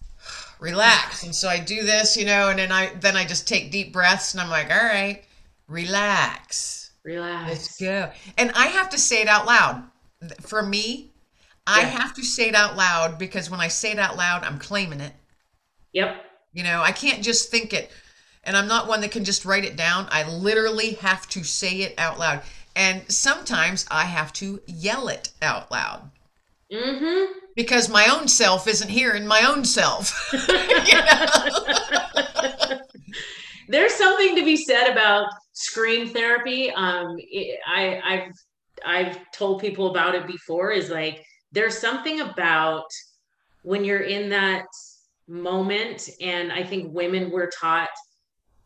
relax. 0.60 1.22
And 1.22 1.34
so 1.34 1.48
I 1.48 1.58
do 1.58 1.82
this, 1.84 2.16
you 2.16 2.24
know, 2.24 2.48
and 2.50 2.58
then 2.58 2.72
I 2.72 2.92
then 3.00 3.16
I 3.16 3.24
just 3.26 3.46
take 3.48 3.70
deep 3.70 3.92
breaths 3.92 4.32
and 4.34 4.40
I'm 4.40 4.50
like, 4.50 4.70
all 4.70 4.76
right, 4.84 5.24
relax. 5.68 6.90
relax. 7.04 7.48
Let's 7.48 7.80
go. 7.80 8.10
And 8.36 8.52
I 8.52 8.66
have 8.66 8.90
to 8.90 8.98
say 8.98 9.20
it 9.22 9.28
out 9.28 9.46
loud. 9.46 9.84
For 10.40 10.62
me, 10.62 11.12
I 11.66 11.80
Yeah. 11.82 11.86
have 11.88 12.14
to 12.14 12.24
say 12.24 12.48
it 12.48 12.54
out 12.54 12.76
loud 12.76 13.18
because 13.18 13.50
when 13.50 13.60
I 13.60 13.68
say 13.68 13.92
it 13.92 13.98
out 13.98 14.16
loud, 14.16 14.42
I'm 14.44 14.58
claiming 14.58 15.00
it. 15.00 15.12
Yep. 15.92 16.24
You 16.52 16.64
know, 16.64 16.82
I 16.82 16.92
can't 16.92 17.22
just 17.22 17.50
think 17.50 17.72
it. 17.72 17.90
And 18.44 18.56
I'm 18.56 18.68
not 18.68 18.88
one 18.88 19.00
that 19.02 19.10
can 19.10 19.24
just 19.24 19.44
write 19.44 19.64
it 19.64 19.76
down. 19.76 20.06
I 20.10 20.28
literally 20.28 20.94
have 20.94 21.28
to 21.30 21.44
say 21.44 21.82
it 21.82 21.94
out 21.98 22.18
loud. 22.18 22.42
And 22.74 23.02
sometimes 23.10 23.86
I 23.90 24.04
have 24.04 24.32
to 24.34 24.60
yell 24.66 25.08
it 25.08 25.30
out 25.42 25.70
loud 25.70 26.10
Mm-hmm. 26.72 27.32
because 27.56 27.88
my 27.88 28.06
own 28.12 28.28
self 28.28 28.68
isn't 28.68 28.90
hearing 28.90 29.26
my 29.26 29.42
own 29.48 29.64
self. 29.64 30.12
There's 33.68 33.94
something 33.94 34.36
to 34.36 34.44
be 34.44 34.56
said 34.56 34.90
about 34.90 35.26
scream 35.52 36.08
therapy. 36.08 36.70
Um, 36.70 37.16
it, 37.18 37.58
I, 37.66 38.00
I've 38.04 38.32
I've 38.84 39.18
told 39.32 39.60
people 39.60 39.90
about 39.90 40.14
it 40.14 40.26
before. 40.26 40.70
Is 40.70 40.90
like 40.90 41.24
there's 41.52 41.76
something 41.76 42.20
about 42.20 42.86
when 43.62 43.84
you're 43.84 44.00
in 44.00 44.28
that 44.30 44.64
moment, 45.28 46.08
and 46.20 46.52
I 46.52 46.64
think 46.64 46.94
women 46.94 47.30
were 47.30 47.50
taught. 47.60 47.90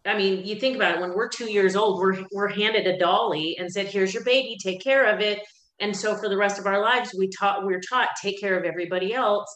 I 0.05 0.16
mean, 0.16 0.44
you 0.44 0.57
think 0.57 0.77
about 0.77 0.96
it. 0.96 1.01
When 1.01 1.14
we're 1.14 1.29
two 1.29 1.51
years 1.51 1.77
old, 1.77 2.01
we're 2.01 2.25
we're 2.33 2.48
handed 2.48 2.87
a 2.87 2.98
dolly 2.98 3.57
and 3.59 3.70
said, 3.70 3.87
"Here's 3.87 4.14
your 4.14 4.25
baby. 4.25 4.57
Take 4.62 4.83
care 4.83 5.05
of 5.05 5.20
it." 5.20 5.40
And 5.81 5.96
so 5.96 6.16
for 6.16 6.29
the 6.29 6.37
rest 6.37 6.59
of 6.59 6.66
our 6.66 6.81
lives, 6.81 7.14
we 7.18 7.29
taught 7.29 7.64
we're 7.64 7.81
taught 7.81 8.11
take 8.20 8.40
care 8.40 8.59
of 8.59 8.64
everybody 8.64 9.14
else. 9.14 9.55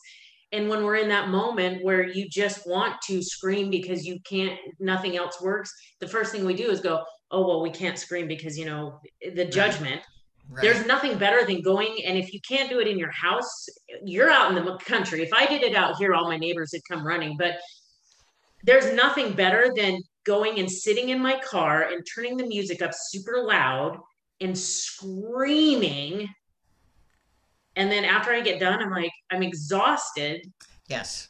And 0.52 0.68
when 0.68 0.84
we're 0.84 0.96
in 0.96 1.08
that 1.08 1.28
moment 1.28 1.84
where 1.84 2.06
you 2.06 2.28
just 2.28 2.66
want 2.66 2.94
to 3.02 3.22
scream 3.22 3.70
because 3.70 4.06
you 4.06 4.18
can't, 4.28 4.58
nothing 4.78 5.16
else 5.16 5.40
works, 5.40 5.72
the 6.00 6.06
first 6.06 6.32
thing 6.32 6.44
we 6.44 6.54
do 6.54 6.70
is 6.70 6.80
go, 6.80 7.04
oh, 7.30 7.46
well, 7.46 7.62
we 7.62 7.70
can't 7.70 7.98
scream 7.98 8.28
because, 8.28 8.56
you 8.56 8.64
know, 8.64 9.00
the 9.34 9.44
judgment. 9.44 9.96
Right. 9.96 10.15
There's 10.62 10.86
nothing 10.86 11.18
better 11.18 11.44
than 11.44 11.60
going. 11.60 11.98
And 12.06 12.16
if 12.16 12.32
you 12.32 12.40
can't 12.48 12.70
do 12.70 12.80
it 12.80 12.86
in 12.86 12.98
your 12.98 13.10
house, 13.10 13.68
you're 14.04 14.30
out 14.30 14.56
in 14.56 14.64
the 14.64 14.76
country. 14.78 15.22
If 15.22 15.32
I 15.32 15.46
did 15.46 15.62
it 15.62 15.74
out 15.74 15.96
here, 15.96 16.14
all 16.14 16.28
my 16.28 16.36
neighbors 16.36 16.70
would 16.72 16.82
come 16.88 17.06
running. 17.06 17.36
But 17.36 17.56
there's 18.62 18.92
nothing 18.94 19.32
better 19.32 19.70
than 19.76 20.00
going 20.24 20.58
and 20.58 20.70
sitting 20.70 21.10
in 21.10 21.20
my 21.20 21.38
car 21.40 21.82
and 21.90 22.04
turning 22.14 22.36
the 22.36 22.46
music 22.46 22.80
up 22.82 22.92
super 22.94 23.42
loud 23.44 23.98
and 24.40 24.56
screaming. 24.56 26.28
And 27.76 27.90
then 27.90 28.04
after 28.04 28.32
I 28.32 28.40
get 28.40 28.58
done, 28.60 28.80
I'm 28.80 28.90
like, 28.90 29.12
I'm 29.30 29.42
exhausted 29.42 30.40
yes. 30.88 31.28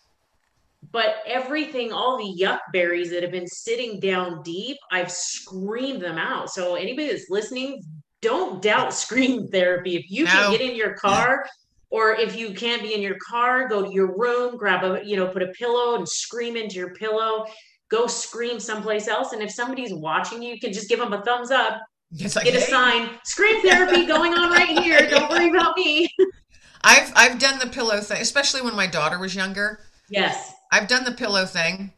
but 0.92 1.16
everything, 1.26 1.92
all 1.92 2.16
the 2.16 2.42
yuck 2.42 2.60
berries 2.72 3.10
that 3.10 3.22
have 3.22 3.32
been 3.32 3.48
sitting 3.48 3.98
down 4.00 4.42
deep, 4.42 4.76
I've 4.92 5.10
screamed 5.10 6.02
them 6.02 6.18
out. 6.18 6.50
So 6.50 6.74
anybody 6.76 7.08
that's 7.08 7.28
listening, 7.30 7.82
don't 8.26 8.60
doubt 8.60 8.92
scream 8.92 9.46
therapy. 9.48 9.96
If 9.96 10.10
you 10.10 10.24
No. 10.24 10.30
can 10.30 10.50
get 10.52 10.60
in 10.60 10.74
your 10.76 10.94
car, 10.94 11.46
or 11.90 12.12
if 12.12 12.34
you 12.36 12.52
can't 12.52 12.82
be 12.82 12.92
in 12.94 13.00
your 13.02 13.16
car, 13.30 13.68
go 13.68 13.82
to 13.84 13.92
your 13.92 14.16
room, 14.18 14.56
grab 14.56 14.82
a, 14.84 15.04
you 15.04 15.16
know, 15.16 15.28
put 15.28 15.42
a 15.42 15.48
pillow 15.48 15.94
and 15.96 16.08
scream 16.08 16.56
into 16.56 16.74
your 16.76 16.92
pillow. 16.94 17.46
Go 17.88 18.08
scream 18.08 18.58
someplace 18.58 19.06
else. 19.06 19.32
And 19.32 19.40
if 19.42 19.50
somebody's 19.52 19.94
watching 19.94 20.42
you, 20.42 20.54
you 20.54 20.60
can 20.60 20.72
just 20.72 20.88
give 20.88 20.98
them 20.98 21.12
a 21.12 21.22
thumbs 21.22 21.52
up, 21.52 21.80
It's 22.18 22.34
like, 22.34 22.44
get 22.46 22.54
a 22.56 22.60
hey, 22.60 22.66
sign, 22.66 23.10
scream 23.24 23.62
therapy 23.62 24.04
going 24.06 24.34
on 24.34 24.50
right 24.50 24.76
here. 24.82 25.06
Don't 25.10 25.30
worry 25.30 25.48
about 25.50 25.76
me. 25.76 26.08
I've 26.84 27.12
I've 27.16 27.38
done 27.38 27.58
the 27.60 27.68
pillow 27.68 28.00
thing, 28.00 28.20
especially 28.20 28.62
when 28.62 28.74
my 28.74 28.86
daughter 28.88 29.18
was 29.18 29.34
younger. 29.36 29.80
Yes. 30.08 30.52
I've 30.72 30.88
done 30.88 31.04
the 31.04 31.12
pillow 31.12 31.44
thing. 31.46 31.92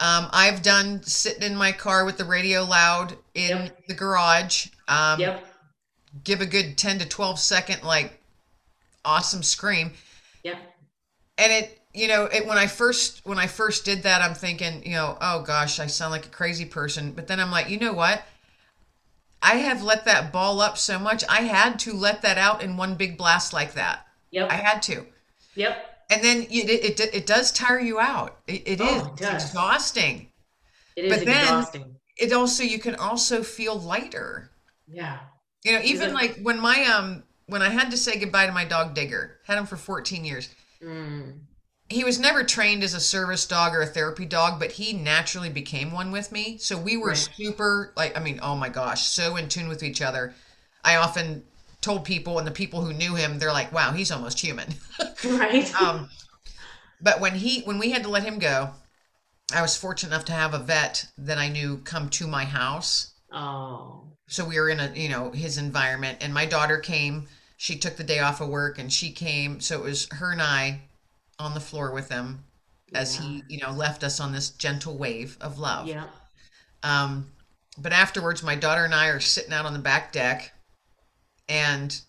Um, 0.00 0.28
I've 0.32 0.62
done 0.62 1.02
sitting 1.02 1.42
in 1.42 1.54
my 1.56 1.70
car 1.72 2.04
with 2.04 2.16
the 2.18 2.24
radio 2.24 2.64
loud 2.64 3.16
in 3.34 3.48
Yep. 3.50 3.78
the 3.88 3.94
garage. 3.94 4.66
Um, 4.88 5.20
Yep. 5.20 5.46
Give 6.24 6.40
a 6.40 6.46
good 6.46 6.76
10 6.76 6.98
to 7.00 7.08
12 7.08 7.38
second, 7.38 7.82
like, 7.82 8.20
awesome 9.04 9.42
scream. 9.42 9.92
Yep. 10.44 10.56
And 11.38 11.52
it, 11.52 11.80
you 11.94 12.08
know, 12.08 12.24
it, 12.26 12.46
when 12.46 12.58
I 12.58 12.66
first, 12.66 13.20
when 13.24 13.38
I 13.38 13.46
first 13.46 13.84
did 13.84 14.02
that, 14.02 14.20
I'm 14.22 14.34
thinking, 14.34 14.82
you 14.84 14.92
know, 14.92 15.16
oh 15.20 15.42
gosh, 15.42 15.80
I 15.80 15.86
sound 15.86 16.12
like 16.12 16.26
a 16.26 16.30
crazy 16.30 16.64
person. 16.66 17.12
But 17.12 17.26
then 17.26 17.40
I'm 17.40 17.50
like, 17.50 17.68
you 17.70 17.78
know 17.78 17.92
what? 17.94 18.22
I 19.40 19.56
have 19.56 19.82
let 19.82 20.04
that 20.04 20.32
ball 20.32 20.60
up 20.60 20.78
so 20.78 20.98
much. 20.98 21.24
I 21.28 21.40
had 21.42 21.78
to 21.80 21.92
let 21.92 22.22
that 22.22 22.38
out 22.38 22.62
in 22.62 22.76
one 22.76 22.94
big 22.94 23.16
blast 23.18 23.52
like 23.52 23.74
that. 23.74 24.06
Yep. 24.30 24.50
I 24.50 24.54
had 24.54 24.82
to. 24.82 25.04
Yep. 25.56 25.84
And 26.10 26.22
then 26.22 26.42
it, 26.42 26.68
it, 26.70 27.00
it, 27.00 27.14
it 27.14 27.26
does 27.26 27.50
tire 27.50 27.80
you 27.80 27.98
out. 27.98 28.38
It, 28.46 28.62
it 28.66 28.80
Oh, 28.80 28.96
is. 28.96 29.02
it 29.02 29.34
It's 29.34 29.44
exhausting. 29.46 30.28
It 30.94 31.06
is 31.06 31.16
But 31.18 31.26
then- 31.26 31.96
It 32.18 32.32
also, 32.32 32.62
you 32.62 32.78
can 32.78 32.94
also 32.96 33.42
feel 33.42 33.78
lighter. 33.80 34.50
Yeah. 34.86 35.18
You 35.64 35.72
know, 35.72 35.80
even 35.84 36.12
like 36.12 36.38
when 36.42 36.58
my, 36.60 36.84
um, 36.84 37.22
when 37.46 37.62
I 37.62 37.68
had 37.68 37.90
to 37.90 37.96
say 37.96 38.18
goodbye 38.18 38.46
to 38.46 38.52
my 38.52 38.64
dog 38.64 38.94
Digger, 38.94 39.38
had 39.46 39.58
him 39.58 39.66
for 39.66 39.76
14 39.76 40.24
years. 40.24 40.48
Mm. 40.82 41.40
He 41.88 42.04
was 42.04 42.18
never 42.18 42.42
trained 42.42 42.82
as 42.82 42.94
a 42.94 43.00
service 43.00 43.46
dog 43.46 43.74
or 43.74 43.82
a 43.82 43.86
therapy 43.86 44.24
dog, 44.24 44.58
but 44.58 44.72
he 44.72 44.92
naturally 44.94 45.50
became 45.50 45.92
one 45.92 46.10
with 46.10 46.32
me. 46.32 46.56
So 46.58 46.76
we 46.78 46.96
were 46.96 47.10
Right. 47.10 47.28
super, 47.36 47.92
like, 47.96 48.16
I 48.16 48.20
mean, 48.20 48.40
oh 48.42 48.56
my 48.56 48.68
gosh, 48.70 49.02
so 49.06 49.36
in 49.36 49.48
tune 49.48 49.68
with 49.68 49.82
each 49.82 50.00
other. 50.00 50.34
I 50.84 50.96
often 50.96 51.44
told 51.82 52.04
people, 52.04 52.38
and 52.38 52.46
the 52.46 52.50
people 52.52 52.80
who 52.82 52.92
knew 52.94 53.14
him, 53.14 53.38
they're 53.38 53.52
like, 53.52 53.72
wow, 53.72 53.92
he's 53.92 54.10
almost 54.10 54.40
human. 54.40 54.68
Right. 55.24 55.72
um, 55.80 56.08
but 57.00 57.20
when 57.20 57.34
he, 57.34 57.60
when 57.62 57.78
we 57.78 57.90
had 57.90 58.02
to 58.04 58.08
let 58.08 58.24
him 58.24 58.38
go, 58.38 58.70
I 59.54 59.62
was 59.62 59.76
fortunate 59.76 60.10
enough 60.10 60.24
to 60.26 60.32
have 60.32 60.54
a 60.54 60.58
vet 60.58 61.06
that 61.18 61.38
I 61.38 61.48
knew 61.48 61.78
come 61.78 62.08
to 62.10 62.26
my 62.26 62.44
house. 62.44 63.12
oh. 63.32 64.11
So 64.32 64.46
we 64.46 64.58
were 64.58 64.70
in 64.70 64.80
a, 64.80 64.90
you 64.94 65.10
know, 65.10 65.30
his 65.30 65.58
environment, 65.58 66.18
and 66.22 66.32
my 66.32 66.46
daughter 66.46 66.78
came. 66.78 67.28
She 67.58 67.76
took 67.76 67.96
the 67.96 68.02
day 68.04 68.20
off 68.20 68.40
of 68.40 68.48
work, 68.48 68.78
and 68.78 68.90
she 68.90 69.12
came. 69.12 69.60
So 69.60 69.78
it 69.80 69.84
was 69.84 70.08
her 70.10 70.32
and 70.32 70.40
I 70.40 70.80
on 71.38 71.52
the 71.52 71.60
floor 71.60 71.92
with 71.92 72.08
him 72.08 72.44
as 72.94 73.14
he, 73.14 73.42
you 73.48 73.58
know, 73.58 73.70
left 73.72 74.02
us 74.02 74.20
on 74.20 74.32
this 74.32 74.48
gentle 74.48 74.96
wave 74.96 75.36
of 75.42 75.58
love. 75.58 75.86
Yeah. 75.86 76.06
Um, 76.82 77.30
but 77.76 77.92
afterwards, 77.92 78.42
my 78.42 78.54
daughter 78.54 78.86
and 78.86 78.94
I 78.94 79.08
are 79.08 79.20
sitting 79.20 79.52
out 79.52 79.66
on 79.66 79.74
the 79.74 79.78
back 79.78 80.12
deck, 80.12 80.52
and 81.48 82.00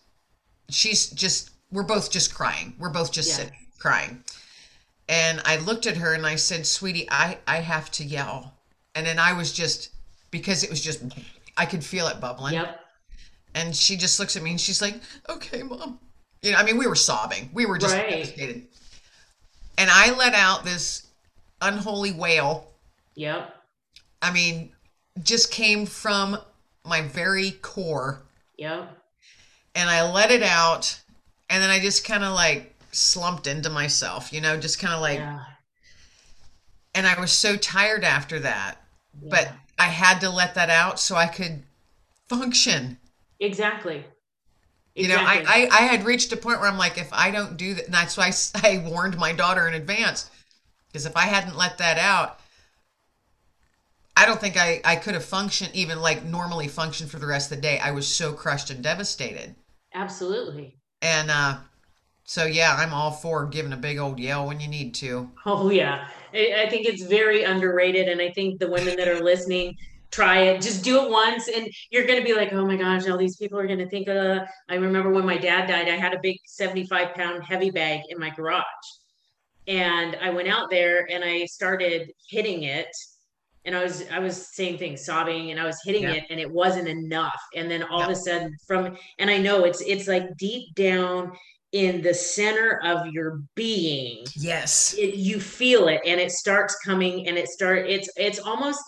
she's 0.70 1.10
just, 1.10 1.50
we're 1.70 1.82
both 1.82 2.10
just 2.10 2.34
crying. 2.34 2.74
We're 2.78 2.88
both 2.88 3.12
just 3.12 3.28
Yeah. 3.28 3.36
sitting 3.36 3.66
crying. 3.78 4.24
And 5.10 5.42
I 5.44 5.56
looked 5.56 5.86
at 5.86 5.98
her 5.98 6.14
and 6.14 6.26
I 6.26 6.36
said, 6.36 6.66
Sweetie, 6.66 7.06
I, 7.10 7.36
I 7.46 7.56
have 7.60 7.90
to 7.92 8.04
yell. 8.04 8.54
And 8.94 9.06
then 9.06 9.18
I 9.18 9.34
was 9.34 9.52
just, 9.52 9.90
because 10.30 10.64
it 10.64 10.70
was 10.70 10.80
just, 10.80 11.02
I 11.56 11.66
could 11.66 11.84
feel 11.84 12.06
it 12.08 12.20
bubbling. 12.20 12.54
Yep. 12.54 12.80
And 13.54 13.74
she 13.74 13.96
just 13.96 14.18
looks 14.18 14.36
at 14.36 14.42
me 14.42 14.50
and 14.50 14.60
she's 14.60 14.82
like, 14.82 15.00
"Okay, 15.28 15.62
mom." 15.62 16.00
You 16.42 16.52
know, 16.52 16.58
I 16.58 16.64
mean, 16.64 16.76
we 16.76 16.86
were 16.86 16.96
sobbing. 16.96 17.50
We 17.52 17.66
were 17.66 17.78
just 17.78 17.94
Right. 17.94 18.08
devastated. 18.10 18.66
And 19.78 19.90
I 19.90 20.10
let 20.10 20.34
out 20.34 20.64
this 20.64 21.06
unholy 21.60 22.12
wail. 22.12 22.72
Yep. 23.14 23.54
I 24.20 24.30
mean, 24.32 24.74
just 25.22 25.50
came 25.50 25.86
from 25.86 26.38
my 26.84 27.00
very 27.02 27.52
core. 27.52 28.22
Yep. 28.58 28.90
And 29.74 29.88
I 29.88 30.10
let 30.10 30.30
it 30.30 30.42
out. 30.42 31.00
And 31.48 31.62
then 31.62 31.70
I 31.70 31.78
just 31.80 32.04
kind 32.04 32.24
of 32.24 32.34
like 32.34 32.74
slumped 32.92 33.46
into 33.46 33.70
myself, 33.70 34.32
you 34.32 34.40
know, 34.40 34.58
just 34.58 34.78
kind 34.78 34.94
of 34.94 35.00
like, 35.00 35.18
yeah. 35.18 35.40
and 36.94 37.06
I 37.06 37.18
was 37.20 37.32
so 37.32 37.56
tired 37.56 38.04
after 38.04 38.38
that. 38.40 38.80
But 39.14 39.44
yeah. 39.44 39.52
I 39.78 39.86
had 39.88 40.20
to 40.20 40.30
let 40.30 40.54
that 40.54 40.70
out 40.70 40.98
so 41.00 41.16
I 41.16 41.26
could 41.26 41.64
function. 42.28 42.98
exactly. 43.40 44.04
You 44.96 45.08
know, 45.08 45.16
Exactly. 45.16 45.46
I, 45.46 45.68
I, 45.70 45.78
I 45.78 45.82
had 45.82 46.04
reached 46.04 46.32
a 46.32 46.36
point 46.36 46.60
where 46.60 46.68
I'm 46.68 46.78
like, 46.78 46.98
if 46.98 47.08
I 47.12 47.30
don't 47.30 47.56
do 47.56 47.74
that, 47.74 47.86
and 47.86 47.94
that's 47.94 48.16
why 48.16 48.32
I 48.62 48.78
warned 48.86 49.16
my 49.16 49.32
daughter 49.32 49.66
in 49.68 49.74
advance, 49.74 50.30
because 50.88 51.06
if 51.06 51.16
I 51.16 51.22
hadn't 51.26 51.56
let 51.56 51.78
that 51.78 51.98
out, 51.98 52.40
I 54.16 54.26
don't 54.26 54.40
think 54.40 54.56
I, 54.56 54.80
I 54.84 54.96
could 54.96 55.14
have 55.14 55.24
functioned, 55.24 55.70
even 55.72 56.00
like 56.00 56.24
normally 56.24 56.66
functioned 56.66 57.12
for 57.12 57.20
the 57.20 57.26
rest 57.28 57.52
of 57.52 57.58
the 57.58 57.62
day. 57.62 57.78
I 57.78 57.92
was 57.92 58.12
so 58.12 58.32
crushed 58.32 58.68
and 58.70 58.82
devastated. 58.82 59.54
Absolutely. 59.94 60.78
And 61.02 61.30
uh, 61.30 61.58
so, 62.24 62.46
yeah, 62.46 62.76
I'm 62.78 62.94
all 62.94 63.12
for 63.12 63.46
giving 63.46 63.72
a 63.72 63.76
big 63.78 63.98
old 63.98 64.18
yell 64.20 64.46
when 64.46 64.60
you 64.60 64.68
need 64.68 64.94
to. 64.96 65.30
Oh 65.46 65.70
yeah, 65.70 66.08
I, 66.34 66.68
think 66.68 66.86
it's 66.86 67.04
very 67.04 67.44
underrated, 67.44 68.08
and 68.08 68.20
I 68.20 68.30
think 68.32 68.58
the 68.58 68.68
women 68.68 68.96
that 68.96 69.08
are 69.08 69.22
listening, 69.22 69.76
try 70.10 70.42
it. 70.42 70.62
Just 70.62 70.82
do 70.84 71.02
it 71.04 71.10
once, 71.10 71.48
and 71.48 71.68
you're 71.90 72.06
gonna 72.06 72.24
be 72.24 72.34
like, 72.34 72.52
oh 72.52 72.66
my 72.66 72.76
gosh, 72.76 73.08
all 73.08 73.16
these 73.18 73.36
people 73.36 73.58
are 73.58 73.66
gonna 73.66 73.88
think. 73.88 74.08
Uh, 74.08 74.44
I 74.68 74.74
remember 74.74 75.10
when 75.10 75.26
my 75.26 75.36
dad 75.36 75.66
died, 75.68 75.88
I 75.88 75.96
had 75.96 76.14
a 76.14 76.18
big 76.22 76.36
75 76.46 77.14
pound 77.14 77.44
heavy 77.44 77.70
bag 77.70 78.02
in 78.08 78.18
my 78.18 78.30
garage, 78.30 78.64
and 79.66 80.16
I 80.20 80.30
went 80.30 80.48
out 80.48 80.70
there 80.70 81.06
and 81.10 81.24
I 81.24 81.46
started 81.46 82.12
hitting 82.28 82.64
it. 82.64 82.88
And 83.66 83.74
I 83.74 83.82
was 83.82 84.04
I 84.12 84.18
was 84.18 84.54
saying 84.54 84.76
things, 84.76 85.06
sobbing, 85.06 85.50
and 85.50 85.58
I 85.58 85.64
was 85.64 85.80
hitting 85.84 86.02
Yeah. 86.02 86.12
it, 86.12 86.24
and 86.28 86.38
it 86.38 86.50
wasn't 86.50 86.86
enough. 86.86 87.40
And 87.56 87.70
then 87.70 87.82
all 87.82 88.02
of 88.02 88.10
a 88.10 88.14
sudden, 88.14 88.54
from 88.66 88.94
and 89.18 89.30
I 89.30 89.38
know 89.38 89.64
it's 89.64 89.80
it's 89.80 90.06
like 90.06 90.36
deep 90.36 90.74
down 90.74 91.32
in 91.74 92.00
the 92.02 92.14
center 92.14 92.80
of 92.84 93.08
your 93.08 93.42
being, 93.56 94.24
Yes. 94.36 94.94
it, 94.96 95.16
you 95.16 95.40
feel 95.40 95.88
it 95.88 96.00
and 96.06 96.20
it 96.20 96.30
starts 96.30 96.76
coming 96.84 97.26
and 97.26 97.36
it 97.36 97.48
start 97.48 97.90
it's 97.90 98.08
it's 98.16 98.38
almost 98.38 98.80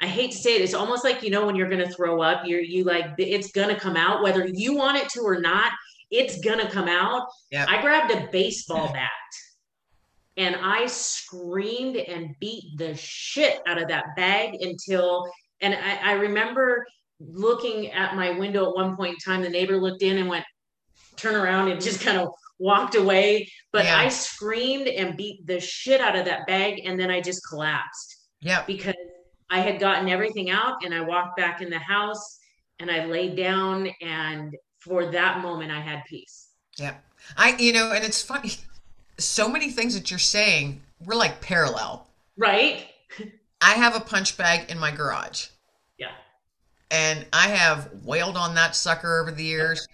i 0.00 0.06
hate 0.06 0.30
to 0.30 0.38
say 0.38 0.56
it 0.56 0.62
it's 0.62 0.72
almost 0.72 1.04
like 1.04 1.22
you 1.22 1.28
know 1.28 1.44
when 1.44 1.54
you're 1.54 1.68
gonna 1.68 1.90
throw 1.90 2.22
up 2.22 2.46
you're 2.46 2.62
you 2.62 2.82
like 2.84 3.04
it's 3.18 3.52
gonna 3.52 3.78
come 3.78 3.94
out 3.94 4.22
whether 4.22 4.46
you 4.46 4.74
want 4.74 4.96
it 4.96 5.06
to 5.10 5.20
or 5.20 5.38
not 5.38 5.70
it's 6.10 6.40
gonna 6.40 6.68
come 6.70 6.88
out 6.88 7.26
Yeah. 7.50 7.66
i 7.68 7.82
grabbed 7.82 8.10
a 8.10 8.26
baseball 8.32 8.90
bat 8.94 9.10
and 10.38 10.56
i 10.56 10.86
screamed 10.86 11.96
and 11.96 12.34
beat 12.40 12.64
the 12.78 12.94
shit 12.94 13.60
out 13.66 13.80
of 13.80 13.88
that 13.88 14.16
bag 14.16 14.54
until 14.62 15.30
and 15.60 15.74
i, 15.74 16.12
I 16.12 16.12
remember 16.14 16.86
looking 17.20 17.90
at 17.92 18.16
my 18.16 18.30
window 18.30 18.70
at 18.70 18.74
one 18.74 18.96
point 18.96 19.12
in 19.14 19.18
time 19.18 19.42
the 19.42 19.50
neighbor 19.50 19.76
looked 19.78 20.02
in 20.02 20.16
and 20.16 20.28
went 20.28 20.44
turn 21.20 21.34
around 21.36 21.70
and 21.70 21.80
just 21.80 22.00
kind 22.00 22.18
of 22.18 22.28
walked 22.58 22.94
away 22.94 23.50
but 23.72 23.84
Yeah. 23.84 23.98
I 23.98 24.08
screamed 24.08 24.88
and 24.88 25.16
beat 25.16 25.46
the 25.46 25.60
shit 25.60 26.00
out 26.00 26.16
of 26.16 26.24
that 26.26 26.46
bag 26.46 26.82
and 26.84 26.98
then 26.98 27.10
I 27.10 27.20
just 27.20 27.46
collapsed 27.48 28.16
Yeah. 28.40 28.64
because 28.66 28.94
I 29.50 29.60
had 29.60 29.80
gotten 29.80 30.08
everything 30.08 30.50
out 30.50 30.84
and 30.84 30.94
I 30.94 31.00
walked 31.00 31.36
back 31.36 31.60
in 31.62 31.70
the 31.70 31.78
house 31.78 32.38
and 32.78 32.90
I 32.90 33.04
laid 33.06 33.36
down 33.36 33.88
and 34.00 34.56
for 34.78 35.10
that 35.12 35.40
moment 35.40 35.70
I 35.70 35.80
had 35.80 36.02
peace. 36.08 36.48
Yeah. 36.76 36.94
I, 37.36 37.56
you 37.58 37.72
know, 37.72 37.92
and 37.92 38.04
it's 38.04 38.22
funny. 38.22 38.52
So 39.18 39.48
many 39.48 39.70
things 39.70 39.94
that 39.94 40.10
you're 40.10 40.18
saying, 40.18 40.80
we're 41.04 41.14
like 41.16 41.40
parallel. 41.40 42.06
Right? 42.38 42.86
I 43.60 43.72
have 43.74 43.94
a 43.94 44.00
punch 44.00 44.36
bag 44.38 44.70
in 44.70 44.78
my 44.78 44.90
garage. 44.90 45.48
Yeah. 45.98 46.12
and 46.90 47.26
I 47.32 47.48
have 47.48 47.90
wailed 48.04 48.36
on 48.36 48.54
that 48.54 48.74
sucker 48.74 49.20
over 49.20 49.30
the 49.30 49.44
years 49.44 49.86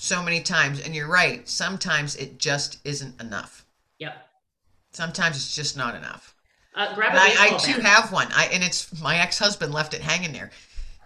so 0.00 0.22
many 0.22 0.40
times. 0.40 0.80
And 0.80 0.94
you're 0.94 1.06
right. 1.08 1.46
Sometimes 1.48 2.16
it 2.16 2.38
just 2.38 2.78
isn't 2.84 3.20
enough. 3.20 3.64
Yep. 3.98 4.16
Sometimes 4.92 5.36
it's 5.36 5.54
just 5.54 5.76
not 5.76 5.94
enough. 5.94 6.34
Uh, 6.74 6.94
grab 6.94 7.14
a 7.14 7.18
I, 7.18 7.50
I 7.54 7.58
too 7.58 7.80
have 7.80 8.10
one. 8.12 8.28
I 8.32 8.46
and 8.46 8.64
it's 8.64 9.00
my 9.02 9.18
ex-husband 9.18 9.74
left 9.74 9.92
it 9.92 10.00
hanging 10.00 10.32
there. 10.32 10.50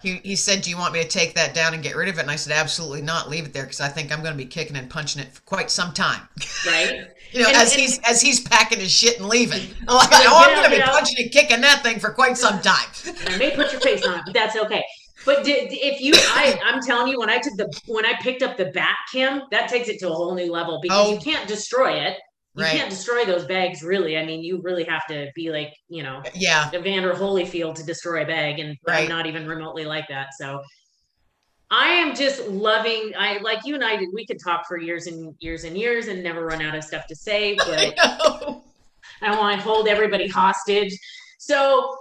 He, 0.01 0.15
he 0.23 0.35
said, 0.35 0.61
"Do 0.61 0.69
you 0.69 0.77
want 0.77 0.93
me 0.93 1.01
to 1.01 1.07
take 1.07 1.33
that 1.33 1.53
down 1.55 1.73
and 1.73 1.81
get 1.81 1.95
rid 1.95 2.07
of 2.07 2.17
it?" 2.17 2.21
And 2.21 2.31
I 2.31 2.35
said, 2.35 2.53
"Absolutely 2.53 3.01
not. 3.01 3.29
Leave 3.29 3.45
it 3.45 3.53
there 3.53 3.63
because 3.63 3.81
I 3.81 3.87
think 3.87 4.11
I'm 4.11 4.21
going 4.21 4.33
to 4.33 4.37
be 4.37 4.45
kicking 4.45 4.75
and 4.77 4.89
punching 4.89 5.21
it 5.21 5.33
for 5.33 5.41
quite 5.41 5.69
some 5.71 5.91
time." 5.93 6.21
right? 6.65 7.07
You 7.31 7.41
know, 7.41 7.47
And- 7.47 7.57
as 7.57 7.73
and- 7.73 7.81
he's 7.81 7.99
as 8.07 8.21
he's 8.21 8.39
packing 8.39 8.79
his 8.79 8.91
shit 8.91 9.19
and 9.19 9.27
leaving. 9.27 9.61
I'm 9.87 9.95
like, 9.95 10.09
"Oh, 10.11 10.43
I'm 10.47 10.55
going 10.55 10.69
to 10.69 10.75
be 10.77 10.81
punching 10.81 11.17
and 11.21 11.31
kicking 11.31 11.59
that 11.61 11.83
thing 11.83 11.99
for 11.99 12.11
quite 12.11 12.37
some 12.37 12.61
time." 12.61 12.87
I 13.27 13.37
may 13.37 13.53
put 13.55 13.71
your 13.73 13.81
face 13.81 14.05
on 14.05 14.19
it, 14.19 14.21
but 14.25 14.33
that's 14.33 14.55
okay. 14.55 14.83
But 15.25 15.43
did, 15.43 15.69
if 15.71 16.01
you, 16.01 16.13
I, 16.15 16.59
I'm 16.63 16.81
telling 16.81 17.11
you, 17.11 17.19
when 17.19 17.29
I 17.29 17.39
took 17.39 17.55
the, 17.57 17.81
when 17.87 18.05
I 18.05 18.13
picked 18.21 18.43
up 18.43 18.57
the 18.57 18.65
bat, 18.65 18.95
Kim, 19.11 19.41
that 19.51 19.69
takes 19.69 19.87
it 19.89 19.99
to 19.99 20.09
a 20.09 20.13
whole 20.13 20.35
new 20.35 20.51
level 20.51 20.79
because 20.81 21.07
oh. 21.07 21.11
you 21.11 21.17
Oh. 21.17 21.21
can't 21.21 21.47
destroy 21.47 21.93
it. 21.93 22.17
You 22.53 22.63
Right. 22.63 22.71
can't 22.71 22.89
destroy 22.89 23.25
those 23.25 23.45
bags, 23.45 23.83
really. 23.83 24.17
I 24.17 24.25
mean, 24.25 24.41
you 24.41 24.61
really 24.61 24.85
have 24.85 25.05
to 25.07 25.29
be 25.35 25.51
like, 25.51 25.73
you 25.89 26.03
know, 26.03 26.21
Yeah. 26.33 26.69
Evander 26.73 27.13
Holyfield 27.13 27.75
to 27.75 27.83
destroy 27.83 28.23
a 28.23 28.25
bag, 28.25 28.59
and 28.59 28.77
Right. 28.87 29.03
I'm 29.03 29.09
not 29.09 29.25
even 29.25 29.47
remotely 29.47 29.83
like 29.83 30.07
that. 30.09 30.29
So 30.37 30.61
I 31.71 31.87
am 31.87 32.15
just 32.15 32.47
loving. 32.47 33.13
I 33.17 33.39
like 33.39 33.65
you 33.65 33.73
and 33.73 33.83
I. 33.83 33.99
We 34.13 34.25
could 34.25 34.39
talk 34.41 34.67
for 34.67 34.77
years 34.79 35.07
and 35.07 35.35
years 35.39 35.63
and 35.63 35.75
years 35.75 36.07
and 36.07 36.23
never 36.23 36.45
run 36.45 36.61
out 36.61 36.75
of 36.75 36.83
stuff 36.83 37.07
to 37.07 37.15
say, 37.15 37.55
but. 37.57 38.61
I 39.21 39.27
don't 39.29 39.39
want 39.39 39.59
to 39.59 39.63
hold 39.67 39.87
everybody 39.87 40.27
hostage. 40.27 40.97
So 41.39 41.95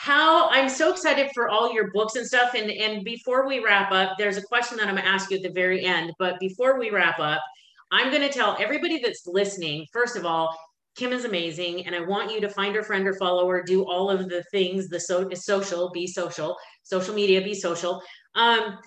how 0.00 0.48
I'm 0.50 0.68
so 0.68 0.92
excited 0.92 1.28
for 1.34 1.48
all 1.48 1.74
your 1.74 1.90
books 1.90 2.14
and 2.14 2.24
stuff. 2.24 2.54
And 2.54 2.70
and 2.70 3.04
before 3.04 3.48
we 3.48 3.58
wrap 3.58 3.90
up, 3.90 4.12
there's 4.16 4.36
a 4.36 4.42
question 4.42 4.78
that 4.78 4.86
I'm 4.86 4.94
gonna 4.94 5.08
ask 5.08 5.28
you 5.28 5.38
at 5.38 5.42
the 5.42 5.50
very 5.50 5.84
end. 5.84 6.12
But 6.20 6.38
before 6.38 6.78
we 6.78 6.90
wrap 6.90 7.18
up, 7.18 7.42
I'm 7.90 8.12
gonna 8.12 8.28
tell 8.28 8.56
everybody 8.60 9.00
that's 9.00 9.26
listening, 9.26 9.86
first 9.92 10.14
of 10.14 10.24
all, 10.24 10.56
Kim 10.94 11.12
is 11.12 11.24
amazing, 11.24 11.84
and 11.84 11.96
I 11.96 12.00
want 12.00 12.30
you 12.30 12.40
to 12.42 12.48
find 12.48 12.76
her 12.76 12.84
friend 12.84 13.08
or 13.08 13.14
follower, 13.14 13.60
do 13.60 13.84
all 13.86 14.08
of 14.08 14.28
the 14.28 14.44
things, 14.52 14.88
the 14.88 15.00
so 15.00 15.28
social, 15.34 15.90
be 15.90 16.06
social, 16.06 16.56
social 16.84 17.12
media, 17.12 17.42
be 17.42 17.54
social. 17.54 18.00
Um, 18.36 18.78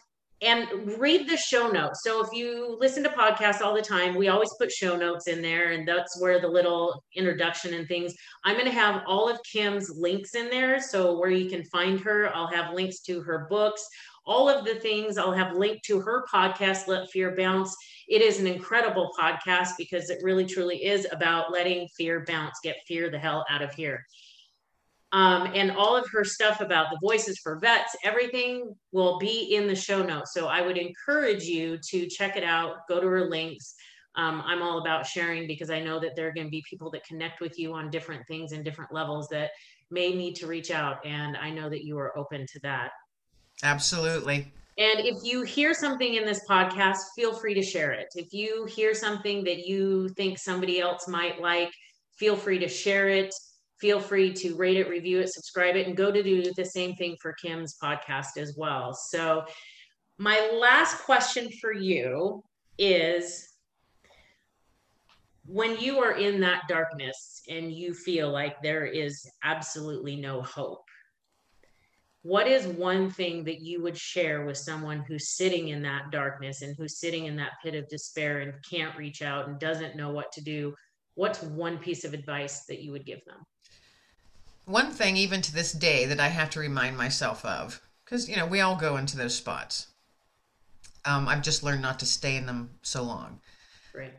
and 0.41 0.67
read 0.97 1.29
the 1.29 1.37
show 1.37 1.69
notes. 1.69 2.01
So 2.03 2.25
if 2.25 2.33
you 2.33 2.75
listen 2.79 3.03
to 3.03 3.09
podcasts 3.09 3.61
all 3.61 3.75
the 3.75 3.81
time, 3.81 4.15
we 4.15 4.27
always 4.27 4.51
put 4.59 4.71
show 4.71 4.97
notes 4.97 5.27
in 5.27 5.41
there, 5.41 5.71
and 5.71 5.87
that's 5.87 6.19
where 6.19 6.41
the 6.41 6.47
little 6.47 7.03
introduction 7.15 7.75
and 7.75 7.87
things. 7.87 8.15
I'm 8.43 8.55
going 8.55 8.65
to 8.65 8.71
have 8.71 9.03
all 9.05 9.29
of 9.29 9.39
Kim's 9.43 9.91
links 9.91 10.33
in 10.33 10.49
there. 10.49 10.81
So 10.81 11.17
where 11.19 11.29
you 11.29 11.49
can 11.49 11.63
find 11.65 11.99
her, 11.99 12.35
I'll 12.35 12.47
have 12.47 12.73
links 12.73 13.01
to 13.01 13.21
her 13.21 13.45
books, 13.49 13.85
all 14.25 14.49
of 14.49 14.65
the 14.65 14.75
things. 14.75 15.17
I'll 15.17 15.31
have 15.31 15.55
linked 15.55 15.85
to 15.85 16.01
her 16.01 16.25
podcast, 16.31 16.87
Let 16.87 17.09
Fear 17.11 17.35
Bounce. 17.35 17.75
It 18.07 18.23
is 18.23 18.39
an 18.39 18.47
incredible 18.47 19.11
podcast 19.19 19.69
because 19.77 20.09
it 20.09 20.23
really 20.23 20.45
truly 20.45 20.83
is 20.83 21.07
about 21.11 21.51
letting 21.51 21.87
fear 21.95 22.23
bounce, 22.27 22.59
get 22.63 22.77
fear 22.87 23.11
the 23.11 23.19
hell 23.19 23.45
out 23.49 23.61
of 23.61 23.73
here. 23.73 24.03
Um, 25.13 25.51
and 25.53 25.71
all 25.71 25.95
of 25.95 26.05
her 26.11 26.23
stuff 26.23 26.61
about 26.61 26.87
the 26.89 26.97
voices 27.01 27.37
for 27.39 27.59
vets, 27.59 27.95
everything 28.03 28.73
will 28.93 29.19
be 29.19 29.55
in 29.55 29.67
the 29.67 29.75
show 29.75 30.01
notes. 30.01 30.33
So 30.33 30.47
I 30.47 30.61
would 30.61 30.77
encourage 30.77 31.43
you 31.43 31.77
to 31.89 32.07
check 32.07 32.37
it 32.37 32.43
out, 32.43 32.87
go 32.87 33.01
to 33.01 33.07
her 33.07 33.29
links. 33.29 33.75
Um, 34.15 34.41
I'm 34.45 34.61
all 34.61 34.79
about 34.79 35.05
sharing 35.05 35.47
because 35.47 35.69
I 35.69 35.81
know 35.81 35.99
that 35.99 36.15
there 36.15 36.27
are 36.27 36.33
going 36.33 36.47
to 36.47 36.51
be 36.51 36.63
people 36.69 36.89
that 36.91 37.05
connect 37.05 37.41
with 37.41 37.59
you 37.59 37.73
on 37.73 37.89
different 37.89 38.25
things 38.27 38.51
and 38.53 38.63
different 38.63 38.93
levels 38.93 39.27
that 39.29 39.51
may 39.89 40.13
need 40.13 40.35
to 40.35 40.47
reach 40.47 40.71
out. 40.71 41.05
And 41.05 41.35
I 41.35 41.49
know 41.49 41.69
that 41.69 41.83
you 41.83 41.97
are 41.97 42.17
open 42.17 42.45
to 42.47 42.59
that. 42.63 42.91
Absolutely. 43.63 44.51
And 44.77 44.99
if 45.05 45.17
you 45.23 45.43
hear 45.43 45.73
something 45.73 46.15
in 46.15 46.25
this 46.25 46.41
podcast, 46.49 46.97
feel 47.15 47.33
free 47.33 47.53
to 47.53 47.61
share 47.61 47.91
it. 47.91 48.07
If 48.15 48.33
you 48.33 48.65
hear 48.65 48.93
something 48.93 49.43
that 49.43 49.67
you 49.67 50.09
think 50.09 50.39
somebody 50.39 50.79
else 50.79 51.07
might 51.07 51.41
like, 51.41 51.71
feel 52.17 52.35
free 52.35 52.59
to 52.59 52.67
share 52.67 53.09
it. 53.09 53.33
Feel 53.81 53.99
free 53.99 54.31
to 54.33 54.55
rate 54.55 54.77
it, 54.77 54.87
review 54.87 55.19
it, 55.19 55.33
subscribe 55.33 55.75
it, 55.75 55.87
and 55.87 55.97
go 55.97 56.11
to 56.11 56.21
do 56.21 56.53
the 56.55 56.65
same 56.65 56.95
thing 56.95 57.17
for 57.19 57.33
Kim's 57.33 57.75
podcast 57.81 58.37
as 58.37 58.55
well. 58.55 58.93
So, 58.93 59.43
my 60.17 60.51
last 60.53 60.99
question 60.99 61.49
for 61.59 61.73
you 61.73 62.43
is 62.77 63.51
when 65.45 65.79
you 65.79 65.99
are 65.99 66.13
in 66.13 66.39
that 66.41 66.67
darkness 66.67 67.41
and 67.49 67.71
you 67.71 67.93
feel 67.93 68.29
like 68.31 68.61
there 68.61 68.85
is 68.85 69.27
absolutely 69.43 70.15
no 70.15 70.41
hope, 70.43 70.85
what 72.23 72.47
is 72.47 72.67
one 72.67 73.09
thing 73.09 73.43
that 73.45 73.61
you 73.61 73.81
would 73.81 73.97
share 73.97 74.45
with 74.45 74.57
someone 74.57 75.03
who's 75.07 75.29
sitting 75.29 75.69
in 75.69 75.81
that 75.81 76.11
darkness 76.11 76.61
and 76.61 76.75
who's 76.77 76.99
sitting 76.99 77.25
in 77.25 77.35
that 77.37 77.53
pit 77.63 77.73
of 77.73 77.89
despair 77.89 78.41
and 78.41 78.53
can't 78.69 78.95
reach 78.95 79.23
out 79.23 79.47
and 79.47 79.59
doesn't 79.59 79.95
know 79.95 80.11
what 80.11 80.31
to 80.33 80.41
do? 80.41 80.75
What's 81.15 81.41
one 81.41 81.79
piece 81.79 82.05
of 82.05 82.13
advice 82.13 82.65
that 82.65 82.83
you 82.83 82.91
would 82.91 83.05
give 83.05 83.25
them? 83.25 83.39
One 84.65 84.91
thing, 84.91 85.17
even 85.17 85.41
to 85.41 85.53
this 85.53 85.71
day, 85.71 86.05
that 86.05 86.19
I 86.19 86.27
have 86.27 86.49
to 86.51 86.59
remind 86.59 86.97
myself 86.97 87.43
of, 87.43 87.81
because, 88.05 88.29
you 88.29 88.35
know, 88.35 88.45
we 88.45 88.61
all 88.61 88.75
go 88.75 88.97
into 88.97 89.17
those 89.17 89.35
spots. 89.35 89.87
Um, 91.03 91.27
I've 91.27 91.41
just 91.41 91.63
learned 91.63 91.81
not 91.81 91.99
to 91.99 92.05
stay 92.05 92.35
in 92.35 92.45
them 92.45 92.69
so 92.81 93.01
long. 93.01 93.39
Right. 93.93 94.13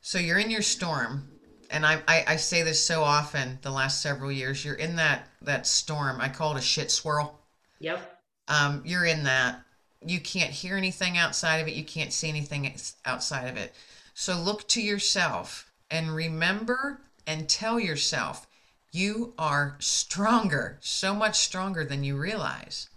So 0.00 0.18
you're 0.18 0.38
in 0.38 0.50
your 0.50 0.62
storm, 0.62 1.28
and 1.70 1.84
I, 1.84 2.00
I 2.06 2.24
I 2.28 2.36
say 2.36 2.62
this 2.62 2.84
so 2.84 3.02
often 3.02 3.58
the 3.62 3.70
last 3.70 4.02
several 4.02 4.30
years. 4.30 4.64
You're 4.64 4.74
in 4.74 4.96
that 4.96 5.28
that 5.42 5.66
storm. 5.66 6.20
I 6.20 6.28
call 6.28 6.56
it 6.56 6.58
a 6.58 6.62
shit 6.62 6.90
swirl. 6.90 7.40
Yep. 7.80 8.20
Um, 8.48 8.82
you're 8.84 9.04
in 9.04 9.24
that. 9.24 9.60
You 10.04 10.20
can't 10.20 10.50
hear 10.50 10.76
anything 10.76 11.18
outside 11.18 11.58
of 11.58 11.68
it. 11.68 11.74
You 11.74 11.84
can't 11.84 12.12
see 12.12 12.28
anything 12.28 12.72
outside 13.04 13.48
of 13.48 13.56
it. 13.56 13.74
So 14.14 14.36
look 14.36 14.66
to 14.68 14.82
yourself 14.82 15.72
and 15.90 16.14
remember 16.14 17.00
and 17.26 17.48
tell 17.48 17.78
yourself 17.78 18.46
you 18.92 19.32
are 19.38 19.76
stronger, 19.80 20.78
so 20.80 21.14
much 21.14 21.38
stronger 21.38 21.84
than 21.84 22.04
you 22.04 22.16
realize. 22.16 22.88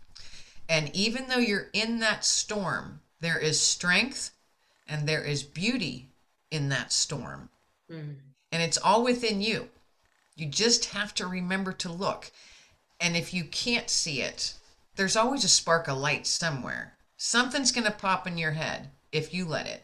And 0.67 0.93
even 0.95 1.27
though 1.27 1.37
you're 1.37 1.69
in 1.73 1.99
that 1.99 2.25
storm, 2.25 2.99
there 3.21 3.39
is 3.39 3.59
strength 3.59 4.31
and 4.87 5.07
there 5.07 5.23
is 5.23 5.41
beauty 5.41 6.09
in 6.51 6.69
that 6.69 6.91
storm. 6.91 7.49
Mm. 7.89 8.15
And 8.51 8.61
it's 8.61 8.77
all 8.77 9.03
within 9.03 9.41
you. 9.41 9.69
You 10.35 10.47
just 10.47 10.85
have 10.85 11.13
to 11.15 11.27
remember 11.27 11.71
to 11.73 11.91
look. 11.91 12.31
And 12.99 13.15
if 13.15 13.33
you 13.33 13.45
can't 13.45 13.89
see 13.89 14.21
it, 14.21 14.53
there's 14.95 15.15
always 15.15 15.43
a 15.43 15.49
spark 15.49 15.87
of 15.87 15.97
light 15.97 16.27
somewhere. 16.27 16.93
Something's 17.17 17.71
going 17.71 17.85
to 17.85 17.91
pop 17.91 18.27
in 18.27 18.37
your 18.37 18.51
head 18.51 18.89
if 19.11 19.33
you 19.33 19.45
let 19.45 19.67
it. 19.67 19.83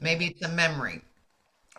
Maybe 0.00 0.26
it's 0.26 0.42
a 0.42 0.48
memory, 0.48 1.00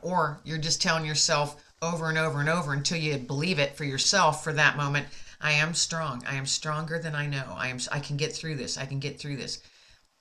or 0.02 0.40
you're 0.44 0.58
just 0.58 0.82
telling 0.82 1.06
yourself 1.06 1.64
over 1.82 2.10
and 2.10 2.18
over 2.18 2.40
and 2.40 2.50
over 2.50 2.74
until 2.74 2.98
you 2.98 3.18
believe 3.18 3.60
it 3.60 3.76
for 3.76 3.84
yourself 3.84 4.44
for 4.44 4.54
that 4.54 4.78
moment. 4.78 5.08
I 5.40 5.54
am 5.54 5.74
strong. 5.74 6.24
I 6.28 6.36
am 6.36 6.46
stronger 6.46 6.98
than 7.00 7.14
I 7.14 7.28
know. 7.28 7.54
I 7.56 7.68
am 7.68 7.80
I 7.92 8.00
can 8.00 8.18
get 8.18 8.34
through 8.34 8.56
this. 8.56 8.78
I 8.78 8.86
can 8.86 9.00
get 9.00 9.20
through 9.20 9.38
this. 9.38 9.62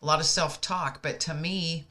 A 0.02 0.06
lot 0.06 0.20
of 0.20 0.26
self-talk, 0.26 1.02
but 1.02 1.20
to 1.20 1.34
me 1.34 1.86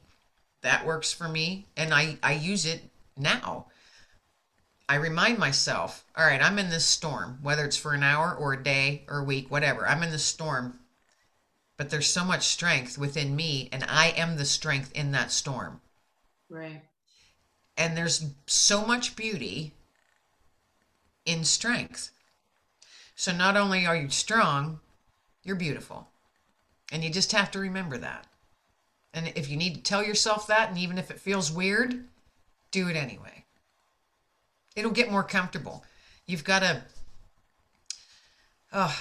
that 0.62 0.86
works 0.86 1.12
for 1.12 1.28
me 1.28 1.66
and 1.76 1.92
I 1.92 2.18
I 2.22 2.34
use 2.34 2.64
it 2.64 2.82
now. 3.16 3.66
I 4.88 4.96
remind 4.96 5.38
myself, 5.38 6.04
all 6.16 6.24
right, 6.24 6.40
I'm 6.40 6.60
in 6.60 6.70
this 6.70 6.84
storm, 6.84 7.40
whether 7.42 7.64
it's 7.64 7.76
for 7.76 7.92
an 7.92 8.04
hour 8.04 8.32
or 8.32 8.52
a 8.52 8.62
day 8.62 9.04
or 9.08 9.18
a 9.18 9.24
week, 9.24 9.50
whatever. 9.50 9.86
I'm 9.86 10.04
in 10.04 10.12
the 10.12 10.18
storm, 10.18 10.78
but 11.76 11.90
there's 11.90 12.06
so 12.06 12.24
much 12.24 12.46
strength 12.46 12.96
within 12.96 13.34
me, 13.34 13.68
and 13.72 13.84
I 13.88 14.10
am 14.16 14.36
the 14.36 14.44
strength 14.44 14.92
in 14.92 15.10
that 15.10 15.32
storm. 15.32 15.80
Right. 16.48 16.82
And 17.76 17.96
there's 17.96 18.26
so 18.46 18.84
much 18.86 19.16
beauty 19.16 19.72
in 21.24 21.44
strength. 21.44 22.10
So 23.14 23.32
not 23.32 23.56
only 23.56 23.86
are 23.86 23.96
you 23.96 24.08
strong, 24.08 24.80
you're 25.42 25.56
beautiful. 25.56 26.08
And 26.92 27.02
you 27.02 27.10
just 27.10 27.32
have 27.32 27.50
to 27.52 27.58
remember 27.58 27.98
that. 27.98 28.26
And 29.12 29.32
if 29.34 29.50
you 29.50 29.56
need 29.56 29.74
to 29.74 29.82
tell 29.82 30.04
yourself 30.04 30.46
that, 30.46 30.68
and 30.68 30.78
even 30.78 30.98
if 30.98 31.10
it 31.10 31.20
feels 31.20 31.50
weird, 31.50 32.04
do 32.70 32.88
it 32.88 32.96
anyway. 32.96 33.44
It'll 34.74 34.90
get 34.90 35.10
more 35.10 35.24
comfortable. 35.24 35.84
You've 36.26 36.44
got 36.44 36.60
to. 36.60 36.82
Oh, 38.72 38.98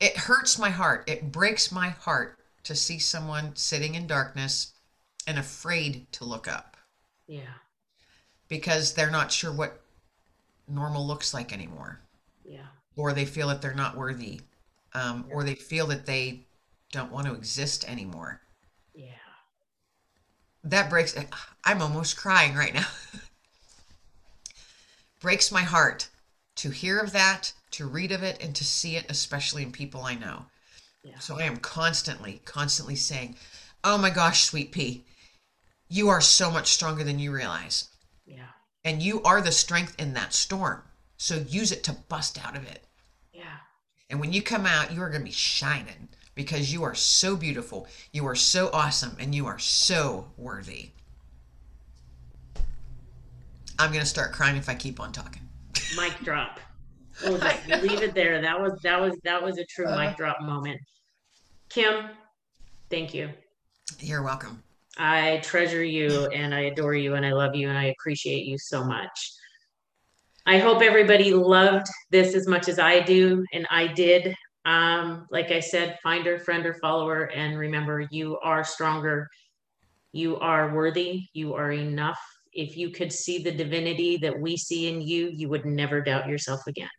it 0.00 0.16
hurts 0.16 0.58
my 0.58 0.70
heart. 0.70 1.04
It 1.06 1.30
breaks 1.30 1.70
my 1.70 1.90
heart 1.90 2.38
to 2.64 2.74
see 2.74 2.98
someone 2.98 3.54
sitting 3.54 3.94
in 3.94 4.06
darkness 4.06 4.72
and 5.26 5.38
afraid 5.38 6.10
to 6.12 6.24
look 6.24 6.48
up 6.48 6.72
Yeah. 7.26 7.54
Because 8.52 8.92
they're 8.92 9.10
not 9.10 9.32
sure 9.32 9.50
what 9.50 9.80
normal 10.68 11.06
looks 11.06 11.32
like 11.32 11.54
anymore, 11.54 12.02
Yeah. 12.44 12.66
or 12.96 13.14
they 13.14 13.24
feel 13.24 13.48
that 13.48 13.62
they're 13.62 13.72
not 13.72 13.96
worthy, 13.96 14.42
um, 14.92 15.24
or 15.30 15.42
they 15.42 15.54
feel 15.54 15.86
that 15.86 16.04
they 16.04 16.44
don't 16.90 17.10
want 17.10 17.26
to 17.28 17.32
exist 17.32 17.88
anymore. 17.88 18.42
Yeah. 18.94 19.14
That 20.64 20.90
breaks. 20.90 21.16
I'm 21.64 21.80
almost 21.80 22.18
crying 22.18 22.54
right 22.54 22.74
now. 22.74 22.88
breaks 25.20 25.50
my 25.50 25.62
heart 25.62 26.10
to 26.56 26.68
hear 26.68 26.98
of 26.98 27.12
that, 27.12 27.54
to 27.70 27.86
read 27.86 28.12
of 28.12 28.22
it, 28.22 28.44
and 28.44 28.54
to 28.54 28.64
see 28.64 28.96
it, 28.96 29.06
especially 29.08 29.62
in 29.62 29.72
people 29.72 30.02
I 30.02 30.14
know. 30.14 30.44
Yeah. 31.02 31.18
So 31.20 31.38
I 31.38 31.44
am 31.44 31.56
constantly, 31.56 32.42
constantly 32.44 32.96
saying, 32.96 33.36
Oh 33.82 33.96
my 33.96 34.10
gosh, 34.10 34.44
sweet 34.44 34.72
pea, 34.72 35.06
you 35.88 36.10
are 36.10 36.20
so 36.20 36.50
much 36.50 36.68
stronger 36.68 37.02
than 37.02 37.18
you 37.18 37.32
realize. 37.32 37.88
Yeah. 38.24 38.46
And 38.84 39.02
you 39.02 39.22
are 39.22 39.40
the 39.40 39.52
strength 39.52 39.94
in 39.98 40.14
that 40.14 40.32
storm. 40.32 40.82
So 41.16 41.36
use 41.48 41.70
it 41.72 41.84
to 41.84 41.92
bust 42.08 42.44
out 42.44 42.56
of 42.56 42.66
it. 42.68 42.84
Yeah. 43.32 43.44
And 44.10 44.20
when 44.20 44.32
you 44.32 44.42
come 44.42 44.66
out, 44.66 44.92
you 44.92 45.00
are 45.02 45.08
going 45.08 45.20
to 45.22 45.24
be 45.24 45.30
shining 45.30 46.08
because 46.34 46.72
you 46.72 46.82
are 46.82 46.94
so 46.94 47.36
beautiful, 47.36 47.86
you 48.12 48.26
are 48.26 48.34
so 48.34 48.70
awesome, 48.72 49.16
and 49.20 49.34
you 49.34 49.46
are 49.46 49.58
so 49.58 50.26
worthy. 50.36 50.90
I'm 53.78 53.90
going 53.90 54.00
to 54.02 54.06
start 54.06 54.32
crying 54.32 54.56
if 54.56 54.68
I 54.68 54.74
keep 54.74 55.00
on 55.00 55.12
talking. 55.12 55.42
Mic 55.96 56.18
drop. 56.20 56.60
We'll 57.22 57.34
leave 57.34 58.00
it 58.02 58.14
there. 58.14 58.40
That 58.40 58.58
was 58.58 58.80
that 58.82 58.98
was 58.98 59.14
that 59.22 59.40
was 59.40 59.58
a 59.58 59.64
true 59.66 59.86
Uh. 59.86 59.96
mic 59.96 60.16
drop 60.16 60.40
moment. 60.40 60.80
Kim, 61.68 62.06
thank 62.90 63.12
you. 63.14 63.30
You're 64.00 64.22
welcome. 64.22 64.62
I 64.98 65.38
treasure 65.38 65.82
you 65.82 66.26
and 66.26 66.54
I 66.54 66.60
adore 66.60 66.94
you 66.94 67.14
and 67.14 67.24
I 67.24 67.32
love 67.32 67.54
you 67.54 67.68
and 67.68 67.78
I 67.78 67.94
appreciate 67.98 68.44
you 68.46 68.58
so 68.58 68.84
much. 68.84 69.32
I 70.44 70.58
hope 70.58 70.82
everybody 70.82 71.32
loved 71.32 71.86
this 72.10 72.34
as 72.34 72.46
much 72.46 72.68
as 72.68 72.78
I 72.78 73.00
do 73.00 73.44
and 73.52 73.66
I 73.70 73.86
did. 73.86 74.34
Um, 74.64 75.26
like 75.30 75.50
I 75.50 75.60
said, 75.60 75.98
find 76.02 76.26
her, 76.26 76.38
friend 76.38 76.66
or 76.66 76.74
follower, 76.74 77.24
and 77.24 77.58
remember 77.58 78.06
you 78.10 78.38
are 78.40 78.64
stronger. 78.64 79.28
You 80.12 80.36
are 80.38 80.74
worthy. 80.74 81.28
You 81.32 81.54
are 81.54 81.72
enough. 81.72 82.20
If 82.52 82.76
you 82.76 82.90
could 82.90 83.12
see 83.12 83.42
the 83.42 83.50
divinity 83.50 84.18
that 84.18 84.38
we 84.38 84.56
see 84.56 84.88
in 84.88 85.00
you, 85.00 85.30
you 85.32 85.48
would 85.48 85.64
never 85.64 86.00
doubt 86.00 86.28
yourself 86.28 86.66
again. 86.66 86.90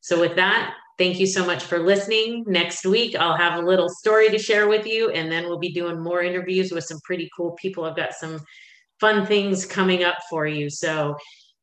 So, 0.00 0.18
with 0.18 0.36
that, 0.36 0.74
thank 0.98 1.18
you 1.18 1.26
so 1.26 1.46
much 1.46 1.64
for 1.64 1.78
listening. 1.78 2.44
Next 2.46 2.84
week, 2.84 3.16
I'll 3.16 3.36
have 3.36 3.62
a 3.62 3.66
little 3.66 3.88
story 3.88 4.28
to 4.30 4.38
share 4.38 4.68
with 4.68 4.86
you, 4.86 5.10
and 5.10 5.30
then 5.30 5.44
we'll 5.44 5.58
be 5.58 5.72
doing 5.72 6.02
more 6.02 6.22
interviews 6.22 6.72
with 6.72 6.84
some 6.84 6.98
pretty 7.04 7.30
cool 7.36 7.52
people. 7.52 7.84
I've 7.84 7.96
got 7.96 8.14
some 8.14 8.40
fun 9.00 9.24
things 9.24 9.64
coming 9.64 10.04
up 10.04 10.18
for 10.28 10.46
you. 10.46 10.68
So, 10.68 11.16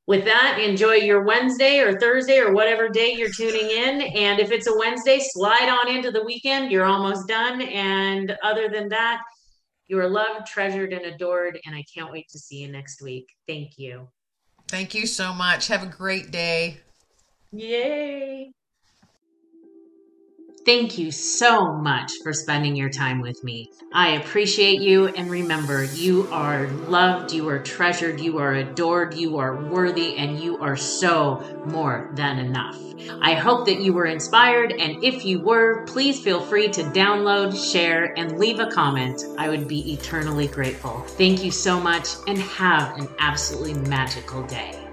with 0.07 0.23
that, 0.25 0.59
enjoy 0.59 0.93
your 0.95 1.23
Wednesday 1.23 1.79
or 1.79 1.99
Thursday 1.99 2.37
or 2.37 2.53
whatever 2.53 2.87
day 2.89 3.13
you're 3.13 3.31
tuning 3.31 3.69
in. 3.69 4.01
And 4.01 4.39
if 4.39 4.51
it's 4.51 4.67
a 4.67 4.77
Wednesday, 4.77 5.19
slide 5.19 5.67
on 5.67 5.93
into 5.93 6.11
the 6.11 6.23
weekend. 6.23 6.71
You're 6.71 6.85
almost 6.85 7.27
done. 7.27 7.61
And 7.61 8.37
other 8.43 8.69
than 8.69 8.87
that, 8.89 9.21
you 9.87 9.99
are 9.99 10.07
loved, 10.07 10.45
treasured, 10.45 10.93
and 10.93 11.05
adored. 11.05 11.59
And 11.65 11.75
I 11.75 11.83
can't 11.91 12.11
wait 12.11 12.27
to 12.29 12.37
see 12.37 12.57
you 12.57 12.71
next 12.71 13.01
week. 13.01 13.25
Thank 13.47 13.79
you. 13.79 14.07
Thank 14.67 14.93
you 14.93 15.07
so 15.07 15.33
much. 15.33 15.67
Have 15.67 15.81
a 15.81 15.87
great 15.87 16.29
day. 16.29 16.81
Yay. 17.51 18.51
Thank 20.65 20.97
you 20.97 21.11
so 21.11 21.73
much 21.73 22.11
for 22.23 22.33
spending 22.33 22.75
your 22.75 22.89
time 22.89 23.21
with 23.21 23.43
me. 23.43 23.69
I 23.93 24.15
appreciate 24.15 24.81
you. 24.81 25.09
And 25.09 25.29
remember, 25.29 25.83
you 25.83 26.27
are 26.31 26.67
loved, 26.67 27.31
you 27.31 27.47
are 27.49 27.59
treasured, 27.59 28.19
you 28.19 28.39
are 28.39 28.53
adored, 28.53 29.13
you 29.13 29.37
are 29.37 29.63
worthy, 29.63 30.15
and 30.15 30.39
you 30.39 30.57
are 30.57 30.75
so 30.75 31.61
more 31.67 32.09
than 32.15 32.39
enough. 32.39 32.79
I 33.21 33.35
hope 33.35 33.67
that 33.67 33.79
you 33.79 33.93
were 33.93 34.07
inspired. 34.07 34.71
And 34.71 35.03
if 35.03 35.23
you 35.23 35.39
were, 35.39 35.85
please 35.85 36.19
feel 36.19 36.41
free 36.41 36.69
to 36.69 36.81
download, 36.81 37.55
share, 37.71 38.17
and 38.17 38.39
leave 38.39 38.59
a 38.59 38.71
comment. 38.71 39.23
I 39.37 39.49
would 39.49 39.67
be 39.67 39.93
eternally 39.93 40.47
grateful. 40.47 41.01
Thank 41.09 41.43
you 41.43 41.51
so 41.51 41.79
much 41.79 42.07
and 42.25 42.39
have 42.39 42.97
an 42.97 43.07
absolutely 43.19 43.75
magical 43.87 44.41
day. 44.47 44.84